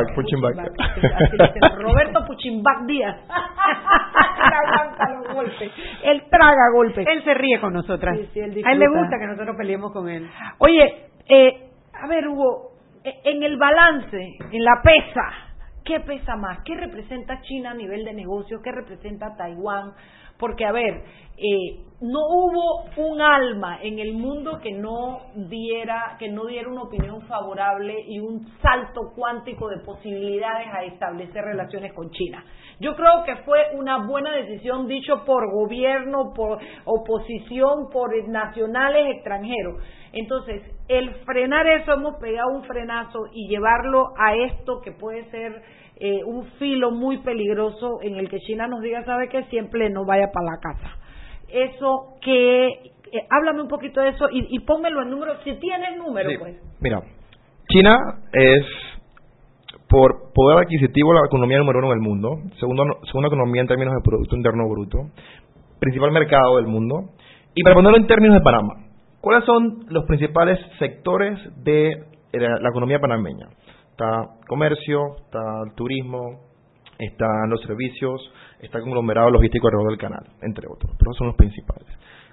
Roberto 1.79 2.25
Puchimbac 2.25 2.85
Díaz. 2.87 3.15
Él 3.15 4.53
aguanta 4.65 5.05
los 5.13 5.35
golpes. 5.35 5.71
Él 6.03 6.23
traga 6.31 6.71
golpes. 6.73 7.05
Él 7.07 7.23
se 7.23 7.33
ríe 7.35 7.59
con 7.59 7.73
nosotras. 7.73 8.17
Sí, 8.17 8.29
sí, 8.33 8.39
él 8.39 8.53
a 8.65 8.71
él 8.71 8.79
le 8.79 8.87
gusta 8.87 9.17
que 9.19 9.27
nosotros 9.27 9.55
peleemos 9.57 9.91
con 9.91 10.09
él. 10.09 10.29
Oye, 10.59 11.07
eh, 11.27 11.69
a 11.93 12.07
ver, 12.07 12.27
Hugo, 12.27 12.73
eh, 13.03 13.19
en 13.23 13.43
el 13.43 13.57
balance, 13.57 14.37
en 14.51 14.63
la 14.63 14.81
pesa, 14.81 15.31
¿qué 15.83 15.99
pesa 16.01 16.35
más? 16.35 16.59
¿Qué 16.63 16.75
representa 16.75 17.41
China 17.41 17.71
a 17.71 17.73
nivel 17.73 18.05
de 18.05 18.13
negocio? 18.13 18.61
¿Qué 18.61 18.71
representa 18.71 19.35
Taiwán? 19.35 19.93
Porque, 20.39 20.65
a 20.65 20.71
ver, 20.71 21.03
eh, 21.37 21.83
no 22.01 22.19
hubo 22.29 22.85
un 22.95 23.21
alma 23.21 23.79
en 23.81 23.99
el 23.99 24.13
mundo 24.13 24.59
que 24.61 24.71
no 24.71 25.19
diera, 25.35 26.15
que 26.17 26.29
no 26.29 26.45
diera 26.45 26.69
una 26.69 26.83
opinión 26.83 27.21
favorable 27.27 27.93
y 28.07 28.19
un 28.19 28.47
salto 28.61 29.11
cuántico 29.13 29.67
de 29.67 29.79
posibilidades 29.79 30.67
a 30.73 30.83
establecer 30.85 31.43
relaciones 31.43 31.91
con 31.93 32.09
China. 32.11 32.43
Yo 32.79 32.95
creo 32.95 33.23
que 33.25 33.35
fue 33.43 33.59
una 33.73 34.05
buena 34.05 34.33
decisión 34.33 34.87
dicho 34.87 35.25
por 35.25 35.51
gobierno, 35.51 36.33
por 36.33 36.59
oposición, 36.85 37.89
por 37.91 38.11
nacionales 38.29 39.15
extranjeros. 39.15 39.83
Entonces, 40.13 40.61
el 40.87 41.13
frenar 41.25 41.67
eso, 41.67 41.93
hemos 41.93 42.15
pegado 42.15 42.49
un 42.53 42.63
frenazo 42.63 43.27
y 43.33 43.49
llevarlo 43.49 44.13
a 44.17 44.35
esto 44.35 44.79
que 44.81 44.93
puede 44.93 45.29
ser 45.31 45.61
eh, 45.99 46.23
un 46.25 46.45
filo 46.59 46.91
muy 46.91 47.17
peligroso 47.19 47.99
en 48.01 48.15
el 48.15 48.29
que 48.29 48.39
China 48.39 48.67
nos 48.67 48.81
diga, 48.81 49.03
¿sabe 49.05 49.27
qué? 49.29 49.43
Siempre 49.45 49.89
no 49.89 50.05
vaya 50.05 50.27
para 50.33 50.45
la 50.45 50.59
casa. 50.61 50.95
Eso 51.49 52.13
que, 52.21 52.67
eh, 52.67 53.27
háblame 53.29 53.61
un 53.61 53.67
poquito 53.67 53.99
de 54.01 54.09
eso 54.09 54.29
y, 54.31 54.47
y 54.55 54.59
pónmelo 54.59 55.01
en 55.01 55.09
número, 55.09 55.33
si 55.43 55.53
tienes 55.59 55.97
número, 55.97 56.29
Sí. 56.29 56.37
pues. 56.37 56.55
Mira, 56.79 57.01
China 57.69 57.97
es, 58.31 58.65
por 59.89 60.31
poder 60.33 60.59
adquisitivo, 60.59 61.13
la 61.13 61.25
economía 61.25 61.57
número 61.57 61.79
uno 61.79 61.89
del 61.89 61.99
mundo, 61.99 62.37
segundo, 62.59 62.83
segunda 63.05 63.27
economía 63.27 63.61
en 63.61 63.67
términos 63.67 63.93
de 63.95 64.01
Producto 64.03 64.35
Interno 64.35 64.69
Bruto, 64.69 64.99
principal 65.79 66.11
mercado 66.11 66.57
del 66.57 66.67
mundo, 66.67 67.09
y 67.55 67.63
para 67.63 67.75
ponerlo 67.75 67.97
en 67.97 68.07
términos 68.07 68.35
de 68.37 68.41
Panamá, 68.43 68.73
¿cuáles 69.21 69.43
son 69.45 69.85
los 69.89 70.05
principales 70.05 70.59
sectores 70.77 71.37
de 71.63 72.03
la, 72.33 72.59
la 72.59 72.69
economía 72.69 72.99
panameña? 72.99 73.47
Está 73.99 74.29
comercio, 74.47 75.17
está 75.25 75.43
el 75.67 75.75
turismo, 75.75 76.39
están 76.97 77.49
los 77.49 77.59
servicios, 77.63 78.31
está 78.61 78.77
el 78.77 78.85
conglomerado 78.85 79.29
logístico 79.29 79.67
alrededor 79.67 79.91
del 79.91 79.99
canal, 79.99 80.23
entre 80.41 80.67
otros, 80.71 80.95
pero 80.97 81.11
esos 81.11 81.17
son 81.17 81.27
los 81.27 81.35
principales. 81.35 81.85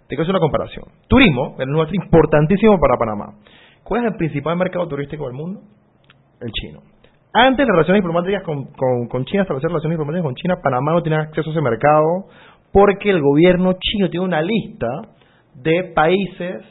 Te 0.07 0.15
quiero 0.15 0.23
hacer 0.23 0.31
una 0.37 0.47
comparación. 0.47 0.85
Turismo 1.09 1.57
es 1.59 1.67
nuestro 1.67 1.97
importantísimo 1.97 2.79
para 2.79 2.97
Panamá. 2.97 3.35
¿Cuál 3.83 4.05
es 4.05 4.13
el 4.13 4.17
principal 4.17 4.57
mercado 4.57 4.87
turístico 4.87 5.25
del 5.25 5.35
mundo? 5.35 5.63
El 6.41 6.53
chino. 6.53 6.83
Antes 7.33 7.67
de 7.67 7.73
relaciones 7.73 8.01
diplomáticas 8.01 8.45
con, 8.45 8.67
con, 8.67 9.09
con 9.09 9.25
China, 9.25 9.43
establecer 9.43 9.69
relaciones 9.69 9.99
diplomáticas 9.99 10.25
con 10.25 10.35
China, 10.37 10.61
Panamá 10.63 10.93
no 10.93 11.03
tenía 11.03 11.19
acceso 11.19 11.51
a 11.51 11.53
ese 11.53 11.63
mercado 11.63 12.29
porque 12.71 13.11
el 13.11 13.21
gobierno 13.21 13.73
chino 13.73 14.09
tiene 14.09 14.25
una 14.25 14.41
lista 14.41 14.87
de 15.53 15.91
países 15.97 16.63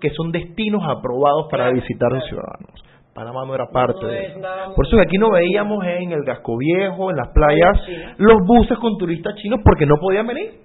que 0.00 0.10
son 0.10 0.32
destinos 0.32 0.82
aprobados 0.82 1.46
para 1.52 1.70
visitar 1.70 2.10
a 2.10 2.16
los 2.16 2.24
ciudadanos. 2.26 2.90
Panamá 3.14 3.44
no 3.46 3.54
era 3.54 3.66
parte 3.72 4.06
de 4.06 4.26
eso. 4.26 4.40
Por 4.76 4.86
eso 4.86 4.96
que 4.96 5.02
aquí 5.02 5.18
no 5.18 5.30
veíamos 5.30 5.84
en 5.84 6.12
el 6.12 6.22
Gasco 6.24 6.56
Viejo, 6.56 7.10
en 7.10 7.16
las 7.16 7.28
playas, 7.34 7.78
los 8.18 8.38
buses 8.46 8.78
con 8.78 8.96
turistas 8.98 9.34
chinos 9.36 9.60
porque 9.64 9.86
no 9.86 9.96
podían 10.00 10.26
venir. 10.26 10.60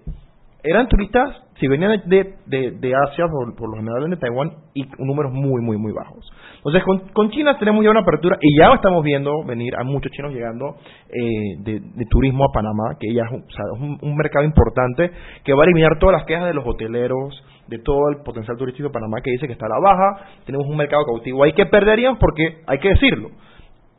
Eran 0.67 0.87
turistas, 0.87 1.29
si 1.59 1.67
venían 1.67 2.01
de, 2.07 2.33
de, 2.47 2.71
de 2.71 2.93
Asia, 3.07 3.25
por, 3.29 3.55
por 3.55 3.69
lo 3.69 3.77
general 3.77 4.09
de 4.09 4.17
Taiwán, 4.17 4.49
y 4.73 4.83
números 4.97 5.31
muy, 5.31 5.61
muy, 5.61 5.77
muy 5.77 5.91
bajos. 5.93 6.27
Entonces, 6.57 6.83
con, 6.83 7.07
con 7.13 7.29
China 7.29 7.55
tenemos 7.59 7.83
ya 7.83 7.91
una 7.91 7.99
apertura, 7.99 8.35
y 8.41 8.57
ya 8.57 8.73
estamos 8.73 9.03
viendo 9.03 9.43
venir 9.45 9.75
a 9.77 9.83
muchos 9.83 10.11
chinos 10.11 10.33
llegando 10.33 10.77
eh, 11.07 11.57
de, 11.59 11.79
de 11.81 12.05
turismo 12.09 12.45
a 12.45 12.51
Panamá, 12.51 12.97
que 12.99 13.13
ya 13.13 13.25
es, 13.25 13.31
un, 13.31 13.43
o 13.43 13.51
sea, 13.51 13.63
es 13.75 13.79
un, 13.79 14.09
un 14.09 14.17
mercado 14.17 14.43
importante, 14.43 15.11
que 15.43 15.53
va 15.53 15.61
a 15.61 15.65
eliminar 15.65 15.99
todas 15.99 16.13
las 16.13 16.25
quejas 16.25 16.47
de 16.47 16.55
los 16.55 16.65
hoteleros, 16.65 17.43
de 17.67 17.79
todo 17.79 18.09
el 18.09 18.17
potencial 18.23 18.57
turístico 18.57 18.89
de 18.89 18.93
Panamá, 18.93 19.21
que 19.21 19.31
dice 19.31 19.47
que 19.47 19.53
está 19.53 19.65
a 19.65 19.69
la 19.69 19.79
baja, 19.79 20.25
tenemos 20.45 20.67
un 20.67 20.77
mercado 20.77 21.03
cautivo 21.05 21.43
ahí 21.43 21.53
que 21.53 21.65
perderíamos 21.65 22.19
porque, 22.19 22.61
hay 22.67 22.79
que 22.79 22.89
decirlo, 22.89 23.31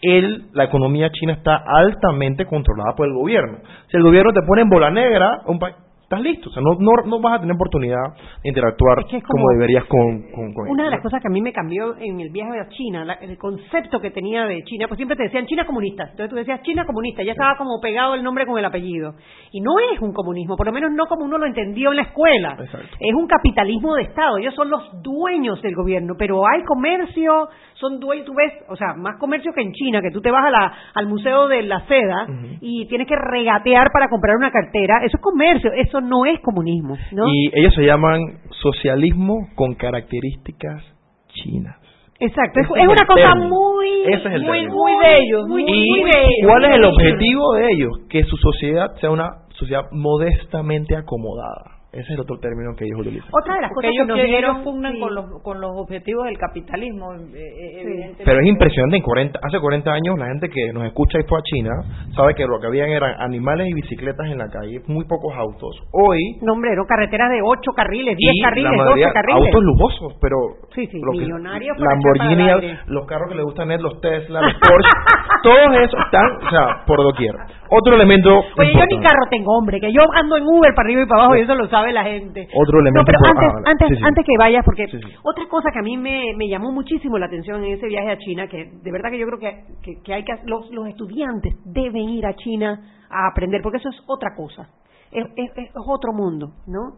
el, 0.03 0.49
la 0.53 0.65
economía 0.65 1.11
china 1.11 1.33
está 1.33 1.57
altamente 1.67 2.47
controlada 2.47 2.95
por 2.95 3.07
el 3.07 3.15
gobierno. 3.15 3.59
Si 3.91 3.97
el 3.97 4.03
gobierno 4.03 4.33
te 4.33 4.43
pone 4.47 4.63
en 4.63 4.69
bola 4.69 4.91
negra, 4.91 5.43
un 5.47 5.59
país, 5.59 5.75
estás 6.07 6.21
listo. 6.23 6.51
O 6.51 6.53
sea, 6.53 6.63
no, 6.63 6.79
no, 6.79 6.93
no 7.07 7.21
vas 7.21 7.35
a 7.35 7.41
tener 7.41 7.55
oportunidad 7.57 7.99
de 8.43 8.49
interactuar 8.49 9.01
Es 9.01 9.07
que 9.07 9.17
es 9.19 9.25
como, 9.25 9.43
como- 9.43 9.53
deberías 9.59 9.85
con, 9.87 10.23
con, 10.31 10.55
con 10.55 10.71
Una 10.71 10.85
de 10.85 10.91
las 10.91 11.01
cosas 11.03 11.21
que 11.21 11.27
a 11.27 11.31
mí 11.31 11.43
me 11.43 11.53
cambió 11.53 11.97
en 11.99 12.21
el 12.21 12.31
viaje 12.31 12.61
a 12.61 12.69
China, 12.69 13.05
la- 13.05 13.15
el 13.15 13.37
concepto 13.37 14.01
que 14.01 14.11
tenía 14.13 14.47
de 14.47 14.63
China, 14.63 14.87
pues 14.87 14.97
siempre 14.99 15.17
te 15.17 15.25
decían 15.25 15.47
China 15.47 15.67
comunista. 15.67 16.05
Entonces 16.05 16.31
tú 16.31 16.37
decías 16.37 16.63
China 16.63 16.87
comunista, 16.87 17.23
ya 17.25 17.33
estaba 17.33 17.57
como 17.57 17.81
pegado 17.81 18.15
el 18.15 18.23
nombre 18.23 18.47
con 18.47 18.57
el 18.59 18.65
apellido. 18.65 19.15
Y 19.51 19.61
no 19.61 19.73
es 19.93 20.01
un 20.01 20.13
comunismo, 20.13 20.57
por 20.57 20.67
lo 20.67 20.73
menos 20.73 20.91
no 20.93 21.07
como 21.07 21.25
uno 21.25 21.39
lo 21.39 21.47
entendió 21.47 21.91
en 21.91 21.97
la 21.97 22.03
escuela. 22.03 22.57
Exacto. 22.61 22.97
Es 23.01 23.15
un 23.15 23.27
capitalismo 23.27 23.95
de 23.97 24.03
Estado, 24.03 24.39
ellos 24.39 24.55
son 24.55 24.71
los 24.71 24.83
dueños 25.03 25.61
del 25.63 25.75
gobierno, 25.75 26.15
pero 26.17 26.43
hay 26.47 26.63
comercio, 26.65 27.49
son 27.75 27.99
dueños, 27.99 28.25
tú 28.27 28.33
ves, 28.35 28.53
o 28.69 28.77
sea, 28.77 28.95
más 28.95 29.17
comercio 29.19 29.53
que 29.53 29.63
en 29.63 29.73
China, 29.73 30.01
que 30.01 30.11
tú 30.13 30.21
te 30.21 30.31
vas 30.31 30.45
a 30.45 30.51
la, 30.51 30.73
al 30.95 31.07
Museo 31.09 31.49
de 31.49 31.63
la 31.63 31.81
Seda 31.87 32.27
y 32.61 32.87
tienes 32.89 33.09
que 33.09 33.17
regatear 33.17 33.89
para 33.93 34.09
comprar 34.09 34.37
una 34.37 34.51
cartera, 34.51 34.99
eso 35.05 35.17
es 35.17 35.23
comercio, 35.23 35.73
eso 35.73 35.96
no 36.01 36.25
es 36.27 36.41
comunismo, 36.41 36.97
¿no? 37.13 37.29
Y 37.29 37.51
ellos 37.55 37.75
se 37.75 37.85
llaman 37.85 38.21
socialismo 38.63 39.49
con 39.55 39.75
características 39.75 40.83
chinas. 41.29 41.77
Exacto, 42.19 42.61
es, 42.61 42.67
es 42.67 42.89
una 42.89 43.07
cosa 43.07 43.35
muy, 43.35 43.89
es 44.07 44.25
muy, 44.43 44.69
muy 44.69 44.93
de 45.03 45.19
ellos, 45.19 45.49
muy, 45.49 45.63
¿Y 45.63 45.91
muy 45.91 46.11
de 46.11 46.19
ellos. 46.19 46.51
cuál 46.51 46.65
es 46.65 46.75
el 46.77 46.85
objetivo 46.85 47.55
de 47.55 47.73
ellos? 47.73 47.93
Que 48.09 48.25
su 48.25 48.37
sociedad 48.37 48.95
sea 49.01 49.11
una 49.11 49.29
sociedad 49.51 49.83
modestamente 49.93 50.97
acomodada. 50.97 51.76
Ese 51.97 52.03
es 52.03 52.11
el 52.11 52.21
otro 52.21 52.37
término 52.39 52.75
que 52.77 52.85
ellos 52.85 53.01
utilizan. 53.01 53.29
Otra 53.33 53.55
de 53.57 53.61
las 53.63 53.71
Porque 53.73 53.89
cosas 53.89 53.95
ellos, 53.97 54.07
que 54.07 54.13
nos 54.13 54.27
dieron 54.27 54.63
pugnan 54.65 54.93
sí. 54.93 55.01
con, 55.01 55.15
los, 55.15 55.25
con 55.43 55.61
los 55.61 55.71
objetivos 55.77 56.25
del 56.27 56.39
capitalismo, 56.39 57.15
eh, 57.15 57.19
eh, 57.35 57.81
evidentemente. 57.81 58.25
Pero 58.25 58.41
es 58.41 58.47
impresionante, 58.47 58.97
en 58.97 59.03
40, 59.03 59.41
hace 59.43 59.59
40 59.61 59.91
años 59.93 60.19
la 60.19 60.27
gente 60.27 60.49
que 60.49 60.73
nos 60.73 60.85
escucha 60.85 61.19
y 61.19 61.25
fue 61.25 61.39
a 61.39 61.43
China 61.43 61.71
sabe 62.15 62.35
que 62.35 62.45
lo 62.47 62.61
que 62.61 62.67
habían 62.67 62.91
eran 62.91 63.15
animales 63.21 63.69
y 63.69 63.75
bicicletas 63.75 64.27
en 64.31 64.39
la 64.39 64.49
calle, 64.49 64.81
muy 64.87 65.05
pocos 65.07 65.35
autos. 65.37 65.73
Hoy, 65.93 66.21
No, 66.43 66.53
hombre, 66.53 66.73
eran 66.73 66.85
carreteras 66.87 67.31
de 67.31 67.41
8 67.43 67.73
carriles, 67.73 68.17
10 68.17 68.33
y 68.35 68.43
carriles, 68.43 68.71
la 68.71 68.77
12 68.77 68.85
mayoría 68.85 69.13
carriles. 69.13 69.47
autos 69.47 69.63
lujosos, 69.65 70.13
pero 70.21 70.37
Sí, 70.75 70.87
sí, 70.87 71.01
millonarios 71.01 71.77
Lamborghini, 71.79 72.77
los 72.89 73.07
carros 73.07 73.29
que 73.31 73.35
le 73.37 73.43
gustan 73.43 73.71
es 73.71 73.81
los 73.81 74.01
Tesla, 74.01 74.41
los 74.43 74.55
Porsche, 74.55 74.91
todos 75.43 75.77
esos 75.81 76.01
están, 76.05 76.27
o 76.47 76.51
sea, 76.51 76.85
por 76.87 76.99
doquier. 77.03 77.35
Otro 77.69 77.95
elemento 77.95 78.31
Oye, 78.31 78.45
yo 78.57 78.65
ni 78.65 78.71
importante. 78.71 79.07
carro 79.07 79.25
tengo, 79.31 79.57
hombre, 79.59 79.81
que 79.81 79.93
yo 79.93 80.03
ando 80.15 80.37
en 80.37 80.45
Uber 80.45 80.73
para 80.75 80.87
arriba 80.87 81.03
y 81.03 81.07
para 81.07 81.23
abajo 81.23 81.37
y 81.37 81.41
eso 81.41 81.55
lo 81.55 81.67
sabe 81.69 81.86
la 81.93 82.05
gente. 82.05 82.49
Otro 82.55 82.81
elemento 82.81 83.01
No, 83.01 83.05
pero 83.05 83.19
antes, 83.25 83.49
Ah, 83.67 83.71
antes, 83.71 83.89
Sí, 83.89 83.97
sí. 83.97 84.03
antes 84.05 84.25
que 84.25 84.33
vayas, 84.39 84.65
porque 84.65 84.87
Sí, 84.89 84.99
sí. 85.03 85.13
otra 85.23 85.47
cosa 85.49 85.71
que 85.73 85.79
a 85.79 85.83
mí 85.83 85.97
me, 85.97 86.35
me 86.37 86.49
llamó 86.49 86.73
muchísimo 86.73 87.19
la 87.19 87.27
atención 87.27 87.65
en 87.65 87.73
ese 87.75 87.87
viaje 87.87 88.11
a 88.11 88.19
China, 88.19 88.47
que 88.49 88.71
de 88.83 88.93
verdad 88.93 89.11
que 89.11 89.19
yo 89.19 89.27
creo 89.27 89.39
que, 89.39 89.65
que, 89.83 90.03
que 90.03 90.15
hay 90.15 90.25
que 90.25 90.33
los, 90.45 90.71
los 90.71 90.89
estudiantes 90.89 91.55
deben 91.65 92.09
ir 92.09 92.27
a 92.27 92.35
China 92.35 92.81
a 93.11 93.29
aprender, 93.29 93.61
porque 93.63 93.79
eso 93.79 93.89
es 93.89 94.03
otra 94.07 94.35
cosa, 94.37 94.69
es, 95.13 95.25
es, 95.37 95.51
es 95.57 95.71
otro 95.87 96.13
mundo, 96.13 96.53
¿no? 96.67 96.97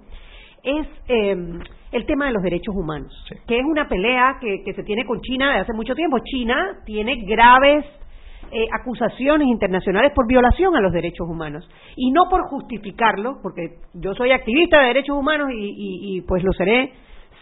Es 0.63 0.87
eh, 1.09 1.37
el 1.93 2.05
tema 2.07 2.27
de 2.27 2.33
los 2.33 2.43
derechos 2.43 2.75
humanos, 2.75 3.13
Sí. 3.29 3.37
que 3.47 3.59
es 3.59 3.65
una 3.65 3.89
pelea 3.89 4.39
que, 4.41 4.63
que 4.65 4.75
se 4.75 4.83
tiene 4.83 5.05
con 5.07 5.21
China 5.21 5.49
desde 5.51 5.61
hace 5.63 5.73
mucho 5.73 5.95
tiempo. 5.95 6.19
China 6.25 6.79
tiene 6.85 7.15
graves 7.27 7.85
eh, 8.53 8.67
acusaciones 8.81 9.47
internacionales 9.49 10.13
por 10.15 10.27
violación 10.27 10.75
a 10.77 10.81
los 10.81 10.93
derechos 10.93 11.27
humanos. 11.29 11.69
Y 11.97 12.11
no 12.11 12.29
por 12.29 12.43
justificarlo, 12.49 13.39
porque 13.43 13.79
yo 13.95 14.15
soy 14.15 14.33
activista 14.33 14.81
de 14.81 14.87
derechos 14.89 15.17
humanos 15.17 15.49
y, 15.53 15.65
y- 15.65 16.17
y, 16.17 16.21
pues 16.23 16.43
lo 16.43 16.53
seré 16.53 16.93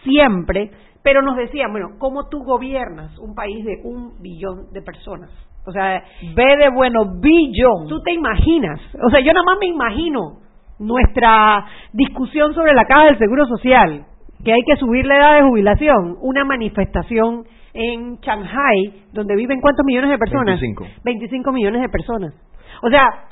siempre, 0.03 0.71
pero 1.03 1.21
nos 1.21 1.37
decían, 1.37 1.71
bueno, 1.71 1.89
¿cómo 1.99 2.27
tú 2.29 2.43
gobiernas 2.43 3.17
un 3.19 3.33
país 3.35 3.63
de 3.65 3.77
un 3.83 4.21
billón 4.21 4.71
de 4.73 4.81
personas? 4.81 5.29
O 5.65 5.71
sea, 5.71 6.01
Ve 6.35 6.57
de 6.57 6.69
bueno, 6.69 7.01
billón. 7.19 7.87
tú 7.89 8.01
te 8.01 8.13
imaginas, 8.13 8.79
o 9.05 9.09
sea, 9.09 9.19
yo 9.19 9.33
nada 9.33 9.45
más 9.45 9.57
me 9.59 9.67
imagino 9.67 10.39
nuestra 10.79 11.65
discusión 11.93 12.53
sobre 12.53 12.73
la 12.73 12.85
caja 12.85 13.05
del 13.05 13.17
Seguro 13.17 13.45
Social, 13.47 14.05
que 14.43 14.53
hay 14.53 14.61
que 14.65 14.75
subir 14.77 15.05
la 15.05 15.17
edad 15.17 15.35
de 15.37 15.49
jubilación, 15.49 16.15
una 16.21 16.45
manifestación 16.45 17.43
en 17.77 18.15
Shanghai, 18.17 19.05
donde 19.13 19.35
viven 19.35 19.61
cuántos 19.61 19.85
millones 19.85 20.09
de 20.11 20.17
personas? 20.17 20.59
25. 20.59 20.85
25 21.03 21.51
millones 21.51 21.81
de 21.81 21.89
personas. 21.89 22.33
O 22.81 22.89
sea, 22.89 23.25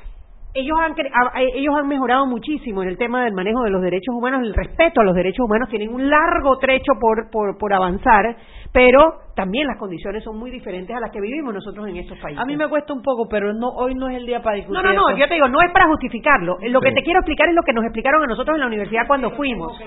ellos 0.54 0.78
han, 0.80 0.94
cre- 0.96 1.12
a- 1.14 1.38
a- 1.38 1.42
ellos 1.42 1.76
han 1.78 1.86
mejorado 1.88 2.26
muchísimo 2.26 2.82
en 2.82 2.88
el 2.88 2.98
tema 2.98 3.26
del 3.26 3.34
manejo 3.34 3.62
de 3.64 3.72
los 3.72 3.82
derechos 3.82 4.16
humanos, 4.16 4.42
el 4.42 4.54
respeto 4.54 5.02
a 5.02 5.04
los 5.04 5.14
derechos 5.14 5.46
humanos, 5.46 5.68
tienen 5.70 5.94
un 5.94 6.10
largo 6.10 6.58
trecho 6.60 6.94
por, 7.00 7.30
por, 7.30 7.58
por 7.58 7.74
avanzar, 7.74 8.38
pero 8.72 9.16
también 9.36 9.68
las 9.68 9.78
condiciones 9.78 10.24
son 10.24 10.38
muy 10.40 10.52
diferentes 10.52 10.96
a 10.96 11.02
las 11.02 11.12
que 11.12 11.20
vivimos 11.20 11.54
nosotros 11.54 11.88
en 11.90 11.98
estos 11.98 12.18
países. 12.20 12.42
A 12.42 12.46
mí 12.46 12.56
me 12.56 12.70
cuesta 12.70 12.94
un 12.94 13.02
poco, 13.02 13.28
pero 13.30 13.54
no 13.54 13.68
hoy 13.68 13.96
no 13.96 14.08
es 14.08 14.16
el 14.16 14.26
día 14.26 14.42
para 14.42 14.56
discutir. 14.56 14.82
No, 14.82 14.94
no, 14.94 14.94
no, 15.12 15.18
yo 15.18 15.28
te 15.28 15.34
digo, 15.34 15.50
no 15.50 15.60
es 15.62 15.72
para 15.74 15.88
justificarlo. 15.88 16.56
Lo 16.70 16.80
que 16.80 16.94
te 16.94 17.04
quiero 17.04 17.20
explicar 17.20 17.50
es 17.50 17.56
lo 17.56 17.64
que 17.64 17.74
nos 17.74 17.84
explicaron 17.84 18.24
a 18.24 18.28
nosotros 18.28 18.56
en 18.56 18.62
la 18.62 18.68
universidad 18.68 19.08
cuando 19.08 19.32
fuimos. 19.32 19.78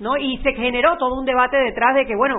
¿no? 0.00 0.18
Y 0.18 0.36
se 0.42 0.52
generó 0.52 0.98
todo 0.98 1.18
un 1.18 1.24
debate 1.24 1.56
detrás 1.56 1.94
de 1.94 2.04
que, 2.04 2.14
bueno, 2.14 2.36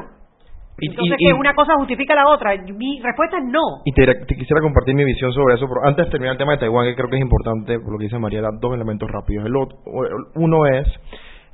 entonces 0.87 1.15
y- 1.19 1.25
que 1.25 1.29
y- 1.29 1.33
una 1.39 1.53
cosa 1.53 1.73
justifica 1.75 2.15
la 2.15 2.27
otra. 2.27 2.51
Mi 2.75 2.99
respuesta 3.01 3.37
es 3.37 3.43
no. 3.45 3.81
Y 3.85 3.91
te, 3.93 4.05
te 4.05 4.35
quisiera 4.35 4.61
compartir 4.61 4.95
mi 4.95 5.03
visión 5.03 5.31
sobre 5.33 5.55
eso, 5.55 5.67
pero 5.67 5.85
antes 5.87 6.05
de 6.05 6.11
terminar 6.11 6.33
el 6.33 6.37
tema 6.37 6.53
de 6.53 6.59
Taiwán, 6.59 6.85
que 6.87 6.95
creo 6.95 7.09
que 7.09 7.17
es 7.17 7.21
importante, 7.21 7.79
por 7.79 7.91
lo 7.93 7.97
que 7.97 8.05
dice 8.05 8.17
Mariela, 8.19 8.49
dos 8.59 8.73
elementos 8.73 9.09
rápidos. 9.11 9.45
El 9.45 9.55
otro, 9.55 9.77
uno 10.35 10.65
es 10.65 10.87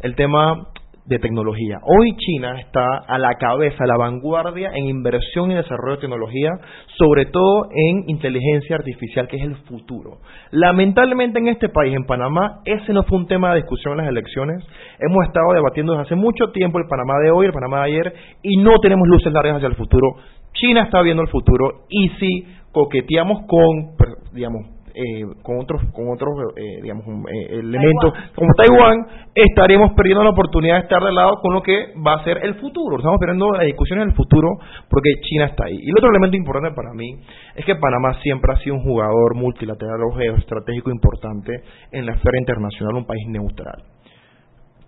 el 0.02 0.16
tema 0.16 0.68
de 1.08 1.20
tecnología. 1.20 1.80
Hoy 1.84 2.16
China 2.18 2.60
está 2.60 2.86
a 3.08 3.18
la 3.18 3.36
cabeza, 3.36 3.86
a 3.86 3.88
la 3.88 3.96
vanguardia 3.96 4.72
en 4.74 4.86
inversión 4.86 5.52
y 5.52 5.56
desarrollo 5.56 5.96
de 5.96 6.02
tecnología, 6.02 6.52
sobre 6.98 7.26
todo 7.28 7.70
en 7.74 8.10
inteligencia 8.10 8.76
artificial, 8.76 9.28
que 9.28 9.38
es 9.38 9.44
el 9.44 9.56
futuro. 9.68 10.18
Lamentablemente 10.52 11.40
en 11.40 11.48
este 11.48 11.70
país, 11.70 11.96
en 11.96 12.06
Panamá, 12.06 12.60
ese 12.66 12.92
no 12.92 13.04
fue 13.04 13.20
un 13.20 13.28
tema 13.28 13.52
de 13.52 13.62
discusión 13.62 13.94
en 13.94 14.06
las 14.06 14.10
elecciones. 14.10 14.64
Hemos 15.00 15.26
estado 15.26 15.54
debatiendo 15.54 15.94
desde 15.94 16.04
hace 16.04 16.16
mucho 16.16 16.52
tiempo 16.52 16.78
el 16.78 16.88
Panamá 16.90 17.14
de 17.24 17.32
hoy, 17.32 17.46
el 17.46 17.54
Panamá 17.54 17.86
de 17.86 17.86
ayer, 17.86 18.14
y 18.44 18.58
no 18.58 18.78
tenemos 18.82 19.08
luces 19.08 19.32
largas 19.32 19.56
hacia 19.56 19.70
el 19.70 19.76
futuro. 19.76 20.18
China 20.54 20.84
está 20.84 21.02
viendo 21.02 21.22
el 21.22 21.30
futuro 21.30 21.86
y 21.90 22.10
si 22.20 22.48
coqueteamos 22.74 23.46
con, 23.48 23.96
digamos, 24.34 24.77
eh, 24.98 25.26
con 25.44 25.60
otros, 25.60 25.82
con 25.94 26.10
otros, 26.10 26.34
eh, 26.56 26.82
digamos, 26.82 27.06
eh, 27.06 27.60
elementos 27.60 28.14
como 28.34 28.50
Taiwán, 28.56 29.06
estaremos 29.36 29.94
perdiendo 29.94 30.24
la 30.24 30.32
oportunidad 30.32 30.76
de 30.76 30.82
estar 30.82 31.04
de 31.04 31.12
lado 31.12 31.40
con 31.42 31.54
lo 31.54 31.62
que 31.62 31.94
va 32.06 32.16
a 32.16 32.24
ser 32.24 32.40
el 32.44 32.56
futuro. 32.56 32.98
Estamos 32.98 33.20
perdiendo 33.20 33.52
las 33.52 33.66
discusiones 33.66 34.08
del 34.08 34.16
futuro 34.16 34.58
porque 34.90 35.12
China 35.22 35.46
está 35.46 35.66
ahí. 35.66 35.78
Y 35.80 35.90
el 35.90 35.96
otro 35.98 36.10
elemento 36.10 36.36
importante 36.36 36.76
para 36.76 36.94
mí 36.94 37.20
es 37.56 37.64
que 37.64 37.76
Panamá 37.76 38.20
siempre 38.24 38.54
ha 38.54 38.58
sido 38.58 38.76
un 38.76 38.84
jugador 38.84 39.36
multilateral 39.36 40.02
o 40.10 40.16
geoestratégico 40.16 40.90
importante 40.90 41.62
en 41.92 42.06
la 42.06 42.14
esfera 42.14 42.40
internacional, 42.40 42.96
un 42.96 43.06
país 43.06 43.28
neutral. 43.28 43.97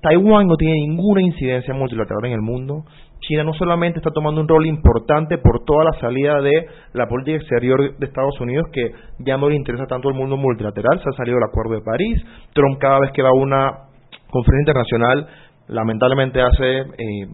Taiwán 0.02 0.48
no 0.48 0.56
tiene 0.56 0.76
ninguna 0.76 1.22
incidencia 1.22 1.74
multilateral 1.74 2.26
en 2.26 2.34
el 2.34 2.42
mundo. 2.42 2.86
China 3.20 3.44
no 3.44 3.54
solamente 3.54 4.00
está 4.00 4.12
tomando 4.12 4.40
un 4.40 4.48
rol 4.48 4.66
importante 4.66 5.38
por 5.38 5.66
toda 5.66 5.84
la 5.84 6.00
salida 6.00 6.42
de 6.42 6.68
la 6.94 7.08
política 7.08 7.38
exterior 7.38 7.98
de 7.98 8.06
Estados 8.06 8.40
Unidos, 8.40 8.68
que 8.72 8.92
ya 9.20 9.38
no 9.38 9.50
le 9.50 9.56
interesa 9.56 9.86
tanto 9.88 10.10
el 10.10 10.16
mundo 10.16 10.38
multilateral, 10.38 11.02
se 11.04 11.10
ha 11.10 11.18
salido 11.18 11.36
del 11.36 11.50
Acuerdo 11.50 11.76
de 11.76 11.82
París. 11.82 12.24
Trump 12.54 12.80
cada 12.80 13.00
vez 13.00 13.12
que 13.12 13.22
va 13.22 13.30
a 13.30 13.34
una 13.34 13.90
conferencia 14.32 14.72
internacional, 14.72 15.28
lamentablemente 15.68 16.42
hace, 16.42 16.80
eh, 16.80 17.28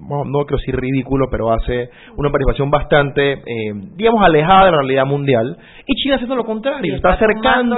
bueno, 0.00 0.24
no 0.26 0.44
quiero 0.46 0.58
decir 0.58 0.74
ridículo, 0.74 1.28
pero 1.30 1.52
hace 1.52 1.90
una 2.16 2.30
participación 2.30 2.70
bastante, 2.70 3.32
eh, 3.34 3.72
digamos, 3.94 4.24
alejada 4.24 4.64
de 4.64 4.70
la 4.72 4.78
realidad 4.78 5.06
mundial. 5.06 5.56
Y 5.86 5.94
China 5.94 6.16
haciendo 6.16 6.34
lo 6.34 6.44
contrario, 6.44 6.92
Y 6.92 6.96
está 6.96 7.10
acercando 7.10 7.76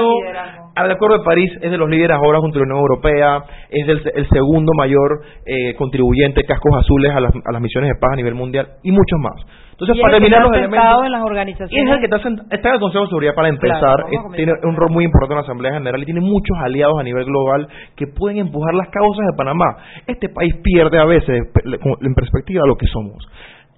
al 0.74 0.90
Acuerdo 0.90 1.18
de 1.18 1.24
París 1.24 1.50
es 1.60 1.70
de 1.70 1.76
los 1.78 1.88
líderes 1.88 2.16
ahora 2.16 2.38
junto 2.40 2.58
a 2.58 2.60
la 2.60 2.64
Unión 2.64 2.78
Europea, 2.78 3.44
es 3.70 3.88
el, 3.88 4.02
el 4.14 4.28
segundo 4.28 4.72
mayor 4.76 5.22
eh, 5.46 5.74
contribuyente 5.76 6.44
cascos 6.44 6.72
azules 6.78 7.12
a 7.14 7.20
las, 7.20 7.32
a 7.32 7.52
las 7.52 7.60
misiones 7.60 7.90
de 7.90 8.00
paz 8.00 8.10
a 8.12 8.16
nivel 8.16 8.34
mundial 8.34 8.66
y 8.82 8.90
muchos 8.90 9.18
más. 9.20 9.34
Entonces, 9.72 10.00
para 10.02 10.16
el 10.16 10.22
terminar 10.22 10.42
los 10.46 10.56
elementos... 10.56 11.04
en 11.06 11.10
las 11.12 11.20
Y 11.20 11.24
es 11.24 11.26
organizaciones. 11.26 11.92
el 11.94 11.98
que 11.98 12.04
está, 12.04 12.16
está 12.54 12.68
en 12.68 12.74
el 12.74 12.80
Consejo 12.80 13.02
de 13.04 13.08
Seguridad 13.08 13.34
para 13.34 13.48
empezar, 13.48 13.80
Claro, 13.80 14.06
es- 14.30 14.36
tiene 14.36 14.52
un 14.62 14.76
rol 14.76 14.90
muy 14.92 15.04
importante 15.04 15.32
en 15.32 15.36
la 15.38 15.42
Asamblea 15.42 15.72
General 15.72 16.00
y 16.00 16.04
tiene 16.04 16.20
muchos 16.20 16.56
aliados 16.62 16.94
a 17.00 17.02
nivel 17.02 17.24
global 17.24 17.66
que 17.96 18.06
pueden 18.06 18.38
empujar 18.38 18.74
las 18.74 18.88
causas 18.90 19.26
de 19.26 19.36
Panamá. 19.36 19.64
Este 20.06 20.28
país 20.28 20.54
pierde 20.62 20.98
a 21.00 21.04
veces 21.04 21.42
en 21.64 22.14
perspectiva 22.14 22.62
lo 22.66 22.76
que 22.76 22.86
somos. 22.86 23.26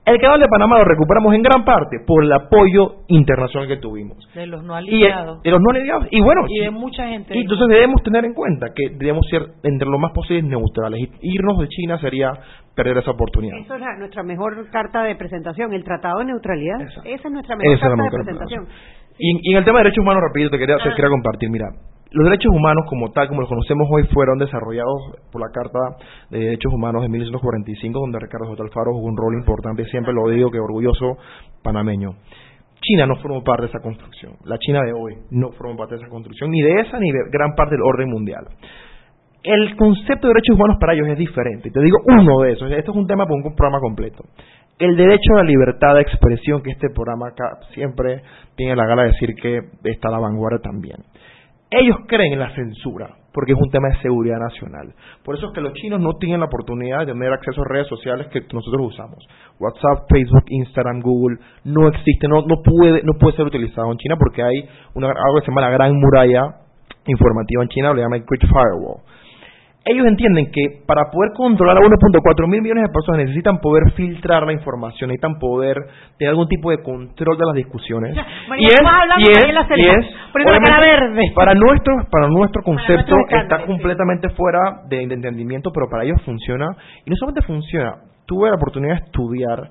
El 0.07 0.21
canal 0.21 0.39
de 0.39 0.49
Panamá 0.49 0.77
lo 0.79 0.85
recuperamos 0.85 1.33
en 1.35 1.43
gran 1.43 1.65
parte 1.65 1.97
por 2.07 2.23
el 2.25 2.31
apoyo 2.33 3.05
internacional 3.09 3.67
que 3.69 3.79
tuvimos. 3.79 4.19
de 4.35 4.47
los 4.47 4.63
no 4.63 4.75
Y 4.81 4.85
eh, 5.03 5.13
alineados. 5.13 5.43
de 5.43 5.51
los 5.51 5.61
no 5.63 5.71
aliados. 5.71 6.07
Y 6.11 6.21
bueno, 6.21 6.43
Y 6.49 6.61
de 6.61 6.71
mucha 6.71 7.09
gente. 7.09 7.35
y 7.35 7.41
entonces 7.41 7.67
debemos 7.69 8.03
tener 8.03 8.25
en 8.27 8.35
cuenta 8.35 8.67
que 8.75 8.91
debemos 8.97 9.27
ser 9.31 9.43
entre 9.63 9.89
lo 9.89 9.99
más 9.99 10.13
posible 10.13 10.43
neutrales. 10.43 11.01
Y 11.23 11.35
irnos 11.35 11.59
de 11.59 11.69
China 11.69 11.99
sería 12.01 12.33
perder 12.77 12.99
esa 12.99 13.13
oportunidad. 13.13 13.57
Esa 13.59 13.77
es 13.77 13.81
la- 13.81 13.97
nuestra 13.99 14.23
mejor 14.23 14.69
carta 14.71 15.03
de 15.05 15.15
presentación, 15.17 15.73
el 15.73 15.85
Tratado 15.85 16.19
de 16.19 16.27
Neutralidad. 16.27 16.83
Exacto. 16.83 17.09
Esa 17.09 17.29
es 17.29 17.33
nuestra 17.33 17.57
mejor 17.57 17.75
Esa 17.75 17.87
es 17.87 17.91
la 17.91 17.97
carta 17.97 18.19
de 18.19 18.25
presentación. 18.25 18.67
Y, 19.19 19.51
y 19.51 19.53
en 19.53 19.59
el 19.59 19.65
tema 19.65 19.79
de 19.79 19.85
derechos 19.85 20.03
humanos, 20.03 20.23
rapidito, 20.27 20.51
te 20.51 20.59
quería, 20.59 20.77
te 20.77 20.91
quería 20.91 21.09
compartir. 21.09 21.49
Mira, 21.49 21.67
los 22.15 22.25
derechos 22.25 22.53
humanos 22.55 22.87
como 22.89 23.11
tal, 23.11 23.27
como 23.27 23.41
los 23.41 23.51
conocemos 23.51 23.89
hoy, 23.91 24.05
fueron 24.15 24.39
desarrollados 24.39 25.19
por 25.33 25.43
la 25.43 25.49
Carta 25.53 25.79
de 26.31 26.39
Derechos 26.39 26.73
Humanos 26.73 27.03
de 27.03 27.09
1945, 27.09 27.99
donde 27.99 28.21
Ricardo 28.21 28.47
J. 28.47 28.63
Alfaro 28.63 28.93
jugó 28.93 29.09
un 29.09 29.17
rol 29.17 29.35
importante, 29.35 29.85
siempre 29.87 30.15
lo 30.15 30.31
digo, 30.31 30.49
que 30.51 30.61
orgulloso 30.61 31.19
panameño. 31.65 32.11
China 32.81 33.07
no 33.07 33.17
formó 33.17 33.43
parte 33.43 33.63
de 33.63 33.69
esa 33.69 33.81
construcción. 33.81 34.35
La 34.45 34.59
China 34.59 34.83
de 34.85 34.93
hoy 34.93 35.15
no 35.33 35.51
formó 35.59 35.77
parte 35.77 35.97
de 35.97 36.03
esa 36.03 36.11
construcción, 36.11 36.51
ni 36.51 36.63
de 36.63 36.83
esa 36.83 37.01
ni 37.01 37.11
de 37.11 37.19
gran 37.33 37.55
parte 37.57 37.75
del 37.75 37.83
orden 37.83 38.09
mundial. 38.09 38.45
El 39.43 39.75
concepto 39.77 40.29
de 40.29 40.35
derechos 40.35 40.55
humanos 40.55 40.77
para 40.79 40.95
ellos 40.95 41.09
es 41.09 41.19
diferente. 41.19 41.71
Te 41.71 41.81
digo 41.81 41.99
uno 42.07 42.43
de 42.43 42.53
esos. 42.53 42.71
Esto 42.71 42.93
es 42.93 42.97
un 42.97 43.07
tema 43.07 43.25
para 43.25 43.35
un 43.35 43.55
programa 43.57 43.81
completo. 43.81 44.23
El 44.79 44.97
derecho 44.97 45.35
a 45.35 45.43
la 45.43 45.45
libertad 45.45 45.95
de 45.97 46.03
expresión, 46.03 46.63
que 46.63 46.71
este 46.71 46.91
programa 46.91 47.29
acá 47.29 47.59
siempre 47.75 48.23
tiene 48.57 48.77
la 48.77 48.87
gala 48.87 49.03
de 49.03 49.09
decir 49.09 49.35
que 49.35 49.59
está 49.85 50.09
a 50.09 50.13
la 50.13 50.19
vanguardia 50.19 50.61
también. 50.61 50.97
Ellos 51.77 51.97
creen 52.07 52.35
en 52.35 52.39
la 52.39 52.55
censura, 52.55 53.11
porque 53.33 53.51
es 53.51 53.59
un 53.59 53.69
tema 53.69 53.89
de 53.89 54.01
seguridad 54.01 54.39
nacional. 54.39 54.95
Por 55.25 55.37
eso 55.37 55.49
es 55.49 55.53
que 55.55 55.61
los 55.61 55.73
chinos 55.73 56.01
no 56.01 56.13
tienen 56.21 56.39
la 56.39 56.47
oportunidad 56.47 57.01
de 57.01 57.07
tener 57.07 57.33
acceso 57.33 57.63
a 57.63 57.65
redes 57.69 57.89
sociales 57.89 58.29
que 58.29 58.43
nosotros 58.53 58.95
usamos. 58.95 59.27
WhatsApp, 59.59 60.07
Facebook, 60.09 60.45
Instagram, 60.47 61.01
Google, 61.01 61.39
no 61.65 61.89
existe, 61.89 62.29
no, 62.29 62.43
no, 62.47 62.63
puede, 62.63 63.03
no 63.03 63.15
puede 63.19 63.35
ser 63.35 63.47
utilizado 63.47 63.91
en 63.91 63.99
China 63.99 64.15
porque 64.17 64.41
hay 64.45 64.69
una, 64.95 65.09
algo 65.09 65.41
que 65.41 65.47
se 65.47 65.51
llama 65.51 65.63
la 65.63 65.71
gran 65.71 65.97
muralla 65.99 66.43
informativa 67.07 67.65
en 67.65 67.69
China, 67.71 67.93
lo 67.93 68.03
llaman 68.03 68.25
Great 68.25 68.47
Firewall. 68.47 69.03
Ellos 69.87 70.07
entienden 70.07 70.51
que 70.51 70.83
para 70.87 71.11
poder 71.11 71.33
controlar 71.37 71.77
a 71.77 71.81
1.4 71.81 72.49
mil 72.49 72.63
millones 72.63 72.85
de 72.85 72.93
personas 72.93 73.27
necesitan 73.27 73.59
poder 73.59 73.93
filtrar 73.93 74.47
la 74.47 74.53
información, 74.53 75.09
necesitan 75.09 75.39
poder 75.39 75.77
tener 76.19 76.31
algún 76.31 76.49
tipo 76.49 76.71
de 76.71 76.83
control 76.83 77.37
de 77.37 77.45
las 77.45 77.55
discusiones. 77.55 78.17
y 78.59 78.65
es, 78.65 78.81
y 79.19 79.31
es, 79.31 79.45
y 79.77 79.87
es 79.87 80.07
obviamente, 80.35 81.33
para 81.35 81.55
nuestro, 81.55 81.95
para 82.11 82.29
nuestro 82.29 82.63
concepto 82.63 83.15
está 83.29 83.67
completamente 83.67 84.31
fuera 84.31 84.83
de, 84.89 85.03
entendimiento, 85.03 85.71
pero 85.71 85.87
para 85.91 86.05
ellos 86.05 86.21
funciona. 86.25 86.67
Y 87.05 87.11
no 87.11 87.17
solamente 87.17 87.47
funciona, 87.47 87.97
tuve 88.27 88.49
la 88.49 88.57
oportunidad 88.57 88.97
de 88.97 89.05
estudiar 89.05 89.71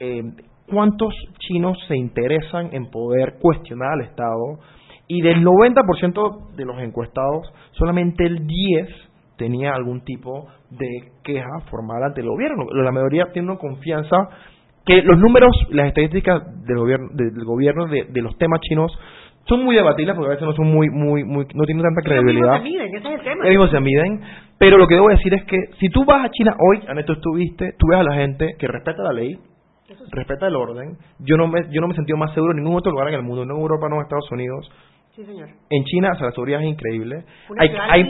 eh, 0.00 0.22
cuántos 0.68 1.14
chinos 1.38 1.78
se 1.86 1.96
interesan 1.96 2.70
en 2.72 2.90
poder 2.90 3.34
cuestionar 3.40 3.92
al 3.92 4.00
Estado 4.02 4.58
y 5.06 5.22
del 5.22 5.44
90% 5.44 6.56
de 6.56 6.64
los 6.64 6.80
encuestados, 6.80 7.52
solamente 7.70 8.26
el 8.26 8.44
10 8.44 9.06
tenía 9.36 9.72
algún 9.74 10.02
tipo 10.04 10.46
de 10.70 11.12
queja 11.22 11.60
formal 11.70 12.02
ante 12.02 12.20
el 12.20 12.28
gobierno. 12.28 12.64
La 12.72 12.92
mayoría 12.92 13.32
tiene 13.32 13.50
una 13.50 13.58
confianza 13.58 14.16
que 14.84 15.02
los 15.02 15.18
números, 15.18 15.54
las 15.70 15.88
estadísticas 15.88 16.42
del 16.64 16.78
gobierno, 16.78 17.08
del 17.12 17.44
gobierno 17.44 17.86
de, 17.86 18.06
los 18.22 18.36
temas 18.38 18.60
chinos 18.60 18.96
son 19.48 19.64
muy 19.64 19.76
debatibles 19.76 20.14
porque 20.14 20.28
a 20.28 20.34
veces 20.34 20.46
no 20.46 20.54
son 20.54 20.66
muy, 20.66 20.90
muy, 20.90 21.24
muy, 21.24 21.46
no 21.54 21.64
tienen 21.64 21.84
tanta 21.84 22.02
credibilidad. 22.02 22.56
Ellos 22.56 22.62
mismos 22.62 22.90
se 22.90 22.90
miden, 22.90 22.94
ese 22.94 23.08
es 23.08 23.14
el 23.14 23.24
tema. 23.24 23.48
Ellos 23.48 23.70
se 23.70 23.80
miden, 23.80 24.20
pero 24.58 24.78
lo 24.78 24.86
que 24.86 24.94
debo 24.94 25.08
decir 25.08 25.34
es 25.34 25.44
que 25.44 25.58
si 25.78 25.88
tú 25.88 26.04
vas 26.04 26.24
a 26.24 26.30
China 26.30 26.56
hoy, 26.58 26.82
Aneto, 26.88 27.12
estuviste, 27.12 27.74
tú 27.78 27.88
ves 27.88 28.00
a 28.00 28.02
la 28.02 28.14
gente 28.14 28.54
que 28.58 28.66
respeta 28.66 29.02
la 29.02 29.12
ley, 29.12 29.38
respeta 30.12 30.46
el 30.48 30.56
orden. 30.56 30.96
Yo 31.20 31.36
no 31.36 31.46
me, 31.48 31.68
yo 31.70 31.80
no 31.80 31.88
me 31.88 31.92
he 31.92 31.96
sentido 31.96 32.16
más 32.16 32.32
seguro 32.34 32.52
en 32.52 32.62
ningún 32.62 32.76
otro 32.76 32.92
lugar 32.92 33.08
en 33.08 33.14
el 33.14 33.22
mundo, 33.22 33.44
no 33.44 33.54
en 33.54 33.60
Europa, 33.60 33.88
no 33.88 33.96
en 33.96 34.02
Estados 34.02 34.30
Unidos, 34.32 34.70
en 35.70 35.84
China 35.84 36.12
la 36.20 36.30
seguridad 36.30 36.60
es 36.60 36.68
increíble. 36.68 37.24
hay, 37.58 37.70
hay 37.88 38.02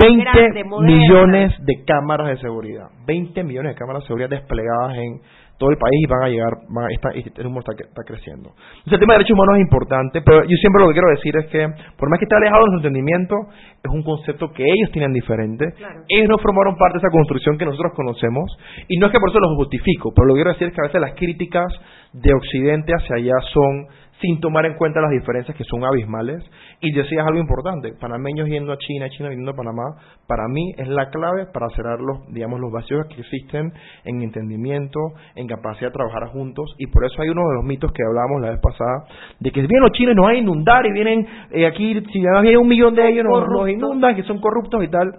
20 0.00 0.64
millones 0.82 1.52
de 1.60 1.84
cámaras 1.84 2.28
de 2.28 2.38
seguridad. 2.38 2.88
20 3.06 3.44
millones 3.44 3.74
de 3.74 3.78
cámaras 3.78 4.02
de 4.02 4.06
seguridad 4.08 4.30
desplegadas 4.30 4.96
en 4.96 5.20
todo 5.58 5.70
el 5.70 5.76
país 5.76 5.94
y 6.02 6.08
van 6.08 6.22
a 6.24 6.28
llegar, 6.28 6.52
van 6.72 6.86
a, 6.86 6.88
está, 6.90 7.10
este 7.12 7.44
número 7.44 7.60
está, 7.60 7.76
está, 7.76 8.02
creciendo. 8.02 8.56
Entonces, 8.80 8.96
el 8.96 8.98
tema 8.98 9.12
de 9.12 9.18
derechos 9.18 9.36
humanos 9.36 9.56
es 9.56 9.62
importante, 9.62 10.22
pero 10.22 10.42
yo 10.42 10.56
siempre 10.56 10.80
lo 10.80 10.88
que 10.88 10.96
quiero 10.96 11.10
decir 11.12 11.36
es 11.36 11.46
que, 11.52 11.60
por 12.00 12.08
más 12.08 12.18
que 12.18 12.24
esté 12.24 12.34
alejado 12.34 12.64
de 12.64 12.70
su 12.70 12.76
entendimiento, 12.80 13.36
es 13.84 13.90
un 13.92 14.02
concepto 14.02 14.50
que 14.56 14.64
ellos 14.64 14.90
tienen 14.90 15.12
diferente. 15.12 15.68
Ellos 16.08 16.28
no 16.32 16.38
formaron 16.38 16.80
parte 16.80 16.96
de 16.96 17.04
esa 17.04 17.12
construcción 17.12 17.58
que 17.58 17.66
nosotros 17.68 17.92
conocemos, 17.94 18.48
y 18.88 18.96
no 18.96 19.06
es 19.06 19.12
que 19.12 19.20
por 19.20 19.28
eso 19.28 19.38
los 19.38 19.54
justifico, 19.60 20.10
pero 20.16 20.26
lo 20.26 20.34
que 20.34 20.38
quiero 20.40 20.52
decir 20.56 20.68
es 20.68 20.74
que 20.74 20.80
a 20.80 20.88
veces 20.88 21.00
las 21.00 21.14
críticas 21.14 21.68
de 22.14 22.32
Occidente 22.32 22.96
hacia 22.96 23.16
allá 23.16 23.36
son 23.52 23.86
sin 24.20 24.40
tomar 24.40 24.66
en 24.66 24.74
cuenta 24.74 25.00
las 25.00 25.10
diferencias 25.10 25.56
que 25.56 25.64
son 25.64 25.84
abismales. 25.84 26.42
Y 26.80 26.92
decías 26.92 27.26
algo 27.26 27.40
importante, 27.40 27.92
panameños 28.00 28.48
yendo 28.48 28.72
a 28.72 28.78
China, 28.78 29.08
China 29.10 29.30
yendo 29.30 29.50
a 29.50 29.54
Panamá, 29.54 29.96
para 30.26 30.46
mí 30.48 30.72
es 30.76 30.88
la 30.88 31.10
clave 31.10 31.46
para 31.52 31.68
cerrar 31.70 31.98
los, 32.00 32.26
digamos, 32.32 32.60
los 32.60 32.70
vacíos 32.72 33.06
que 33.08 33.20
existen 33.20 33.72
en 34.04 34.22
entendimiento, 34.22 35.00
en 35.34 35.46
capacidad 35.46 35.88
de 35.88 35.94
trabajar 35.94 36.28
juntos. 36.28 36.74
Y 36.78 36.86
por 36.86 37.04
eso 37.04 37.22
hay 37.22 37.28
uno 37.30 37.42
de 37.48 37.54
los 37.56 37.64
mitos 37.64 37.92
que 37.92 38.02
hablábamos 38.02 38.42
la 38.42 38.50
vez 38.50 38.60
pasada, 38.60 39.04
de 39.38 39.50
que 39.50 39.60
vienen 39.60 39.82
los 39.82 39.92
chinos 39.92 40.14
nos 40.14 40.26
van 40.26 40.34
a 40.34 40.38
inundar 40.38 40.86
y 40.86 40.92
vienen 40.92 41.26
eh, 41.50 41.66
aquí, 41.66 42.00
si 42.12 42.20
ya 42.20 42.40
hay 42.40 42.56
un 42.56 42.68
millón 42.68 42.94
de 42.94 43.08
ellos, 43.08 43.24
nos, 43.24 43.48
nos 43.48 43.68
inundan, 43.68 44.14
que 44.14 44.22
son 44.24 44.40
corruptos 44.40 44.84
y 44.84 44.88
tal. 44.88 45.10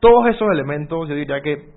Todos 0.00 0.28
esos 0.28 0.48
elementos, 0.52 1.08
yo 1.08 1.14
diría 1.14 1.40
que 1.40 1.75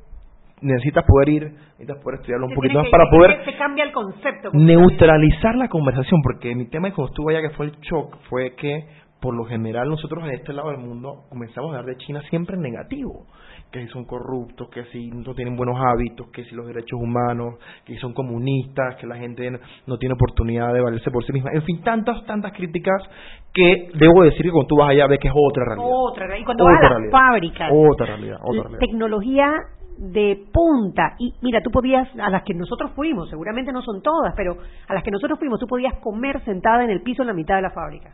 necesitas 0.62 1.06
poder 1.06 1.30
ir, 1.30 1.44
necesitas 1.44 1.98
poder 2.04 2.20
estudiarlo 2.20 2.48
un 2.48 2.54
poquito 2.54 2.80
más 2.80 2.90
para 2.90 3.10
poder 3.10 3.32
el 3.32 3.92
concepto, 3.92 4.50
neutralizar 4.54 5.56
la 5.56 5.68
conversación, 5.68 6.22
porque 6.22 6.56
mi 6.56 6.66
tema 6.68 6.92
cuando 6.92 7.12
estuve 7.12 7.36
allá 7.38 7.48
que 7.48 7.56
fue 7.56 7.68
el 7.68 7.72
shock 7.80 8.18
fue 8.30 8.56
que 8.56 8.86
por 9.22 9.36
lo 9.36 9.44
general 9.46 9.90
nosotros 9.90 10.24
en 10.24 10.32
este 10.32 10.54
lado 10.54 10.70
del 10.70 10.80
mundo 10.80 11.26
comenzamos 11.30 11.74
a 11.74 11.80
hablar 11.80 11.94
de 11.94 11.98
China 12.06 12.22
siempre 12.30 12.56
en 12.56 12.62
negativo, 12.62 13.26
que 13.70 13.82
si 13.82 13.88
son 13.90 14.06
corruptos, 14.06 14.70
que 14.70 14.86
si 14.86 15.12
no 15.12 15.34
tienen 15.36 15.58
buenos 15.58 15.76
hábitos, 15.78 16.28
que 16.32 16.46
si 16.46 16.56
los 16.56 16.66
derechos 16.66 17.00
humanos, 17.00 17.56
que 17.86 17.94
si 17.94 18.00
son 18.00 18.14
comunistas, 18.14 18.96
que 18.96 19.08
la 19.08 19.18
gente 19.18 19.52
no 19.86 19.98
tiene 19.98 20.14
oportunidad 20.14 20.74
de 20.74 20.82
valerse 20.82 21.12
por 21.12 21.26
sí 21.26 21.34
misma, 21.34 21.52
en 21.54 21.64
fin, 21.64 21.82
tantas, 21.84 22.26
tantas 22.26 22.54
críticas 22.54 23.02
que 23.54 23.90
debo 23.96 24.24
decir 24.24 24.42
que 24.42 24.52
cuando 24.52 24.68
tú 24.68 24.78
vas 24.78 24.92
allá 24.92 25.08
ves 25.08 25.20
que 25.20 25.28
es 25.28 25.34
otra 25.36 25.66
realidad. 25.66 25.90
Otra 25.92 26.28
realidad. 26.28 26.42
Y 26.42 26.46
cuando 26.46 26.66
vas 26.66 26.84
a 26.84 27.00
las 27.00 27.12
fábricas, 27.12 27.72
otra 27.74 28.06
realidad, 28.06 28.38
otra 28.42 28.64
realidad. 28.64 28.80
Tecnología 28.80 29.54
de 30.00 30.46
punta. 30.54 31.16
Y 31.20 31.34
mira, 31.42 31.62
tú 31.62 31.70
podías, 31.72 32.08
a 32.20 32.30
las 32.30 32.44
que 32.44 32.54
nosotros 32.54 32.92
fuimos, 32.96 33.30
seguramente 33.30 33.72
no 33.74 33.82
son 33.82 34.02
todas, 34.02 34.34
pero 34.36 34.58
a 34.88 34.94
las 34.94 35.04
que 35.04 35.12
nosotros 35.12 35.38
fuimos, 35.38 35.60
tú 35.60 35.68
podías 35.68 35.94
comer 35.96 36.44
sentada 36.46 36.84
en 36.86 36.90
el 36.90 37.02
piso 37.02 37.22
en 37.22 37.28
la 37.28 37.34
mitad 37.34 37.58
de 37.58 37.64
la 37.64 37.72
fábrica. 37.72 38.14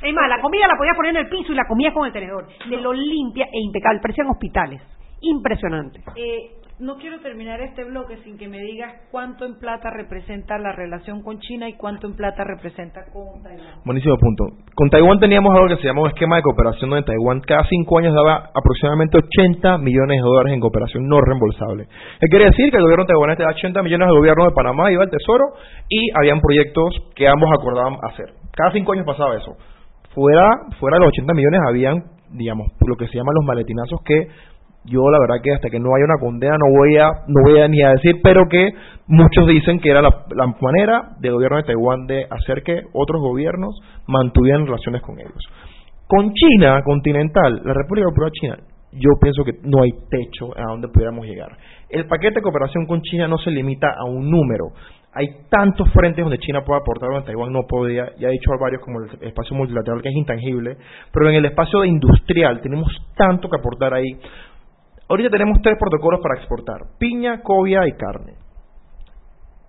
Es 0.00 0.14
más, 0.14 0.28
la 0.28 0.40
comida 0.40 0.68
la 0.68 0.76
podías 0.76 0.96
poner 0.96 1.16
en 1.16 1.22
el 1.22 1.28
piso 1.28 1.52
y 1.52 1.56
la 1.56 1.66
comías 1.66 1.92
con 1.92 2.06
el 2.06 2.12
tenedor. 2.12 2.46
De 2.68 2.76
lo 2.76 2.92
limpia 2.92 3.46
e 3.46 3.60
impecable. 3.60 4.00
Parecían 4.00 4.28
hospitales. 4.28 4.80
Impresionante. 5.20 6.00
Eh, 6.14 6.52
no 6.80 6.96
quiero 6.96 7.20
terminar 7.20 7.60
este 7.60 7.84
bloque 7.84 8.16
sin 8.24 8.36
que 8.36 8.48
me 8.48 8.58
digas 8.58 8.92
cuánto 9.12 9.44
en 9.44 9.58
plata 9.58 9.90
representa 9.90 10.58
la 10.58 10.72
relación 10.72 11.22
con 11.22 11.38
China 11.38 11.68
y 11.68 11.74
cuánto 11.74 12.08
en 12.08 12.16
plata 12.16 12.42
representa 12.42 13.04
con 13.12 13.42
Taiwán. 13.44 13.80
Buenísimo 13.84 14.16
punto. 14.18 14.44
Con 14.74 14.90
Taiwán 14.90 15.20
teníamos 15.20 15.54
algo 15.54 15.68
que 15.68 15.76
se 15.76 15.86
llama 15.86 16.02
un 16.02 16.08
esquema 16.08 16.36
de 16.36 16.42
cooperación 16.42 16.90
donde 16.90 17.06
Taiwán 17.06 17.40
cada 17.40 17.64
cinco 17.68 17.98
años 17.98 18.12
daba 18.12 18.50
aproximadamente 18.52 19.18
80 19.18 19.78
millones 19.78 20.18
de 20.18 20.22
dólares 20.22 20.52
en 20.52 20.60
cooperación 20.60 21.06
no 21.06 21.20
reembolsable. 21.20 21.86
¿Qué 22.20 22.26
quiere 22.26 22.46
decir? 22.46 22.70
Que 22.70 22.76
el 22.78 22.82
gobierno 22.82 23.06
taiwanés 23.06 23.36
te 23.36 23.44
da 23.44 23.50
80 23.50 23.82
millones 23.82 24.08
al 24.08 24.16
gobierno 24.16 24.44
de 24.44 24.50
Panamá, 24.50 24.90
iba 24.90 25.04
al 25.04 25.10
Tesoro 25.10 25.54
y 25.88 26.10
habían 26.18 26.40
proyectos 26.40 26.90
que 27.14 27.28
ambos 27.28 27.50
acordaban 27.56 27.98
hacer. 28.02 28.34
Cada 28.52 28.72
cinco 28.72 28.92
años 28.92 29.06
pasaba 29.06 29.36
eso. 29.36 29.54
Fuera, 30.12 30.50
fuera 30.80 30.96
de 30.96 31.04
los 31.04 31.08
80 31.08 31.34
millones 31.34 31.60
habían, 31.68 32.04
digamos, 32.30 32.66
lo 32.84 32.96
que 32.96 33.06
se 33.06 33.14
llaman 33.14 33.34
los 33.34 33.44
maletinazos 33.44 34.00
que 34.04 34.26
yo 34.84 35.10
la 35.10 35.18
verdad 35.18 35.42
que 35.42 35.52
hasta 35.52 35.70
que 35.70 35.80
no 35.80 35.94
haya 35.94 36.04
una 36.04 36.20
condena 36.20 36.56
no 36.58 36.78
voy 36.78 36.96
a 36.96 37.08
no 37.26 37.42
voy 37.42 37.60
a 37.60 37.68
ni 37.68 37.82
a 37.82 37.90
decir 37.90 38.20
pero 38.22 38.48
que 38.48 38.70
muchos 39.06 39.46
dicen 39.46 39.80
que 39.80 39.90
era 39.90 40.02
la, 40.02 40.10
manera 40.60 41.16
del 41.20 41.32
gobierno 41.32 41.56
de 41.58 41.64
Taiwán 41.64 42.06
de 42.06 42.26
hacer 42.30 42.62
que 42.62 42.82
otros 42.92 43.20
gobiernos 43.20 43.78
mantuvieran 44.06 44.66
relaciones 44.66 45.02
con 45.02 45.18
ellos. 45.18 45.42
Con 46.06 46.32
China 46.32 46.82
continental 46.84 47.62
la 47.64 47.74
República 47.74 48.08
Popular 48.08 48.30
China 48.32 48.56
yo 48.92 49.10
pienso 49.20 49.42
que 49.44 49.52
no 49.64 49.82
hay 49.82 49.90
techo 50.08 50.56
a 50.56 50.70
donde 50.70 50.88
pudiéramos 50.88 51.26
llegar. 51.26 51.48
El 51.88 52.06
paquete 52.06 52.36
de 52.36 52.42
cooperación 52.42 52.86
con 52.86 53.02
China 53.02 53.26
no 53.26 53.38
se 53.38 53.50
limita 53.50 53.88
a 53.88 54.04
un 54.04 54.30
número. 54.30 54.66
Hay 55.12 55.26
tantos 55.48 55.88
frentes 55.92 56.24
donde 56.24 56.38
China 56.38 56.62
puede 56.64 56.80
aportar 56.80 57.10
donde 57.10 57.26
Taiwán 57.26 57.52
no 57.52 57.62
podía, 57.68 58.10
ya 58.18 58.28
he 58.28 58.32
dicho 58.32 58.52
a 58.52 58.60
varios 58.60 58.82
como 58.82 59.00
el 59.00 59.28
espacio 59.28 59.56
multilateral 59.56 60.02
que 60.02 60.08
es 60.08 60.16
intangible, 60.16 60.76
pero 61.12 61.28
en 61.28 61.36
el 61.36 61.44
espacio 61.44 61.80
de 61.80 61.88
industrial 61.88 62.60
tenemos 62.60 62.88
tanto 63.16 63.48
que 63.48 63.56
aportar 63.56 63.94
ahí. 63.94 64.18
Ahorita 65.08 65.30
tenemos 65.30 65.58
tres 65.62 65.76
protocolos 65.78 66.20
para 66.22 66.38
exportar, 66.38 66.80
piña, 66.98 67.42
cobia 67.42 67.86
y 67.86 67.92
carne. 67.92 68.34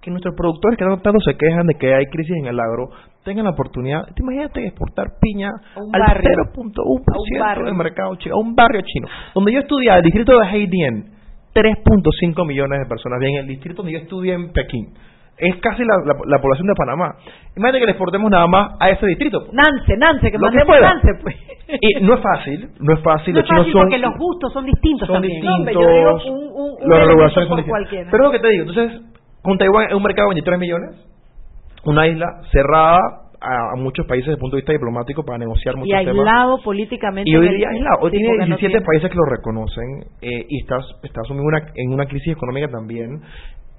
Que 0.02 0.12
nuestros 0.12 0.36
productores 0.36 0.78
que 0.78 0.86
tanto 0.86 1.20
se 1.20 1.36
quejan 1.36 1.66
de 1.66 1.76
que 1.76 1.94
hay 1.94 2.06
crisis 2.06 2.36
en 2.38 2.46
el 2.46 2.60
agro 2.60 2.90
tengan 3.24 3.46
la 3.46 3.52
oportunidad, 3.52 4.06
te 4.14 4.22
imagínate 4.22 4.68
exportar 4.68 5.18
piña 5.20 5.50
al 5.76 6.02
0.1% 6.02 7.66
del 7.66 7.74
mercado 7.74 8.16
chino, 8.16 8.36
a 8.36 8.40
un 8.40 8.56
barrio 8.56 8.82
chino. 8.86 9.08
Donde 9.34 9.52
yo 9.52 9.60
estudié, 9.60 9.96
el 9.96 10.04
distrito 10.04 10.38
de 10.38 10.46
Haitien, 10.46 11.12
3.5 11.54 12.48
millones 12.48 12.80
de 12.80 12.86
personas. 12.86 13.20
Bien, 13.20 13.36
el 13.38 13.48
distrito 13.48 13.78
donde 13.78 13.94
yo 13.94 14.00
estudié 14.00 14.34
en 14.36 14.52
Pekín, 14.52 14.94
es 15.38 15.56
casi 15.58 15.84
la, 15.84 15.96
la, 16.26 16.40
población 16.40 16.68
de 16.68 16.74
Panamá. 16.76 17.16
Imagínate 17.56 17.80
que 17.80 17.86
le 17.86 17.92
exportemos 17.92 18.32
nada 18.32 18.48
más 18.48 18.72
a 18.80 18.90
ese 18.90 19.06
distrito. 19.06 19.48
Nance, 19.52 19.98
Nance, 19.98 20.32
que 20.32 20.38
mandemos 20.38 20.80
Nance, 20.80 21.10
pues. 21.22 21.36
Y 21.82 22.02
no 22.02 22.14
es 22.14 22.22
fácil, 22.22 22.70
no 22.80 22.94
es 22.94 23.00
fácil. 23.02 23.34
No 23.34 23.40
los 23.42 23.50
chinos 23.50 23.68
son, 23.72 23.82
porque 23.82 23.98
los 23.98 24.18
gustos 24.18 24.54
son 24.54 24.66
distintos 24.66 25.08
son 25.08 25.16
también. 25.16 25.42
distintos, 25.42 26.26
las 26.86 27.08
regulaciones 27.08 27.50
son 27.50 27.58
distintas. 27.58 28.08
Pero 28.12 28.24
lo 28.24 28.32
que 28.32 28.40
te 28.40 28.50
digo, 28.50 28.66
entonces, 28.70 29.02
con 29.42 29.58
Taiwán 29.58 29.88
es 29.90 29.94
un 29.94 30.04
mercado 30.04 30.30
de 30.30 30.36
23 30.36 30.60
millones, 30.60 30.90
una 31.84 32.08
isla 32.08 32.42
cerrada 32.52 33.00
a, 33.42 33.76
muchos 33.76 34.06
países 34.08 34.28
desde 34.28 34.36
el 34.36 34.40
punto 34.40 34.56
de 34.56 34.62
vista 34.62 34.74
diplomático 34.74 35.24
para 35.24 35.38
negociar 35.38 35.76
muchos 35.76 35.90
temas. 35.90 36.06
Y 36.06 36.10
aislado 36.10 36.64
políticamente. 36.64 37.30
Y 37.30 37.36
hoy 37.36 37.50
día 37.56 37.70
aislado. 37.70 37.98
Hoy 38.02 38.12
tiene 38.12 38.46
17 38.46 38.82
países 38.82 39.10
que 39.10 39.16
lo 39.16 39.26
reconocen 39.26 40.06
eh, 40.22 40.46
y 40.48 40.62
está, 40.62 40.78
está 41.04 41.22
asumiendo 41.22 41.48
una, 41.48 41.66
en 41.76 41.94
una 41.94 42.06
crisis 42.06 42.34
económica 42.34 42.70
también 42.70 43.22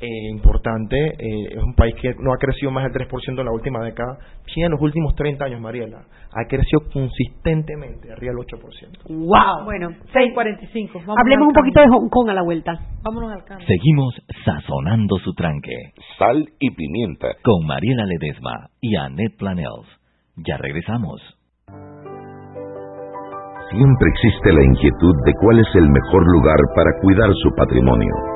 eh, 0.01 0.30
importante. 0.30 0.97
Eh, 0.97 1.57
es 1.57 1.62
un 1.62 1.74
país 1.74 1.94
que 2.01 2.14
no 2.20 2.32
ha 2.32 2.36
crecido 2.36 2.70
más 2.70 2.84
del 2.84 2.92
3% 2.92 3.38
en 3.38 3.44
la 3.44 3.53
última 3.53 3.80
década. 3.80 4.18
China 4.47 4.66
en 4.66 4.72
los 4.72 4.80
últimos 4.80 5.14
30 5.14 5.44
años, 5.44 5.61
Mariela, 5.61 6.05
ha 6.32 6.44
crecido 6.49 6.82
consistentemente, 6.92 8.12
arriba 8.12 8.34
del 8.34 8.44
8%. 8.44 9.09
¡Wow! 9.09 9.64
Bueno, 9.64 9.90
6.45. 10.12 11.14
Hablemos 11.16 11.49
un 11.49 11.55
poquito 11.55 11.80
de 11.80 11.88
Hong 11.88 12.09
Kong 12.11 12.28
a 12.30 12.34
la 12.34 12.42
vuelta. 12.42 12.78
Vámonos 13.03 13.32
al 13.32 13.44
cambio. 13.44 13.66
Seguimos 13.66 14.14
sazonando 14.44 15.16
su 15.18 15.32
tranque. 15.34 15.92
Sal 16.18 16.47
y 16.59 16.70
pimienta. 16.70 17.28
Con 17.42 17.66
Mariela 17.66 18.05
Ledesma 18.05 18.68
y 18.80 18.97
Annette 18.97 19.36
Planels. 19.38 19.86
Ya 20.36 20.59
regresamos. 20.59 21.20
Siempre 23.70 24.09
existe 24.14 24.53
la 24.53 24.62
inquietud 24.62 25.14
de 25.24 25.32
cuál 25.40 25.59
es 25.59 25.66
el 25.74 25.88
mejor 25.88 26.22
lugar 26.32 26.59
para 26.76 26.90
cuidar 27.01 27.30
su 27.34 27.51
patrimonio. 27.57 28.36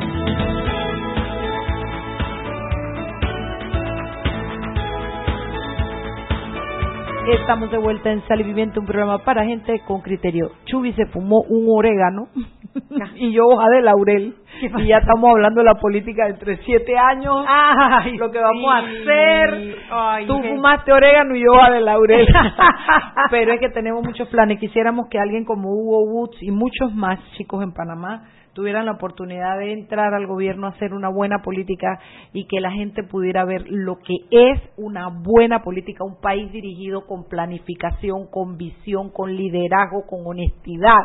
Estamos 7.27 7.69
de 7.69 7.77
vuelta 7.77 8.11
en 8.11 8.25
Sal 8.27 8.41
y 8.41 8.43
Viviente, 8.43 8.79
un 8.79 8.85
programa 8.85 9.19
para 9.19 9.45
gente 9.45 9.79
con 9.85 10.01
criterio. 10.01 10.51
Chubi 10.65 10.91
se 10.93 11.05
fumó 11.05 11.41
un 11.49 11.67
orégano 11.69 12.27
y 13.15 13.31
yo 13.31 13.45
hoja 13.45 13.69
de 13.69 13.81
laurel. 13.81 14.35
Y 14.61 14.87
ya 14.87 14.97
estamos 14.97 15.29
hablando 15.29 15.61
de 15.61 15.65
la 15.65 15.75
política 15.75 16.25
de 16.25 16.31
entre 16.31 16.57
siete 16.63 16.97
años, 16.97 17.45
Ay, 17.47 18.17
lo 18.17 18.31
que 18.31 18.39
vamos 18.39 18.73
a 18.73 18.77
hacer. 18.79 19.75
Ay, 19.91 20.25
Tú 20.25 20.41
fumaste 20.41 20.91
orégano 20.91 21.35
y 21.35 21.41
yo 21.41 21.51
hoja 21.51 21.71
de 21.71 21.81
laurel. 21.81 22.27
Pero 23.31 23.53
es 23.53 23.59
que 23.59 23.69
tenemos 23.69 24.03
muchos 24.03 24.27
planes. 24.29 24.59
Quisiéramos 24.59 25.07
que 25.07 25.19
alguien 25.19 25.45
como 25.45 25.69
Hugo 25.69 26.03
Woods 26.03 26.41
y 26.41 26.49
muchos 26.51 26.93
más 26.93 27.19
chicos 27.37 27.63
en 27.63 27.71
Panamá 27.71 28.23
tuvieran 28.53 28.85
la 28.85 28.93
oportunidad 28.93 29.57
de 29.57 29.73
entrar 29.73 30.13
al 30.13 30.27
gobierno 30.27 30.67
a 30.67 30.71
hacer 30.71 30.93
una 30.93 31.09
buena 31.09 31.41
política 31.41 31.99
y 32.33 32.47
que 32.47 32.59
la 32.59 32.71
gente 32.71 33.03
pudiera 33.03 33.45
ver 33.45 33.63
lo 33.67 33.97
que 33.97 34.15
es 34.29 34.59
una 34.77 35.07
buena 35.09 35.61
política, 35.63 36.03
un 36.03 36.19
país 36.19 36.51
dirigido 36.51 37.05
con 37.05 37.27
planificación, 37.29 38.27
con 38.29 38.57
visión, 38.57 39.09
con 39.11 39.35
liderazgo, 39.35 40.05
con 40.07 40.19
honestidad. 40.25 40.97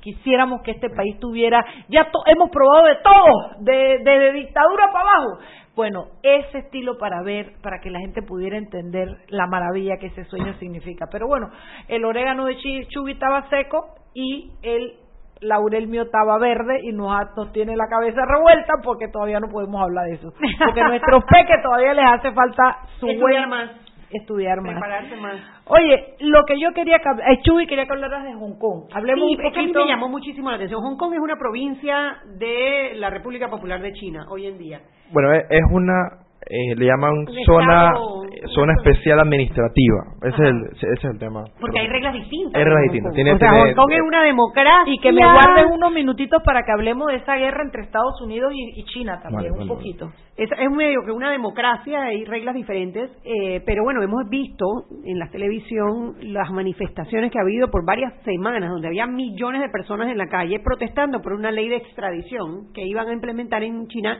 Quisiéramos 0.00 0.62
que 0.62 0.70
este 0.70 0.88
país 0.88 1.18
tuviera, 1.20 1.62
ya 1.88 2.10
to- 2.10 2.22
hemos 2.26 2.48
probado 2.50 2.86
de 2.86 2.96
todo, 3.04 3.64
de, 3.64 4.32
dictadura 4.32 4.86
para 4.92 5.00
abajo. 5.10 5.38
Bueno, 5.76 6.06
ese 6.22 6.58
estilo 6.58 6.98
para 6.98 7.22
ver, 7.22 7.52
para 7.62 7.80
que 7.80 7.90
la 7.90 8.00
gente 8.00 8.22
pudiera 8.22 8.56
entender 8.56 9.08
la 9.28 9.46
maravilla 9.46 9.98
que 9.98 10.06
ese 10.06 10.24
sueño 10.24 10.54
significa. 10.58 11.06
Pero 11.12 11.26
bueno, 11.28 11.50
el 11.88 12.04
orégano 12.04 12.46
de 12.46 12.56
Chubi 12.88 13.12
estaba 13.12 13.48
seco 13.50 13.94
y 14.14 14.52
el 14.62 14.94
laurel 15.40 15.88
mío 15.88 16.02
estaba 16.02 16.38
verde 16.38 16.80
y 16.82 16.92
nos, 16.92 17.10
ha- 17.12 17.30
nos 17.36 17.52
tiene 17.52 17.76
la 17.76 17.86
cabeza 17.88 18.22
revuelta 18.26 18.74
porque 18.82 19.08
todavía 19.08 19.40
no 19.40 19.48
podemos 19.48 19.82
hablar 19.82 20.06
de 20.06 20.14
eso. 20.14 20.32
Porque 20.64 20.80
a 20.80 20.88
nuestros 20.88 21.24
peques 21.30 21.62
todavía 21.62 21.94
les 21.94 22.04
hace 22.06 22.32
falta 22.32 22.78
su 22.98 23.06
Estudiar 23.08 23.48
buen- 23.48 23.48
más. 23.50 23.70
Estudiar 24.12 24.60
más. 24.60 24.72
Prepararse 24.72 25.16
más. 25.16 25.36
Oye, 25.66 26.14
lo 26.18 26.44
que 26.44 26.58
yo 26.58 26.72
quería 26.72 26.98
que 26.98 27.08
eh, 27.32 27.38
Chuy 27.42 27.64
quería 27.68 27.86
que 27.86 27.92
hablaras 27.92 28.24
de 28.24 28.32
Hong 28.34 28.58
Kong. 28.58 28.90
Hablemos 28.92 29.28
Sí, 29.28 29.36
un 29.36 29.46
es 29.46 29.52
que 29.52 29.58
a 29.60 29.62
mí 29.62 29.68
poquito. 29.68 29.84
me 29.84 29.90
llamó 29.92 30.08
muchísimo 30.08 30.50
la 30.50 30.56
atención. 30.56 30.80
Hong 30.82 30.96
Kong 30.96 31.14
es 31.14 31.20
una 31.20 31.36
provincia 31.36 32.16
de 32.36 32.94
la 32.96 33.08
República 33.08 33.48
Popular 33.48 33.80
de 33.80 33.92
China 33.92 34.26
hoy 34.28 34.46
en 34.46 34.58
día. 34.58 34.80
Bueno, 35.12 35.32
es 35.32 35.62
una, 35.70 35.94
eh, 36.46 36.74
le 36.76 36.86
llaman 36.86 37.26
zona 37.46 37.88
estado- 37.88 38.20
zona 38.54 38.72
especial 38.78 39.20
administrativa. 39.20 39.98
Ese 40.22 40.34
es, 40.34 40.40
el, 40.48 40.56
ese 40.72 40.86
es 40.94 41.04
el 41.04 41.18
tema. 41.18 41.44
Porque 41.60 41.78
hay 41.80 41.86
reglas 41.88 42.14
distintas. 42.14 42.54
Hay 42.54 42.64
reglas 42.64 42.82
distintas. 42.84 43.14
Tiene- 43.14 43.32
o 43.34 43.38
sea, 43.38 43.50
tiene- 43.50 43.74
Hong 43.74 43.74
Kong 43.74 43.92
es 43.92 44.00
una 44.00 44.22
democracia. 44.24 44.92
Y 44.92 44.98
que 44.98 45.12
me 45.12 45.20
guardes 45.22 45.66
unos 45.70 45.92
minutitos 45.92 46.42
para 46.42 46.62
que 46.62 46.72
hablemos 46.72 47.08
de 47.08 47.16
esa 47.16 47.36
guerra 47.36 47.62
entre 47.64 47.82
Estados 47.82 48.20
Unidos 48.22 48.52
y, 48.54 48.80
y 48.80 48.84
China 48.86 49.20
también, 49.22 49.52
Vale, 49.52 49.62
un 49.62 49.68
vale, 49.68 49.68
poquito. 49.68 50.10
Es, 50.36 50.48
es 50.50 50.70
medio 50.70 51.00
que 51.04 51.12
una 51.12 51.30
democracia, 51.30 52.02
hay 52.02 52.24
reglas 52.24 52.54
diferentes, 52.54 53.10
eh, 53.24 53.60
pero 53.66 53.82
bueno, 53.84 54.02
hemos 54.02 54.26
visto 54.30 54.64
en 55.04 55.18
la 55.18 55.28
televisión 55.28 56.14
las 56.22 56.50
manifestaciones 56.50 57.30
que 57.30 57.38
ha 57.38 57.42
habido 57.42 57.70
por 57.70 57.84
varias 57.84 58.14
semanas, 58.24 58.70
donde 58.70 58.88
había 58.88 59.06
millones 59.06 59.60
de 59.60 59.68
personas 59.68 60.08
en 60.08 60.16
la 60.16 60.28
calle 60.28 60.58
protestando 60.64 61.20
por 61.20 61.34
una 61.34 61.50
ley 61.50 61.68
de 61.68 61.76
extradición 61.76 62.72
que 62.72 62.82
iban 62.86 63.08
a 63.08 63.12
implementar 63.12 63.62
en 63.62 63.86
China, 63.88 64.18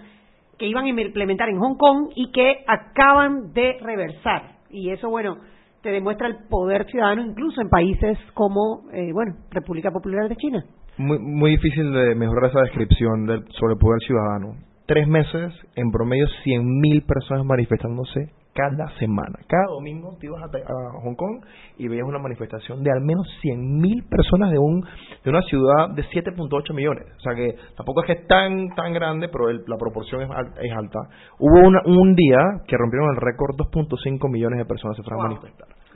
que 0.60 0.66
iban 0.66 0.84
a 0.84 0.88
implementar 0.90 1.48
en 1.48 1.58
Hong 1.58 1.76
Kong 1.76 2.10
y 2.14 2.30
que 2.32 2.58
acaban 2.68 3.54
de 3.54 3.78
reversar. 3.80 4.42
Y 4.68 4.90
eso, 4.90 5.08
bueno, 5.08 5.38
te 5.82 5.90
demuestra 5.90 6.28
el 6.28 6.36
poder 6.50 6.84
ciudadano 6.90 7.24
incluso 7.24 7.62
en 7.62 7.70
países 7.70 8.18
como, 8.34 8.82
eh, 8.92 9.10
bueno, 9.10 9.36
República 9.50 9.90
Popular 9.90 10.28
de 10.28 10.36
China. 10.36 10.62
Muy, 10.98 11.18
muy 11.18 11.52
difícil 11.52 11.90
de 11.90 12.14
mejorar 12.14 12.50
esa 12.50 12.60
descripción 12.60 13.24
del, 13.24 13.44
sobre 13.58 13.72
el 13.72 13.78
poder 13.78 14.00
ciudadano. 14.06 14.56
Tres 14.86 15.08
meses, 15.08 15.54
en 15.76 15.90
promedio, 15.90 16.26
100.000 16.44 17.06
personas 17.06 17.46
manifestándose 17.46 18.28
cada 18.54 18.88
semana. 18.98 19.38
Cada 19.46 19.66
domingo 19.66 20.16
te 20.20 20.26
ibas 20.26 20.42
a, 20.42 20.46
a 20.46 21.00
Hong 21.02 21.14
Kong 21.14 21.44
y 21.78 21.88
veías 21.88 22.06
una 22.06 22.18
manifestación 22.18 22.82
de 22.82 22.90
al 22.90 23.00
menos 23.00 23.26
100.000 23.42 24.08
personas 24.08 24.50
de 24.50 24.58
un 24.58 24.84
de 25.24 25.30
una 25.30 25.42
ciudad 25.42 25.90
de 25.94 26.02
7.8 26.04 26.74
millones. 26.74 27.04
O 27.16 27.20
sea 27.20 27.34
que 27.34 27.54
tampoco 27.76 28.00
es 28.02 28.06
que 28.06 28.12
es 28.22 28.26
tan 28.26 28.68
tan 28.74 28.92
grande, 28.92 29.28
pero 29.28 29.48
el- 29.50 29.62
la 29.66 29.76
proporción 29.76 30.22
es, 30.22 30.28
es 30.62 30.72
alta. 30.72 30.98
Hubo 31.38 31.68
una- 31.68 31.82
un 31.86 32.14
día 32.14 32.38
que 32.66 32.76
rompieron 32.76 33.10
el 33.10 33.20
récord, 33.20 33.56
2.5 33.56 34.28
millones 34.28 34.58
de 34.58 34.64
personas 34.64 34.96
se 34.96 35.02
fueron 35.02 35.26
a 35.26 35.28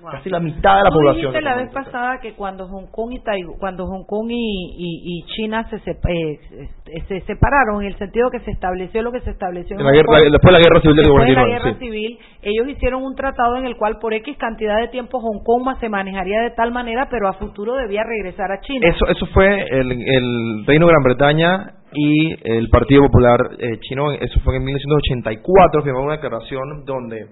Wow. 0.04 0.12
Casi 0.12 0.28
la 0.28 0.38
mitad 0.40 0.76
de 0.76 0.82
la 0.84 0.90
Tú 0.90 0.96
población. 0.96 1.32
dijiste 1.32 1.40
la 1.40 1.56
vez 1.56 1.70
pasada 1.72 2.20
que 2.20 2.34
cuando 2.34 2.68
Hong 2.68 2.86
Kong 2.92 3.12
y 3.12 3.20
Taiw- 3.20 3.56
cuando 3.58 3.86
Hong 3.86 4.04
Kong 4.04 4.28
y, 4.30 4.34
y- 4.76 5.00
y 5.18 5.22
China 5.34 5.66
se, 5.70 5.76
eh, 5.76 6.38
se, 6.84 7.00
se 7.08 7.20
separaron 7.22 7.80
en 7.80 7.88
el 7.88 7.96
sentido 7.96 8.28
que 8.30 8.40
se 8.40 8.50
estableció 8.50 9.00
lo 9.02 9.10
que 9.12 9.20
se 9.20 9.30
estableció 9.30 9.78
en 9.78 9.82
la 9.84 9.92
guerra- 9.92 10.06
Kong, 10.06 10.30
después 10.30 10.52
de 10.52 10.52
la 10.52 10.58
guerra 10.58 10.80
civil 10.82 10.96
después 10.96 11.26
de 11.26 11.32
la 11.32 11.40
49, 11.40 11.52
guerra 11.52 11.72
sí. 11.78 11.84
civil 11.86 12.18
ellos 12.42 12.68
hicieron 12.68 13.02
un 13.02 13.14
tratado 13.16 13.56
en 13.56 13.64
el 13.64 13.76
cual 13.76 13.98
por 13.98 14.12
X 14.12 14.36
cantidad 14.36 14.76
de 14.78 14.88
tiempo 14.88 15.18
Hong 15.20 15.42
Kong 15.42 15.74
se 15.80 15.88
manejaría 15.88 16.42
de 16.42 16.50
tal 16.50 16.70
manera 16.70 17.08
pero 17.10 17.26
a 17.28 17.32
futuro 17.34 17.74
debía 17.76 18.02
regresar 18.04 18.52
a 18.52 18.60
China 18.60 18.86
Eso, 18.86 19.06
eso 19.08 19.24
fue 19.32 19.46
el, 19.70 19.90
el 19.92 20.66
Reino 20.66 20.86
de 20.86 20.92
Gran 20.92 21.02
Bretaña 21.02 21.72
y 21.94 22.34
el 22.50 22.68
Partido 22.70 23.02
Popular 23.06 23.38
eh, 23.58 23.78
Chino, 23.80 24.12
eso 24.12 24.40
fue 24.40 24.56
en 24.56 24.64
1984, 24.64 25.82
firmaron 25.82 26.06
una 26.06 26.16
declaración 26.16 26.84
donde 26.84 27.26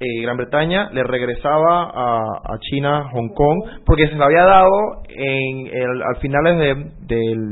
eh, 0.00 0.22
Gran 0.22 0.36
Bretaña 0.36 0.90
le 0.92 1.02
regresaba 1.02 1.90
a, 1.92 2.18
a 2.44 2.58
China 2.60 3.08
Hong 3.12 3.30
Kong 3.34 3.58
porque 3.84 4.06
se 4.08 4.14
le 4.14 4.24
había 4.24 4.44
dado 4.44 4.70
en 5.08 5.66
el, 5.66 6.02
al 6.02 6.16
finales 6.20 6.56
de- 6.58 6.90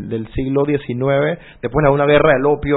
del, 0.08 0.28
siglo 0.34 0.64
XIX, 0.64 1.38
después 1.60 1.84
de 1.84 1.90
una 1.90 2.06
guerra 2.06 2.34
del 2.34 2.46
opio, 2.46 2.76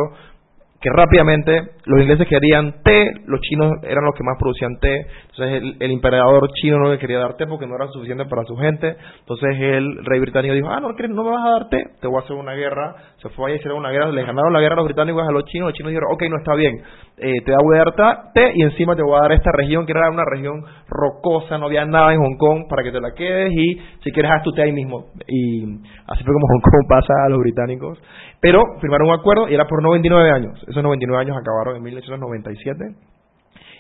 que 0.81 0.89
rápidamente 0.89 1.71
los 1.87 1.99
ingleses 1.99 2.25
querían 2.25 2.81
té, 2.85 3.11
los 3.27 3.41
chinos 3.41 3.69
eran 3.83 4.05
los 4.05 4.15
que 4.15 4.23
más 4.23 4.37
producían 4.39 4.79
té, 4.79 5.07
entonces 5.29 5.61
el, 5.61 5.75
el 5.77 5.91
emperador 5.91 6.49
chino 6.53 6.77
no 6.79 6.89
le 6.89 6.97
quería 6.97 7.19
dar 7.19 7.35
té 7.35 7.45
porque 7.47 7.67
no 7.67 7.75
era 7.75 7.87
suficiente 7.89 8.23
para 8.27 8.45
su 8.45 8.55
gente, 8.55 8.95
entonces 9.19 9.57
el 9.59 10.05
rey 10.05 10.21
británico 10.21 10.53
dijo, 10.55 10.69
ah, 10.69 10.79
no, 10.79 10.95
¿quieres- 10.95 11.13
no 11.13 11.25
me 11.25 11.31
vas 11.31 11.45
a 11.45 11.51
dar 11.51 11.67
té, 11.67 11.83
te 11.99 12.07
voy 12.07 12.21
a 12.21 12.23
hacer 12.23 12.37
una 12.37 12.53
guerra, 12.53 12.95
se 13.21 13.27
fue 13.27 13.51
y 13.51 13.55
hicieron 13.55 13.79
una 13.79 13.91
guerra, 13.91 14.09
les 14.11 14.25
ganaron 14.25 14.53
la 14.53 14.61
guerra 14.61 14.75
a 14.75 14.77
los 14.77 14.85
británicos 14.85 15.27
a 15.27 15.31
los 15.33 15.43
chinos, 15.45 15.67
los 15.67 15.73
chinos 15.73 15.89
dijeron, 15.91 16.09
ok, 16.13 16.23
no 16.29 16.37
está 16.37 16.55
bien, 16.55 16.81
eh, 17.19 17.41
te 17.45 17.51
voy 17.63 17.77
a 17.77 18.51
y 18.55 18.63
encima 18.63 18.95
te 18.95 19.03
voy 19.03 19.17
a 19.17 19.21
dar 19.23 19.31
esta 19.33 19.51
región 19.51 19.85
que 19.85 19.91
era 19.91 20.09
una 20.09 20.23
región 20.25 20.63
rocosa, 20.87 21.57
no 21.57 21.65
había 21.65 21.85
nada 21.85 22.13
en 22.13 22.19
Hong 22.19 22.37
Kong 22.37 22.63
para 22.69 22.83
que 22.83 22.91
te 22.91 22.99
la 22.99 23.13
quedes 23.13 23.51
y 23.51 23.79
si 24.03 24.11
quieres 24.11 24.31
haz 24.31 24.43
tu 24.43 24.51
té 24.51 24.63
ahí 24.63 24.71
mismo, 24.71 25.05
y 25.27 25.63
así 26.07 26.23
fue 26.23 26.33
como 26.33 26.47
Hong 26.47 26.61
Kong 26.61 26.87
pasa 26.87 27.13
a 27.25 27.29
los 27.29 27.39
británicos, 27.39 27.99
pero 28.41 28.63
firmaron 28.81 29.09
un 29.09 29.15
acuerdo 29.15 29.49
y 29.49 29.53
era 29.53 29.65
por 29.65 29.83
99 29.83 30.31
años. 30.31 30.63
Esos 30.67 30.81
99 30.81 31.21
años 31.21 31.37
acabaron 31.37 31.75
en 31.75 31.83
1997. 31.83 32.95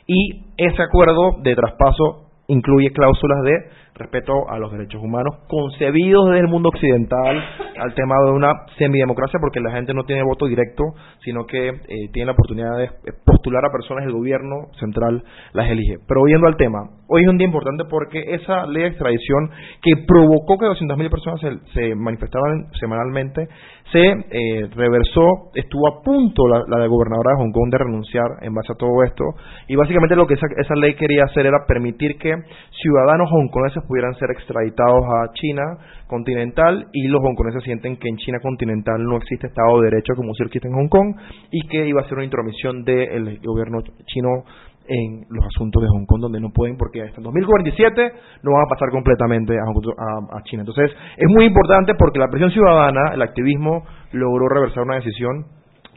Y 0.07 0.45
ese 0.57 0.81
acuerdo 0.81 1.37
de 1.43 1.55
traspaso 1.55 2.28
incluye 2.49 2.91
cláusulas 2.91 3.43
de 3.43 3.53
respeto 3.95 4.49
a 4.49 4.57
los 4.59 4.71
derechos 4.71 5.01
humanos 5.01 5.35
concebidos 5.47 6.27
desde 6.27 6.41
el 6.41 6.47
mundo 6.47 6.69
occidental 6.69 7.43
al 7.77 7.93
tema 7.93 8.15
de 8.25 8.31
una 8.31 8.53
semidemocracia 8.77 9.39
porque 9.39 9.59
la 9.59 9.71
gente 9.71 9.93
no 9.93 10.03
tiene 10.03 10.23
voto 10.23 10.45
directo 10.45 10.83
sino 11.23 11.45
que 11.45 11.69
eh, 11.69 12.09
tiene 12.11 12.27
la 12.27 12.31
oportunidad 12.33 12.77
de 12.77 12.89
postular 13.25 13.63
a 13.65 13.71
personas 13.71 14.05
el 14.05 14.13
gobierno 14.13 14.67
central 14.79 15.23
las 15.53 15.69
elige. 15.69 15.97
Pero 16.07 16.23
viendo 16.23 16.47
al 16.47 16.57
tema 16.57 16.98
hoy 17.09 17.23
es 17.23 17.27
un 17.27 17.37
día 17.37 17.47
importante 17.47 17.85
porque 17.89 18.19
esa 18.35 18.65
ley 18.67 18.83
de 18.83 18.89
extradición 18.89 19.49
que 19.81 20.03
provocó 20.07 20.57
que 20.57 20.65
200.000 20.65 21.09
personas 21.09 21.41
se, 21.73 21.95
manifestaran 21.95 22.67
semanalmente 22.79 23.47
se 23.91 24.01
eh, 24.01 24.69
reversó, 24.75 25.49
estuvo 25.55 25.87
a 25.87 26.03
punto 26.03 26.47
la, 26.47 26.63
la, 26.67 26.85
gobernadora 26.85 27.31
de 27.31 27.43
Hong 27.43 27.51
Kong 27.51 27.71
de 27.71 27.77
renunciar 27.79 28.27
en 28.41 28.53
base 28.53 28.71
a 28.71 28.75
todo 28.75 29.03
esto. 29.03 29.23
Y 29.67 29.75
básicamente 29.75 30.15
lo 30.15 30.27
que 30.27 30.35
esa, 30.35 30.45
esa 30.57 30.75
ley 30.75 30.93
quería 30.93 31.23
hacer 31.23 31.47
era 31.47 31.65
permitir 31.67 32.17
que 32.19 32.31
ciudadanos 32.81 33.29
hongkoneses 33.31 33.83
pudieran 33.87 34.13
ser 34.15 34.29
extraditados 34.29 35.03
a 35.05 35.33
China 35.33 35.63
continental 36.07 36.87
y 36.93 37.07
los 37.07 37.21
hongkoneses 37.23 37.63
sienten 37.63 37.97
que 37.97 38.09
en 38.09 38.17
China 38.17 38.39
continental 38.41 39.03
no 39.03 39.17
existe 39.17 39.47
Estado 39.47 39.79
de 39.81 39.89
Derecho 39.89 40.13
como 40.15 40.33
si 40.33 40.43
existe 40.43 40.67
en 40.67 40.75
Hong 40.75 40.89
Kong 40.89 41.15
y 41.51 41.67
que 41.67 41.87
iba 41.87 42.01
a 42.01 42.05
ser 42.05 42.15
una 42.15 42.25
intromisión 42.25 42.83
del 42.83 43.39
gobierno 43.39 43.79
chino 44.05 44.43
en 44.89 45.25
los 45.29 45.45
asuntos 45.45 45.83
de 45.83 45.87
Hong 45.87 46.05
Kong 46.05 46.21
donde 46.21 46.39
no 46.39 46.49
pueden 46.49 46.75
porque 46.75 47.03
hasta 47.03 47.17
en 47.17 47.23
2047 47.23 48.11
no 48.43 48.53
van 48.53 48.65
a 48.65 48.69
pasar 48.69 48.89
completamente 48.89 49.53
a, 49.53 50.37
a, 50.37 50.43
China. 50.43 50.63
Entonces 50.63 50.91
es 51.15 51.29
muy 51.29 51.45
importante 51.45 51.93
porque 51.95 52.17
la 52.17 52.27
presión 52.27 52.49
ciudadana, 52.51 53.13
el 53.13 53.21
activismo 53.21 53.83
logró 54.13 54.49
reversar 54.49 54.83
una 54.83 54.95
decisión 54.95 55.45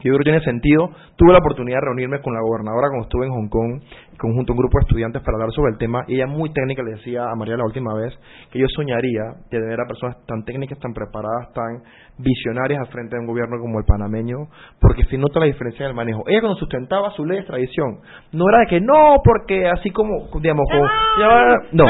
que 0.03 0.09
yo 0.09 0.15
creo 0.15 0.19
que 0.19 0.31
tiene 0.31 0.43
sentido. 0.43 0.89
Tuve 1.15 1.31
la 1.31 1.39
oportunidad 1.39 1.79
de 1.79 1.85
reunirme 1.87 2.19
con 2.19 2.33
la 2.33 2.41
gobernadora 2.41 2.89
cuando 2.89 3.07
estuve 3.07 3.25
en 3.25 3.31
Hong 3.31 3.47
Kong, 3.47 3.81
conjunto 4.19 4.51
a 4.51 4.53
un 4.53 4.59
grupo 4.59 4.77
de 4.77 4.83
estudiantes 4.83 5.21
para 5.23 5.37
hablar 5.37 5.51
sobre 5.55 5.71
el 5.71 5.77
tema, 5.77 6.03
y 6.07 6.15
ella 6.15 6.27
muy 6.27 6.51
técnica 6.51 6.83
le 6.83 6.91
decía 6.91 7.23
a 7.23 7.35
María 7.35 7.55
la 7.55 7.63
última 7.63 7.93
vez 7.95 8.13
que 8.51 8.59
yo 8.59 8.67
soñaría 8.75 9.23
de 9.49 9.59
ver 9.59 9.79
a 9.79 9.87
personas 9.87 10.17
tan 10.27 10.43
técnicas, 10.43 10.77
tan 10.79 10.93
preparadas, 10.93 11.53
tan 11.53 11.83
visionarias 12.17 12.81
al 12.81 12.87
frente 12.87 13.15
de 13.15 13.21
un 13.21 13.27
gobierno 13.27 13.57
como 13.59 13.79
el 13.79 13.85
panameño, 13.85 14.51
porque 14.79 15.05
se 15.05 15.17
nota 15.17 15.39
la 15.39 15.45
diferencia 15.45 15.85
en 15.85 15.91
el 15.91 15.95
manejo. 15.95 16.23
Ella 16.27 16.41
cuando 16.41 16.59
sustentaba 16.59 17.11
su 17.11 17.25
ley 17.25 17.37
de 17.37 17.41
extradición, 17.41 17.99
no 18.33 18.43
era 18.49 18.59
de 18.59 18.67
que 18.67 18.81
no, 18.81 19.15
porque 19.23 19.67
así 19.69 19.89
como, 19.89 20.27
digamos, 20.41 20.65
como, 20.69 20.85
no 21.71 21.85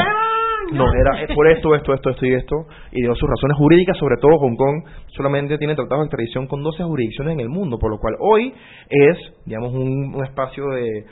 no, 0.72 0.84
era 0.94 1.34
por 1.34 1.48
esto, 1.48 1.74
esto, 1.74 1.94
esto, 1.94 2.10
esto 2.10 2.26
y 2.26 2.34
esto, 2.34 2.66
y 2.92 3.02
dio 3.02 3.14
sus 3.14 3.28
razones 3.28 3.56
jurídicas, 3.56 3.96
sobre 3.98 4.16
todo 4.20 4.38
Hong 4.38 4.56
Kong 4.56 4.84
solamente 5.08 5.58
tiene 5.58 5.74
tratados 5.74 6.02
de 6.02 6.06
extradición 6.06 6.46
con 6.46 6.62
12 6.62 6.82
jurisdicciones 6.84 7.34
en 7.34 7.40
el 7.40 7.48
mundo, 7.48 7.78
por 7.78 7.90
lo 7.90 7.98
cual 7.98 8.14
hoy 8.20 8.52
es, 8.88 9.18
digamos, 9.44 9.72
un, 9.72 10.14
espacio 10.24 10.66
de, 10.68 11.04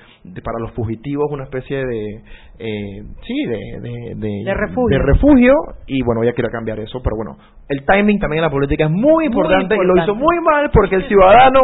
para 0.43 0.59
los 0.61 0.73
fugitivos, 0.73 1.31
una 1.31 1.45
especie 1.45 1.85
de, 1.85 2.23
eh, 2.59 3.03
sí, 3.27 3.45
de, 3.47 4.15
de, 4.17 4.55
refugio. 4.55 4.99
de 4.99 5.05
refugio, 5.05 5.55
y 5.87 6.03
bueno, 6.03 6.23
ella 6.23 6.33
quiere 6.33 6.51
cambiar 6.51 6.81
eso, 6.81 7.01
pero 7.03 7.17
bueno, 7.17 7.37
el 7.69 7.85
timing 7.85 8.19
también 8.19 8.39
en 8.39 8.49
la 8.49 8.51
política 8.51 8.85
es 8.85 8.91
muy 8.91 9.27
importante, 9.27 9.75
y 9.75 9.87
lo 9.87 10.03
hizo 10.03 10.15
muy 10.15 10.41
mal 10.41 10.71
porque 10.73 10.97
el 10.97 11.09
ciudadano 11.09 11.61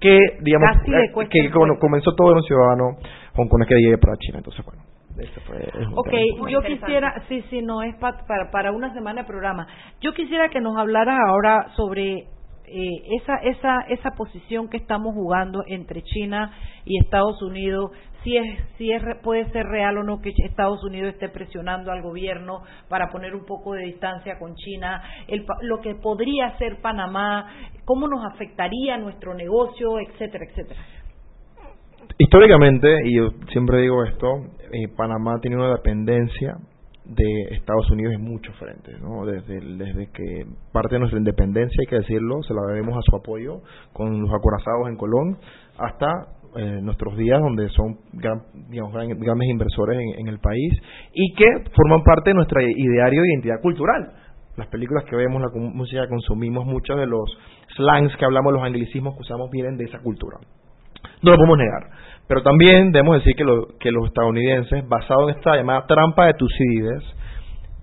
que, 0.00 0.18
digamos, 0.40 0.76
eh, 0.86 1.28
que 1.30 1.50
comenzó 1.78 2.14
todo 2.14 2.30
era 2.30 2.38
un 2.38 2.44
ciudadano 2.44 2.96
hongkonés 3.36 3.68
que 3.68 3.74
llegue 3.76 3.98
para 3.98 4.16
China, 4.16 4.38
entonces 4.38 4.64
bueno. 4.64 4.82
Ok, 5.94 6.12
yo 6.48 6.62
quisiera, 6.62 7.22
sí, 7.28 7.42
sí, 7.50 7.62
no 7.62 7.82
es 7.82 7.94
para, 7.96 8.50
para 8.50 8.72
una 8.72 8.92
semana 8.94 9.22
de 9.22 9.26
programa. 9.26 9.66
Yo 10.00 10.12
quisiera 10.12 10.48
que 10.48 10.60
nos 10.60 10.76
hablaras 10.76 11.18
ahora 11.26 11.68
sobre 11.76 12.26
eh, 12.72 13.02
esa, 13.20 13.34
esa, 13.42 13.80
esa 13.88 14.10
posición 14.12 14.68
que 14.68 14.76
estamos 14.76 15.12
jugando 15.12 15.64
entre 15.66 16.02
China 16.02 16.52
y 16.84 16.98
Estados 16.98 17.42
Unidos, 17.42 17.90
si 18.22 18.36
es, 18.36 18.44
si 18.78 18.92
es, 18.92 19.02
puede 19.24 19.50
ser 19.50 19.66
real 19.66 19.98
o 19.98 20.04
no 20.04 20.20
que 20.20 20.30
Estados 20.44 20.84
Unidos 20.84 21.14
esté 21.14 21.28
presionando 21.30 21.90
al 21.90 22.00
gobierno 22.00 22.62
para 22.88 23.08
poner 23.10 23.34
un 23.34 23.44
poco 23.44 23.72
de 23.72 23.86
distancia 23.86 24.38
con 24.38 24.54
China, 24.54 25.02
el, 25.26 25.44
lo 25.62 25.80
que 25.80 25.96
podría 25.96 26.48
hacer 26.48 26.80
Panamá, 26.80 27.48
cómo 27.84 28.06
nos 28.06 28.24
afectaría 28.24 28.98
nuestro 28.98 29.34
negocio, 29.34 29.98
etcétera, 29.98 30.44
etcétera. 30.48 30.80
Históricamente, 32.18 32.98
y 33.04 33.16
yo 33.16 33.30
siempre 33.50 33.80
digo 33.80 34.04
esto, 34.04 34.28
eh, 34.72 34.88
Panamá 34.96 35.38
tiene 35.40 35.56
una 35.56 35.70
dependencia 35.70 36.56
de 37.04 37.54
Estados 37.56 37.90
Unidos 37.90 38.14
en 38.14 38.22
muchos 38.22 38.54
frentes, 38.56 39.00
¿no? 39.00 39.26
Desde, 39.26 39.60
desde 39.60 40.10
que 40.12 40.46
parte 40.72 40.94
de 40.94 41.00
nuestra 41.00 41.18
independencia, 41.18 41.76
hay 41.80 41.86
que 41.86 41.96
decirlo, 41.96 42.42
se 42.42 42.54
la 42.54 42.62
debemos 42.68 42.96
a 42.96 43.00
su 43.02 43.16
apoyo 43.16 43.62
con 43.92 44.20
los 44.20 44.30
acorazados 44.30 44.88
en 44.88 44.96
Colón, 44.96 45.38
hasta 45.78 46.08
eh, 46.56 46.80
nuestros 46.82 47.16
días, 47.16 47.40
donde 47.40 47.68
son 47.70 47.98
gran, 48.12 48.42
digamos, 48.68 48.92
grandes 48.92 49.48
inversores 49.48 49.98
en, 50.18 50.26
el 50.26 50.40
país 50.40 50.72
y 51.12 51.32
que 51.34 51.46
forman 51.76 52.02
parte 52.02 52.30
de 52.30 52.34
nuestra 52.34 52.60
ideario 52.62 53.22
e 53.22 53.32
identidad 53.34 53.60
cultural. 53.62 54.12
Las 54.56 54.66
películas 54.66 55.04
que 55.04 55.16
vemos, 55.16 55.40
la 55.40 55.48
música 55.54 56.02
que 56.02 56.08
consumimos, 56.08 56.66
muchos 56.66 56.98
de 56.98 57.06
los 57.06 57.38
slangs 57.76 58.16
que 58.16 58.24
hablamos, 58.24 58.52
los 58.52 58.62
anglicismos 58.62 59.14
que 59.14 59.20
usamos, 59.20 59.48
vienen 59.50 59.76
de 59.76 59.84
esa 59.84 60.00
cultura. 60.00 60.38
No 61.22 61.30
lo 61.30 61.36
podemos 61.36 61.58
negar. 61.58 61.90
Pero 62.30 62.44
también 62.44 62.92
debemos 62.92 63.16
decir 63.16 63.34
que, 63.34 63.44
que 63.80 63.90
los 63.90 64.06
estadounidenses, 64.06 64.88
basados 64.88 65.32
en 65.32 65.38
esta 65.38 65.56
llamada 65.56 65.84
trampa 65.88 66.26
de 66.26 66.34
Tucídides, 66.34 67.02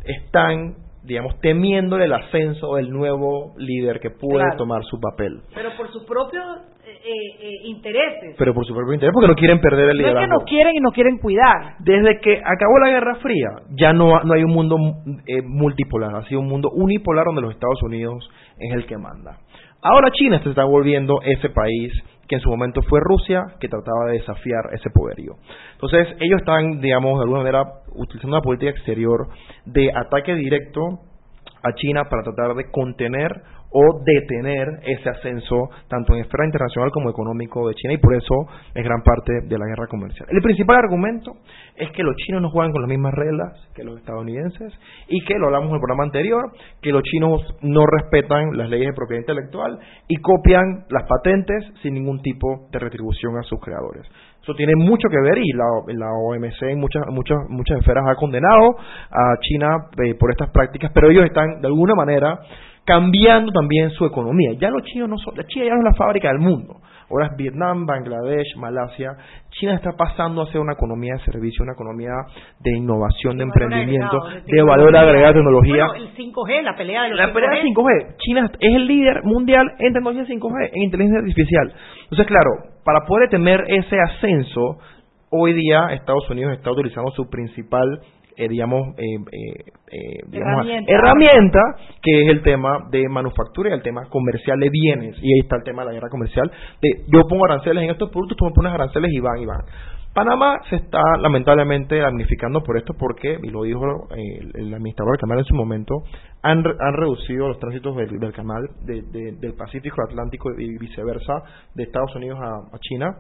están, 0.06 0.76
digamos, 1.04 1.38
temiendo 1.42 1.98
el 1.98 2.14
ascenso 2.14 2.76
del 2.76 2.90
nuevo 2.90 3.56
líder 3.58 4.00
que 4.00 4.10
puede 4.10 4.46
tomar 4.56 4.86
su 4.86 5.02
papel. 5.02 5.42
Pero 5.54 5.76
por 5.76 5.92
sus 5.92 6.06
propios 6.06 6.46
eh, 6.86 6.92
eh, 6.92 7.38
eh, 7.42 7.58
intereses. 7.66 8.36
Pero 8.38 8.54
por 8.54 8.66
sus 8.66 8.74
propios 8.74 8.94
intereses, 8.94 9.14
porque 9.14 9.28
no 9.28 9.36
quieren 9.36 9.60
perder 9.60 9.90
el 9.90 9.98
liderazgo. 9.98 10.20
No 10.22 10.24
es 10.24 10.30
que 10.30 10.40
no 10.40 10.46
quieren 10.46 10.76
y 10.78 10.80
no 10.80 10.92
quieren 10.92 11.18
cuidar. 11.18 11.76
Desde 11.80 12.22
que 12.22 12.38
acabó 12.38 12.80
la 12.80 12.90
Guerra 12.90 13.16
Fría, 13.16 13.50
ya 13.72 13.92
no, 13.92 14.22
no 14.24 14.34
hay 14.34 14.44
un 14.44 14.54
mundo 14.54 14.78
multipolar, 15.44 16.16
ha 16.16 16.24
sido 16.24 16.40
un 16.40 16.48
mundo 16.48 16.70
unipolar 16.74 17.26
donde 17.26 17.42
los 17.42 17.52
Estados 17.52 17.84
Unidos 17.84 18.30
es 18.58 18.74
el 18.74 18.86
que 18.86 18.98
manda. 18.98 19.40
Ahora 19.82 20.10
China 20.12 20.42
se 20.44 20.50
está 20.50 20.64
volviendo 20.66 21.22
ese 21.24 21.50
país 21.50 21.94
que 22.28 22.36
en 22.36 22.42
su 22.42 22.50
momento 22.50 22.82
fue 22.82 23.00
Rusia, 23.02 23.56
que 23.60 23.70
trataba 23.70 24.08
de 24.08 24.20
desafiar 24.20 24.70
ese 24.74 24.90
poderío. 24.90 25.36
Entonces, 25.74 26.08
ellos 26.20 26.40
están, 26.40 26.82
digamos, 26.82 27.20
de 27.20 27.24
alguna 27.24 27.40
manera, 27.40 27.64
utilizando 27.96 28.36
una 28.36 28.44
política 28.44 28.72
exterior 28.72 29.30
de 29.66 29.92
ataque 29.96 30.36
directo 30.36 31.00
a 31.64 31.74
China 31.74 32.06
para 32.10 32.24
tratar 32.24 32.56
de 32.56 32.70
contener 32.70 33.42
o 33.72 34.02
detener 34.04 34.68
ese 34.86 35.10
ascenso 35.10 35.70
tanto 35.88 36.14
en 36.14 36.22
esfera 36.22 36.46
internacional 36.46 36.92
como 36.92 37.10
económico 37.10 37.68
de 37.68 37.76
China 37.76 37.94
y 37.94 37.98
por 37.98 38.16
eso 38.16 38.48
es 38.74 38.84
gran 38.84 39.02
parte 39.04 39.42
de 39.44 39.58
la 39.58 39.66
guerra 39.66 39.88
comercial. 39.88 40.28
El 40.32 40.42
principal 40.42 40.78
argumento 40.78 41.34
es 41.76 41.92
que 41.92 42.04
los 42.04 42.16
chinos 42.16 42.42
no 42.42 42.50
juegan 42.50 42.72
con 42.72 42.82
las 42.82 42.90
mismas 42.90 43.14
reglas 43.14 43.54
que 43.76 43.84
los 43.84 44.00
estadounidenses 44.00 44.74
y 45.08 45.24
que, 45.26 45.38
lo 45.38 45.48
hablamos 45.48 45.70
en 45.70 45.76
el 45.76 45.82
programa 45.82 46.04
anterior, 46.04 46.52
que 46.82 46.92
los 46.92 47.04
chinos 47.04 47.42
no 47.62 47.86
respetan 47.86 48.58
las 48.58 48.70
leyes 48.70 48.88
de 48.88 48.94
propiedad 48.94 49.22
intelectual 49.22 49.80
y 50.08 50.16
copian 50.18 50.86
las 50.90 51.04
patentes 51.08 51.64
sin 51.82 51.94
ningún 51.94 52.22
tipo 52.22 52.68
de 52.72 52.80
retribución 52.80 53.38
a 53.38 53.44
sus 53.44 53.60
creadores. 53.60 54.08
Eso 54.48 54.56
tiene 54.56 54.78
mucho 54.78 55.10
que 55.10 55.20
ver 55.20 55.40
y 55.40 55.52
la, 55.52 55.66
la 55.88 56.14
OMC 56.14 56.62
en 56.72 56.80
muchas, 56.80 57.04
muchas, 57.12 57.38
muchas 57.50 57.80
esferas 57.80 58.06
ha 58.08 58.16
condenado 58.16 58.78
a 59.12 59.38
China 59.42 59.90
eh, 60.02 60.16
por 60.16 60.32
estas 60.32 60.52
prácticas, 60.52 60.90
pero 60.94 61.10
ellos 61.10 61.26
están 61.26 61.60
de 61.60 61.68
alguna 61.68 61.94
manera 61.96 62.40
cambiando 62.86 63.52
también 63.52 63.90
su 63.90 64.06
economía. 64.06 64.54
Ya 64.58 64.70
los 64.70 64.84
chinos 64.84 65.10
no 65.10 65.18
son, 65.18 65.36
la 65.36 65.44
China 65.48 65.66
ya 65.66 65.74
no 65.74 65.80
es 65.80 65.84
la 65.84 65.96
fábrica 65.96 66.30
del 66.30 66.40
mundo. 66.40 66.80
Ahora 67.10 67.28
es 67.28 67.38
Vietnam, 67.38 67.86
Bangladesh, 67.86 68.58
Malasia. 68.58 69.16
China 69.52 69.76
está 69.76 69.94
pasando 69.94 70.42
a 70.42 70.52
ser 70.52 70.60
una 70.60 70.74
economía 70.74 71.14
de 71.14 71.20
servicio, 71.32 71.64
una 71.64 71.74
economía 71.74 72.12
de 72.60 72.78
innovación, 72.78 73.38
de, 73.38 73.44
emprendimiento, 73.44 74.20
de, 74.46 74.62
valor 74.62 74.96
agregado, 74.96 75.34
de 75.34 75.40
tecnología. 75.40 75.86
el 75.96 76.14
5G, 76.14 76.62
la 76.64 76.76
pelea 76.76 77.04
de 77.04 77.10
los 77.10 77.18
La 77.20 77.30
5G. 77.30 77.34
pelea 77.34 77.50
de 77.52 77.62
5G. 77.62 78.16
China 78.18 78.52
es 78.60 78.76
el 78.76 78.88
líder 78.88 79.24
mundial 79.24 79.66
en 79.80 79.94
tecnología 79.94 80.26
5G, 80.26 80.70
en 80.74 80.84
inteligencia 80.84 81.20
artificial. 81.20 81.74
Entonces, 82.04 82.28
claro, 82.28 82.50
para 82.84 83.06
poder 83.06 83.30
tener 83.30 83.64
ese 83.68 83.98
ascenso, 84.00 84.80
hoy 85.30 85.54
día 85.54 85.94
Estados 85.94 86.30
Unidos 86.30 86.54
está 86.54 86.72
utilizando 86.72 87.12
su 87.12 87.30
principal 87.30 88.02
eh, 88.38 88.48
digamos, 88.48 88.96
eh, 88.98 89.18
eh, 89.92 90.20
herramienta. 90.88 91.60
que 92.04 92.22
es 92.22 92.30
el 92.30 92.44
tema 92.44 92.88
de 92.92 93.10
manufactura 93.10 93.72
y 93.72 93.74
el 93.74 93.82
tema 93.82 94.06
comercial 94.10 94.60
de 94.60 94.70
bienes. 94.70 95.16
Y 95.20 95.34
ahí 95.34 95.40
está 95.42 95.56
el 95.56 95.64
tema 95.64 95.82
de 95.82 95.88
la 95.88 95.94
guerra 95.94 96.10
comercial. 96.10 96.52
De, 96.80 97.06
yo 97.08 97.22
pongo 97.28 97.46
aranceles 97.46 97.84
en 97.84 97.90
estos 97.90 98.12
productos, 98.12 98.38
tú 98.38 98.46
me 98.46 98.52
pones 98.52 98.74
aranceles 98.74 99.12
y 99.12 99.20
van 99.20 99.40
y 99.40 99.46
van. 99.48 99.62
Panamá 100.14 100.60
se 100.70 100.76
está 100.76 101.02
lamentablemente 101.20 101.98
damnificando 101.98 102.62
por 102.62 102.78
esto 102.78 102.94
porque, 102.98 103.38
y 103.42 103.50
lo 103.50 103.64
dijo 103.64 104.08
el, 104.16 104.74
administrador 104.74 105.14
del 105.14 105.22
canal 105.22 105.40
en 105.40 105.46
su 105.46 105.56
momento, 105.56 105.96
han, 106.44 106.60
han 106.60 106.94
reducido 106.94 107.48
los 107.48 107.60
tránsitos 107.60 107.96
del, 107.96 108.34
canal 108.34 108.68
del 108.84 109.54
Pacífico 109.56 110.04
Atlántico 110.04 110.52
y 110.58 110.78
viceversa, 110.78 111.42
de 111.74 111.84
Estados 111.84 112.16
Unidos 112.16 112.40
a, 112.40 112.76
a 112.76 112.80
China 112.80 113.16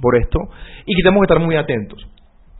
por 0.00 0.16
esto, 0.16 0.38
y 0.86 0.94
que 0.94 1.02
tenemos 1.02 1.20
que 1.20 1.32
estar 1.32 1.44
muy 1.44 1.56
atentos. 1.56 2.08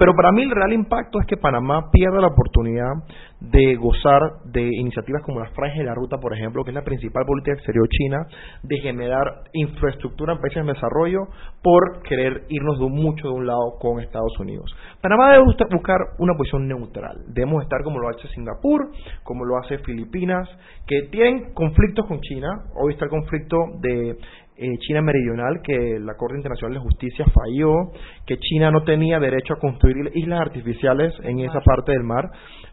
Pero 0.02 0.16
para 0.16 0.32
mí 0.32 0.42
el 0.42 0.50
real 0.50 0.72
impacto 0.72 1.20
es 1.20 1.26
que 1.28 1.36
Panamá 1.36 1.88
pierde 1.92 2.20
la 2.20 2.26
oportunidad 2.26 2.90
de 3.38 3.76
gozar 3.76 4.20
de 4.46 4.62
iniciativas 4.62 5.22
como 5.22 5.38
la 5.38 5.50
Franja 5.50 5.78
de 5.78 5.84
la 5.84 5.94
Ruta, 5.94 6.18
por 6.18 6.34
ejemplo, 6.36 6.64
que 6.64 6.70
es 6.70 6.74
la 6.74 6.82
principal 6.82 7.24
política 7.24 7.54
exterior 7.54 7.86
china, 7.88 8.26
de 8.64 8.78
generar 8.78 9.44
infraestructura 9.52 10.32
en 10.32 10.40
países 10.40 10.58
en 10.58 10.66
desarrollo 10.66 11.28
por 11.62 12.02
querer 12.02 12.46
irnos 12.48 12.80
de 12.80 12.88
mucho 12.88 13.28
de 13.28 13.34
un 13.34 13.46
lado 13.46 13.78
con 13.78 14.00
Estados 14.00 14.36
Unidos. 14.40 14.74
Panamá 15.00 15.34
debe 15.34 15.44
buscar 15.44 15.98
una 16.18 16.34
posición 16.36 16.66
neutral. 16.66 17.18
Debemos 17.28 17.62
estar 17.62 17.84
como 17.84 18.00
lo 18.00 18.08
hace 18.08 18.26
Singapur, 18.34 18.90
como 19.22 19.44
lo 19.44 19.56
hace 19.58 19.78
Filipinas, 19.78 20.48
que 20.88 21.02
tienen 21.12 21.54
conflictos 21.54 22.06
con 22.08 22.20
China. 22.22 22.48
Hoy 22.74 22.94
está 22.94 23.04
el 23.04 23.10
conflicto 23.10 23.56
de 23.80 24.16
eh, 24.56 24.78
China 24.78 25.00
Meridional, 25.00 25.60
que 25.62 25.98
la 25.98 26.14
Corte 26.14 26.36
Internacional 26.36 26.74
de 26.74 26.80
Justicia 26.80 27.24
falló, 27.24 27.90
que 28.26 28.36
China 28.38 28.70
no 28.70 28.84
tenía 28.84 29.18
derecho 29.18 29.54
a 29.54 29.58
construir 29.58 30.10
islas 30.14 30.40
artificiales 30.40 31.14
en 31.24 31.40
esa 31.40 31.60
parte 31.60 31.92
del 31.92 32.04
mar, 32.04 32.30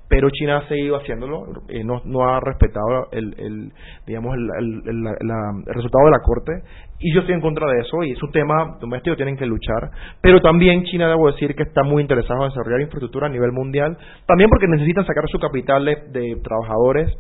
pero 0.10 0.30
China 0.30 0.58
ha 0.58 0.68
seguido 0.68 0.98
haciéndolo, 0.98 1.46
eh, 1.70 1.84
no, 1.84 2.02
no, 2.04 2.28
ha 2.28 2.40
respetado 2.42 3.08
el, 3.12 3.34
el 3.38 3.72
digamos 4.06 4.36
el, 4.36 4.82
el, 4.88 5.66
resultado 5.68 6.06
de 6.06 6.12
la 6.12 6.22
Corte, 6.24 6.52
y 7.00 7.14
yo 7.14 7.22
estoy 7.22 7.36
en 7.36 7.42
contra 7.42 7.68
de 7.72 7.80
eso, 7.82 8.04
y 8.04 8.12
es 8.12 8.22
un 8.22 8.32
tema 8.32 8.78
doméstico, 8.82 9.16
tienen 9.16 9.38
que 9.38 9.46
luchar, 9.46 9.90
pero 10.22 10.42
también 10.42 10.84
China, 10.84 11.08
debo 11.08 11.32
decir, 11.32 11.56
que 11.56 11.64
está 11.64 11.84
muy 11.84 12.02
interesado 12.02 12.44
en 12.44 12.50
desarrollar 12.50 12.82
infraestructura 12.82 13.28
a 13.28 13.30
nivel 13.30 13.52
mundial, 13.52 13.98
también 14.26 14.50
porque 14.50 14.68
necesitan 14.68 15.06
sacar 15.06 15.24
su 15.30 15.40
capital 15.40 15.86
de, 15.86 15.96
de 16.12 16.36
trabajadores 16.44 17.16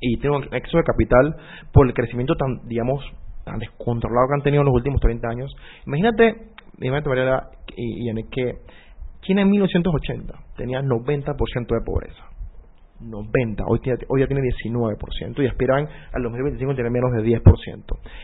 y 0.00 0.18
tiene 0.18 0.36
un 0.36 0.44
exceso 0.44 0.78
de 0.78 0.84
capital 0.84 1.36
por 1.72 1.86
el 1.86 1.94
crecimiento 1.94 2.34
tan, 2.36 2.66
digamos, 2.68 3.04
tan 3.48 3.58
descontrolado 3.58 4.28
que 4.28 4.34
han 4.34 4.42
tenido 4.42 4.62
en 4.62 4.66
los 4.66 4.74
últimos 4.74 5.00
30 5.00 5.28
años. 5.28 5.56
Imagínate, 5.86 6.52
imagínate 6.78 7.08
María 7.08 7.42
y, 7.76 8.10
y 8.10 8.24
que 8.30 8.58
China 9.22 9.42
en 9.42 9.50
1980 9.50 10.34
tenía 10.56 10.80
90% 10.80 11.66
de 11.68 11.80
pobreza. 11.84 12.24
90, 13.00 13.62
hoy, 13.68 13.80
hoy 14.08 14.20
ya 14.20 14.26
tiene 14.26 14.42
19% 14.42 15.40
y 15.40 15.46
aspiran 15.46 15.86
al 16.12 16.22
2025 16.22 16.72
a 16.72 16.74
tener 16.74 16.90
menos 16.90 17.12
de 17.12 17.22
10%. 17.22 17.42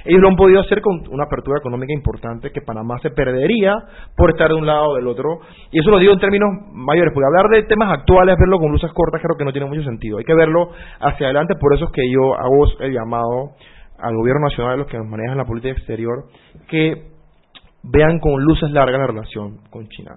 Ellos 0.04 0.20
lo 0.20 0.28
han 0.28 0.36
podido 0.36 0.60
hacer 0.60 0.80
con 0.80 1.06
una 1.10 1.24
apertura 1.24 1.58
económica 1.60 1.92
importante 1.92 2.50
que 2.50 2.60
Panamá 2.60 2.98
se 3.00 3.10
perdería 3.10 3.72
por 4.16 4.30
estar 4.30 4.48
de 4.48 4.56
un 4.56 4.66
lado 4.66 4.90
o 4.90 4.94
del 4.96 5.06
otro. 5.06 5.38
Y 5.70 5.78
eso 5.78 5.90
lo 5.90 5.98
digo 5.98 6.12
en 6.12 6.18
términos 6.18 6.50
mayores, 6.72 7.12
porque 7.14 7.26
hablar 7.26 7.48
de 7.50 7.68
temas 7.68 7.92
actuales, 7.96 8.36
verlo 8.36 8.58
con 8.58 8.72
luces 8.72 8.90
cortas, 8.92 9.22
creo 9.22 9.36
que 9.38 9.44
no 9.44 9.52
tiene 9.52 9.68
mucho 9.68 9.84
sentido. 9.84 10.18
Hay 10.18 10.24
que 10.24 10.34
verlo 10.34 10.70
hacia 11.00 11.26
adelante, 11.26 11.54
por 11.60 11.74
eso 11.74 11.84
es 11.84 11.92
que 11.92 12.10
yo 12.10 12.34
hago 12.34 12.66
el 12.80 12.92
llamado 12.92 13.52
al 13.98 14.16
gobierno 14.16 14.42
nacional, 14.48 14.74
a 14.74 14.76
los 14.76 14.86
que 14.86 14.98
nos 14.98 15.06
manejan 15.06 15.36
la 15.36 15.44
política 15.44 15.72
exterior, 15.72 16.26
que 16.68 17.14
vean 17.82 18.18
con 18.18 18.42
luces 18.42 18.70
largas 18.70 18.98
la 18.98 19.06
relación 19.06 19.58
con 19.70 19.88
China. 19.88 20.16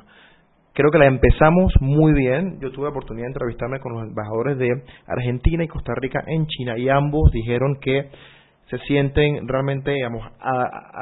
Creo 0.73 0.91
que 0.91 0.99
la 0.99 1.07
empezamos 1.07 1.73
muy 1.80 2.13
bien. 2.13 2.59
Yo 2.61 2.71
tuve 2.71 2.84
la 2.84 2.91
oportunidad 2.91 3.25
de 3.25 3.32
entrevistarme 3.32 3.80
con 3.80 3.93
los 3.93 4.03
embajadores 4.03 4.57
de 4.57 4.69
Argentina 5.07 5.63
y 5.63 5.67
Costa 5.67 5.93
Rica 5.95 6.23
en 6.28 6.45
China 6.45 6.78
y 6.78 6.88
ambos 6.88 7.32
dijeron 7.32 7.80
que 7.82 8.09
se 8.69 8.78
sienten 8.80 9.47
realmente, 9.47 9.91
digamos, 9.91 10.23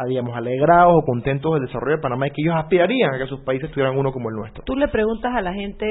digamos, 0.08 0.38
alegrados 0.38 0.94
o 0.96 1.06
contentos 1.06 1.56
del 1.56 1.66
desarrollo 1.66 1.98
de 1.98 2.02
Panamá 2.02 2.28
y 2.28 2.32
que 2.32 2.42
ellos 2.44 2.56
aspirarían 2.56 3.16
a 3.16 3.18
que 3.18 3.26
sus 3.26 3.42
países 3.42 3.72
tuvieran 3.72 3.98
uno 3.98 4.12
como 4.12 4.30
el 4.30 4.36
nuestro. 4.36 4.64
Tú 4.64 4.76
le 4.76 4.88
preguntas 4.88 5.34
a 5.36 5.42
la 5.42 5.54
gente 5.54 5.86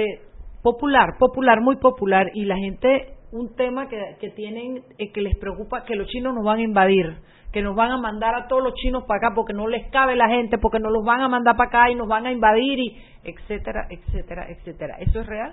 popular, 0.65 1.19
popular, 1.19 1.61
muy 1.61 1.77
popular, 1.77 2.31
y 2.33 2.47
la 2.47 2.57
gente 2.57 3.19
un 3.33 3.55
tema 3.55 3.87
que, 3.87 4.01
que 4.19 4.31
tienen, 4.31 4.83
eh, 4.97 5.12
que 5.12 5.21
les 5.21 5.37
preocupa, 5.37 5.85
que 5.85 5.95
los 5.95 6.09
chinos 6.09 6.35
nos 6.35 6.43
van 6.43 6.59
a 6.59 6.62
invadir, 6.62 7.19
que 7.53 7.61
nos 7.61 7.77
van 7.77 7.91
a 7.91 7.99
mandar 7.99 8.35
a 8.35 8.49
todos 8.49 8.62
los 8.62 8.75
chinos 8.75 9.05
para 9.05 9.19
acá 9.19 9.35
porque 9.35 9.53
no 9.53 9.69
les 9.69 9.91
cabe 9.91 10.17
la 10.17 10.29
gente, 10.29 10.57
porque 10.57 10.79
nos 10.79 10.91
los 10.91 11.05
van 11.05 11.21
a 11.21 11.29
mandar 11.29 11.55
para 11.57 11.69
acá 11.69 11.91
y 11.91 11.95
nos 11.95 12.09
van 12.09 12.25
a 12.25 12.33
invadir, 12.33 12.79
y 12.79 12.97
etcétera, 13.25 13.89
etcétera, 13.91 14.47
etcétera. 14.49 14.97
¿Eso 15.01 15.21
es 15.21 15.27
real? 15.27 15.53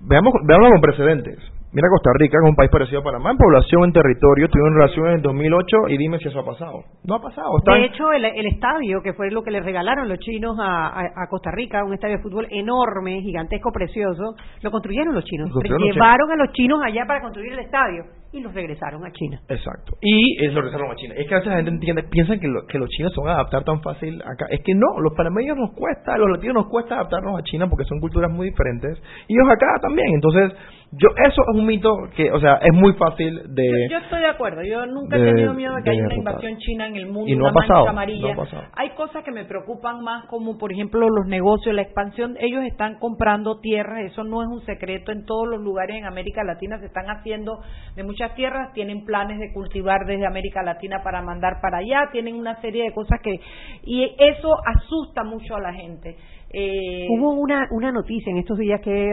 Veamos, 0.00 0.34
veamos 0.44 0.70
con 0.72 0.80
precedentes. 0.82 1.38
Mira 1.70 1.88
Costa 1.90 2.10
Rica, 2.14 2.38
que 2.38 2.44
es 2.46 2.50
un 2.50 2.56
país 2.56 2.70
parecido 2.70 3.00
a 3.00 3.04
Panamá, 3.04 3.30
en 3.30 3.36
población, 3.36 3.84
en 3.84 3.92
territorio, 3.92 4.48
tuvieron 4.48 4.74
relaciones 4.74 5.16
en 5.16 5.22
2008 5.22 5.76
y 5.88 5.98
dime 5.98 6.18
si 6.18 6.28
eso 6.28 6.40
ha 6.40 6.44
pasado. 6.44 6.84
No 7.04 7.16
ha 7.16 7.20
pasado. 7.20 7.58
De 7.62 7.84
hecho, 7.84 8.10
el, 8.12 8.24
estadio, 8.46 9.02
que 9.02 9.12
fue 9.12 9.30
lo 9.30 9.42
que 9.42 9.50
le 9.50 9.60
regalaron 9.60 10.08
los 10.08 10.18
chinos 10.18 10.56
a, 10.58 11.26
Costa 11.28 11.50
Rica, 11.50 11.84
un 11.84 11.92
estadio 11.92 12.16
de 12.16 12.22
fútbol 12.22 12.46
enorme, 12.50 13.20
gigantesco, 13.20 13.70
precioso, 13.70 14.34
lo 14.62 14.70
construyeron 14.70 15.14
los 15.14 15.24
chinos. 15.24 15.50
Llevaron 15.62 16.30
a 16.32 16.36
los 16.36 16.52
chinos 16.52 16.80
allá 16.82 17.04
para 17.06 17.20
construir 17.20 17.52
el 17.52 17.58
estadio 17.58 18.04
y 18.32 18.40
los 18.40 18.52
regresaron 18.52 19.04
a 19.04 19.12
China. 19.12 19.40
Exacto. 19.48 19.96
Y 20.00 20.46
los 20.46 20.54
regresaron 20.56 20.90
a 20.90 20.96
China. 20.96 21.14
Es 21.16 21.26
que 21.28 21.34
a 21.34 21.38
veces 21.38 21.50
la 21.50 21.56
gente 21.56 21.70
entiende, 21.70 22.02
piensan 22.04 22.40
que, 22.40 22.48
que 22.68 22.78
los 22.78 22.88
chinos 22.90 23.12
se 23.14 23.20
van 23.20 23.30
a 23.30 23.34
adaptar 23.34 23.64
tan 23.64 23.80
fácil 23.82 24.20
acá. 24.22 24.46
Es 24.50 24.60
que 24.64 24.74
no, 24.74 25.00
los 25.00 25.14
panameños 25.14 25.56
nos 25.56 25.72
cuesta, 25.72 26.14
a 26.14 26.18
los 26.18 26.30
latinos 26.30 26.54
nos 26.54 26.68
cuesta 26.68 26.96
adaptarnos 26.96 27.38
a 27.38 27.42
China 27.42 27.68
porque 27.68 27.84
son 27.84 28.00
culturas 28.00 28.30
muy 28.30 28.48
diferentes. 28.48 28.98
Y 29.28 29.34
ellos 29.34 29.50
acá 29.50 29.66
también. 29.80 30.08
Entonces, 30.14 30.52
yo 30.92 31.08
eso 31.22 31.42
es 31.42 31.54
un 31.54 31.66
mito 31.66 32.08
que, 32.16 32.32
o 32.32 32.40
sea, 32.40 32.60
es 32.62 32.72
muy 32.72 32.94
fácil 32.94 33.42
de... 33.54 33.88
Yo, 33.90 33.98
estoy 33.98 34.20
de 34.20 34.26
acuerdo. 34.26 34.62
Yo 34.62 34.86
nunca 34.86 35.18
he 35.18 35.20
tenido 35.20 35.52
miedo 35.52 35.74
de 35.74 35.82
que 35.82 35.90
haya 35.90 36.04
una 36.04 36.14
invasión 36.14 36.56
china 36.56 36.86
en 36.86 36.96
el 36.96 37.06
mundo, 37.06 37.30
y 37.30 37.36
no 37.36 37.44
una 37.44 37.50
ha 37.50 37.52
pasado, 37.52 37.78
mancha 37.80 37.90
amarilla. 37.90 38.34
Hay 38.74 38.90
cosas 38.90 39.22
que 39.22 39.30
me 39.30 39.44
preocupan 39.44 40.02
más, 40.02 40.24
como 40.26 40.56
por 40.56 40.72
ejemplo 40.72 41.08
los 41.10 41.26
negocios, 41.26 41.74
la 41.74 41.82
expansión. 41.82 42.36
Ellos 42.40 42.64
están 42.64 42.98
comprando 42.98 43.60
tierras, 43.60 44.10
eso 44.10 44.24
no 44.24 44.42
es 44.42 44.48
un 44.48 44.64
secreto. 44.64 45.12
En 45.12 45.26
todos 45.26 45.46
los 45.46 45.60
lugares 45.60 45.96
en 45.96 46.06
América 46.06 46.42
Latina 46.42 46.78
se 46.78 46.86
están 46.86 47.06
haciendo 47.10 47.60
de 47.94 48.02
muchas 48.02 48.34
tierras. 48.34 48.72
Tienen 48.72 49.04
planes 49.04 49.38
de 49.38 49.52
cultivar 49.52 50.06
desde 50.06 50.26
América 50.26 50.62
Latina 50.62 51.02
para 51.04 51.20
mandar 51.20 51.60
para 51.60 51.78
allá, 51.78 52.08
tienen 52.12 52.34
una 52.34 52.60
serie 52.62 52.84
de 52.84 52.92
cosas 52.92 53.20
que... 53.22 53.38
Y 53.82 54.14
eso 54.18 54.56
asusta 54.64 55.22
mucho 55.22 55.54
a 55.54 55.60
la 55.60 55.74
gente. 55.74 56.16
Eh, 56.52 57.06
Hubo 57.10 57.32
una, 57.32 57.68
una 57.70 57.92
noticia 57.92 58.30
en 58.30 58.38
estos 58.38 58.58
días 58.58 58.80
que 58.80 59.12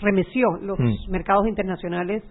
remeció 0.00 0.48
los 0.60 0.78
mm. 0.78 1.10
mercados 1.10 1.46
internacionales 1.46 2.22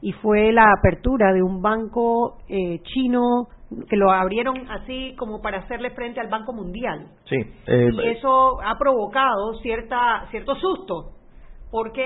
y 0.00 0.12
fue 0.12 0.52
la 0.52 0.72
apertura 0.78 1.32
de 1.32 1.42
un 1.42 1.62
banco 1.62 2.38
eh, 2.48 2.80
chino 2.82 3.48
que 3.88 3.96
lo 3.96 4.10
abrieron 4.10 4.68
así 4.70 5.14
como 5.16 5.40
para 5.40 5.58
hacerle 5.58 5.90
frente 5.90 6.20
al 6.20 6.28
Banco 6.28 6.52
Mundial. 6.52 7.06
Sí. 7.24 7.36
Eh, 7.66 7.90
y 7.92 8.08
eso 8.08 8.60
ha 8.62 8.76
provocado 8.78 9.54
cierta 9.62 10.26
cierto 10.30 10.54
susto 10.56 11.12
porque 11.70 12.04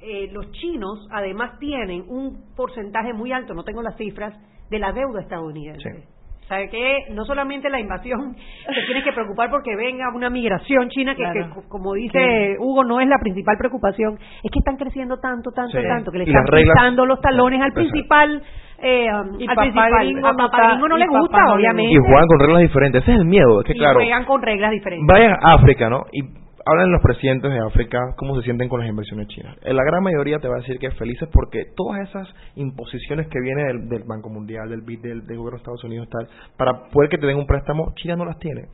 eh, 0.00 0.28
los 0.32 0.50
chinos 0.52 1.06
además 1.10 1.58
tienen 1.58 2.04
un 2.08 2.54
porcentaje 2.56 3.12
muy 3.12 3.32
alto, 3.32 3.54
no 3.54 3.62
tengo 3.62 3.80
las 3.80 3.96
cifras, 3.96 4.34
de 4.70 4.78
la 4.78 4.92
deuda 4.92 5.20
estadounidense. 5.20 6.08
¿Sabe 6.48 6.68
qué? 6.68 7.06
No 7.10 7.24
solamente 7.24 7.70
la 7.70 7.80
invasión 7.80 8.36
se 8.66 8.82
tiene 8.86 9.02
que 9.02 9.12
preocupar 9.12 9.50
porque 9.50 9.74
venga 9.76 10.04
una 10.14 10.28
migración 10.28 10.90
china, 10.90 11.14
que, 11.14 11.24
como 11.68 11.94
dice 11.94 12.56
Hugo, 12.58 12.84
no 12.84 13.00
es 13.00 13.08
la 13.08 13.18
principal 13.18 13.56
preocupación, 13.58 14.18
es 14.42 14.50
que 14.50 14.58
están 14.58 14.76
creciendo 14.76 15.18
tanto, 15.18 15.50
tanto, 15.52 15.78
tanto, 15.82 16.12
que 16.12 16.18
le 16.18 16.24
están 16.24 16.44
pisando 16.44 17.06
los 17.06 17.20
talones 17.20 17.62
al 17.62 17.72
principal 17.72 18.42
eh, 18.78 19.08
um, 19.10 19.40
y 19.40 19.48
al 19.48 19.56
principal, 19.56 19.92
a 19.94 20.76
no, 20.76 20.96
le 20.96 21.06
gusta, 21.06 21.54
obviamente. 21.54 21.94
Y 21.94 21.96
juegan 21.96 22.26
con 22.26 22.38
reglas 22.38 22.60
diferentes, 22.60 23.02
ese 23.02 23.12
es 23.12 23.18
el 23.18 23.24
miedo, 23.24 23.60
es 23.60 23.66
que 23.66 23.74
claro. 23.74 23.94
juegan 23.94 24.24
con 24.24 24.42
reglas 24.42 24.70
diferentes. 24.72 25.06
Vayan 25.06 25.32
a 25.40 25.54
África, 25.54 25.88
¿no? 25.88 26.04
Y 26.12 26.43
hablan 26.66 26.90
los 26.90 27.02
presidentes 27.02 27.50
de 27.50 27.58
África 27.58 28.14
cómo 28.16 28.36
se 28.36 28.42
sienten 28.42 28.68
con 28.68 28.80
las 28.80 28.88
inversiones 28.88 29.28
chinas. 29.28 29.56
En 29.62 29.76
la 29.76 29.84
gran 29.84 30.02
mayoría 30.02 30.38
te 30.38 30.48
va 30.48 30.56
a 30.56 30.60
decir 30.60 30.78
que 30.78 30.86
es 30.86 30.94
felices 30.94 31.28
porque 31.32 31.66
todas 31.76 32.08
esas 32.08 32.28
imposiciones 32.56 33.28
que 33.28 33.40
vienen 33.40 33.88
del, 33.88 34.04
Banco 34.04 34.30
Mundial, 34.30 34.68
del 34.68 34.82
BID, 34.82 35.00
del, 35.00 35.26
del, 35.26 35.36
gobierno 35.36 35.58
de 35.58 35.62
Estados 35.62 35.84
Unidos, 35.84 36.08
tal, 36.10 36.28
para 36.56 36.88
poder 36.90 37.10
que 37.10 37.18
te 37.18 37.26
den 37.26 37.36
un 37.36 37.46
préstamo, 37.46 37.92
China 37.96 38.16
no 38.16 38.24
las 38.24 38.38
tiene. 38.38 38.68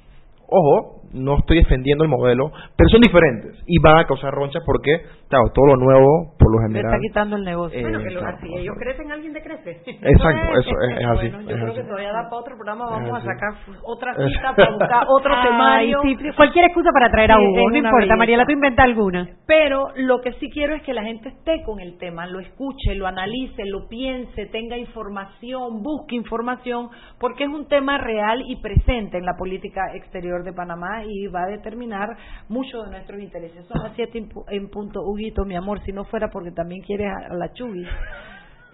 Ojo, 0.50 1.00
no 1.12 1.38
estoy 1.38 1.58
defendiendo 1.58 2.04
el 2.04 2.10
modelo, 2.10 2.52
pero 2.76 2.88
son 2.88 3.00
diferentes 3.00 3.56
y 3.66 3.78
van 3.80 3.98
a 3.98 4.04
causar 4.06 4.32
ronchas 4.32 4.62
porque, 4.64 4.90
claro, 5.28 5.50
todo 5.54 5.66
lo 5.66 5.76
nuevo, 5.76 6.34
por 6.38 6.52
lo 6.52 6.58
general. 6.66 6.92
está 6.92 7.00
quitando 7.00 7.36
el 7.36 7.44
negocio. 7.44 7.78
Eh, 7.78 7.82
bueno, 7.82 7.98
que 8.00 8.10
lo, 8.10 8.26
así 8.26 8.46
ellos 8.56 8.76
crecen, 8.78 9.10
alguien 9.10 9.32
decrece. 9.32 9.70
Exacto, 9.86 10.58
eso 10.58 10.70
es, 10.80 11.06
así. 11.06 11.28
Bueno, 11.28 11.50
yo 11.50 11.56
creo 11.56 11.74
que 11.74 11.82
todavía 11.82 12.12
da 12.12 12.22
para 12.24 12.36
otro 12.36 12.54
programa, 12.56 12.90
vamos 12.90 13.18
a 13.18 13.22
sacar 13.22 13.54
otra 13.84 14.14
cita 14.14 14.54
para 14.56 14.70
buscar 14.70 15.04
otro 15.08 15.34
temario. 15.42 16.00
cualquier 16.36 16.66
excusa 16.66 16.90
para 16.92 17.10
traer 17.10 17.32
a 17.32 17.38
Hugo, 17.38 17.70
no 17.70 17.76
importa, 17.76 18.16
Mariela, 18.16 18.44
tú 18.44 18.52
inventa 18.52 18.82
alguna. 18.82 19.28
Pero 19.46 19.88
lo 19.96 20.20
que 20.20 20.32
sí 20.34 20.50
quiero 20.50 20.74
es 20.74 20.82
que 20.82 20.94
la 20.94 21.02
gente 21.02 21.28
esté 21.30 21.62
con 21.64 21.80
el 21.80 21.98
tema, 21.98 22.26
lo 22.26 22.40
escuche, 22.40 22.94
lo 22.94 23.06
analice, 23.06 23.64
lo 23.66 23.88
piense, 23.88 24.46
tenga 24.46 24.76
información, 24.76 25.82
busque 25.82 26.14
información, 26.14 26.88
porque 27.18 27.44
es 27.44 27.50
un 27.50 27.66
tema 27.66 27.98
real 27.98 28.42
y 28.46 28.56
presente 28.56 29.18
en 29.18 29.24
la 29.24 29.34
política 29.36 29.80
exterior 29.94 30.39
de 30.44 30.52
Panamá 30.52 31.04
y 31.04 31.26
va 31.26 31.44
a 31.44 31.46
determinar 31.46 32.16
mucho 32.48 32.82
de 32.82 32.90
nuestros 32.90 33.20
intereses. 33.20 33.66
Son 33.66 33.82
las 33.82 33.94
siete 33.94 34.26
en 34.48 34.70
punto, 34.70 35.02
Huguito, 35.02 35.44
mi 35.44 35.56
amor, 35.56 35.82
si 35.84 35.92
no 35.92 36.04
fuera 36.04 36.28
porque 36.30 36.50
también 36.52 36.82
quieres 36.82 37.08
a 37.30 37.34
la 37.34 37.52
Chugui. 37.52 37.86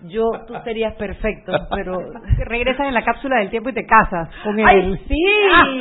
Yo 0.02 0.24
tú 0.46 0.54
serías 0.64 0.94
perfecto, 0.94 1.52
pero 1.74 1.98
regresas 2.44 2.86
en 2.86 2.94
la 2.94 3.02
cápsula 3.02 3.38
del 3.38 3.50
tiempo 3.50 3.70
y 3.70 3.74
te 3.74 3.84
casas 3.86 4.28
con 4.44 4.58
él. 4.58 4.66
¡Ay, 4.66 4.96
sí! 5.08 5.14
¡Ay, 5.54 5.80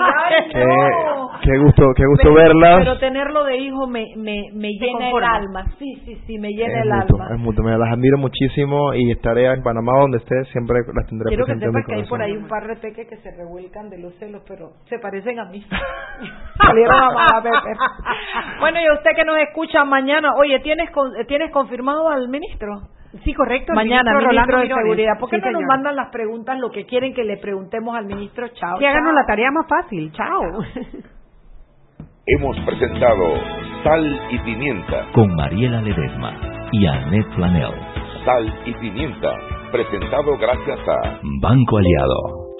Qué, 0.51 0.63
no! 0.63 1.29
qué 1.41 1.57
gusto, 1.59 1.83
qué 1.95 2.05
gusto 2.05 2.23
pero, 2.23 2.33
verlas. 2.33 2.77
Pero 2.79 2.97
tenerlo 2.99 3.43
de 3.43 3.57
hijo 3.57 3.87
me, 3.87 4.05
me, 4.17 4.43
me 4.53 4.69
llena 4.79 5.09
el 5.09 5.23
alma. 5.23 5.65
Sí, 5.77 5.93
sí, 6.05 6.15
sí, 6.25 6.37
me 6.39 6.49
llena 6.49 6.79
es 6.79 6.85
el 6.85 6.89
mutuo, 6.93 7.21
alma. 7.21 7.35
es 7.35 7.41
mutuo. 7.41 7.63
Me 7.65 7.77
las 7.77 7.91
admiro 7.91 8.17
muchísimo 8.17 8.93
y 8.93 9.11
estaré 9.11 9.45
en 9.51 9.61
Panamá 9.63 9.91
donde 9.99 10.17
esté, 10.17 10.43
siempre 10.51 10.79
las 10.93 11.07
tendré 11.07 11.27
Quiero 11.27 11.45
que 11.45 11.53
presentes 11.53 11.67
en 11.69 11.73
mi 11.75 11.81
sepas 11.81 11.85
que 11.87 11.95
hay 11.95 12.09
por 12.09 12.21
ahí 12.21 12.31
un 12.37 12.47
par 12.47 12.67
de 12.67 12.75
peques 12.77 13.07
que 13.09 13.17
se 13.17 13.31
revuelcan 13.35 13.89
de 13.89 13.99
los 13.99 14.13
celos, 14.15 14.41
pero 14.47 14.71
se 14.89 14.97
parecen 14.99 15.39
a 15.39 15.45
mí. 15.45 15.63
Salieron 16.65 16.95
a 16.95 17.05
mamá 17.07 17.43
Pepe. 17.43 17.75
Bueno, 18.59 18.79
y 18.81 18.89
usted 18.97 19.11
que 19.15 19.25
nos 19.25 19.37
escucha 19.39 19.83
mañana, 19.83 20.29
oye, 20.39 20.59
¿tienes 20.61 20.89
con- 20.91 21.11
tienes 21.27 21.51
confirmado 21.51 22.09
al 22.09 22.29
ministro? 22.29 22.81
Sí, 23.23 23.33
correcto. 23.33 23.71
el 23.71 23.75
Mañana, 23.75 24.11
ministro 24.11 24.29
ministro, 24.29 24.57
Rolando 24.57 24.57
de. 24.57 24.81
Seguridad. 24.81 25.19
¿Por 25.19 25.29
qué 25.29 25.37
Sí, 25.37 25.41
no 25.45 25.51
nos 25.51 25.63
mandan 25.63 25.95
las 25.95 26.09
preguntas, 26.09 26.59
lo 26.59 26.71
que 26.71 26.85
quieren 26.85 27.13
que 27.13 27.23
le 27.23 27.37
preguntemos 27.37 27.95
al 27.95 28.05
ministro? 28.05 28.47
Chao. 28.49 28.77
Que 28.77 28.87
háganos 28.87 29.13
la 29.13 29.25
tarea 29.25 29.51
más 29.51 29.67
fácil. 29.67 30.11
Chao. 30.11 30.41
Hemos 32.27 32.59
presentado 32.61 33.35
Sal 33.83 34.21
y 34.31 34.39
Pimienta. 34.39 35.05
Con 35.13 35.35
Mariela 35.35 35.81
Ledesma 35.81 36.67
y 36.71 36.87
Annette 36.87 37.31
Flanell. 37.35 37.73
Sal 38.25 38.61
y 38.65 38.73
Pimienta. 38.73 39.31
Presentado 39.71 40.35
gracias 40.37 40.79
a 40.87 41.19
Banco 41.39 41.77
Aliado. 41.77 42.44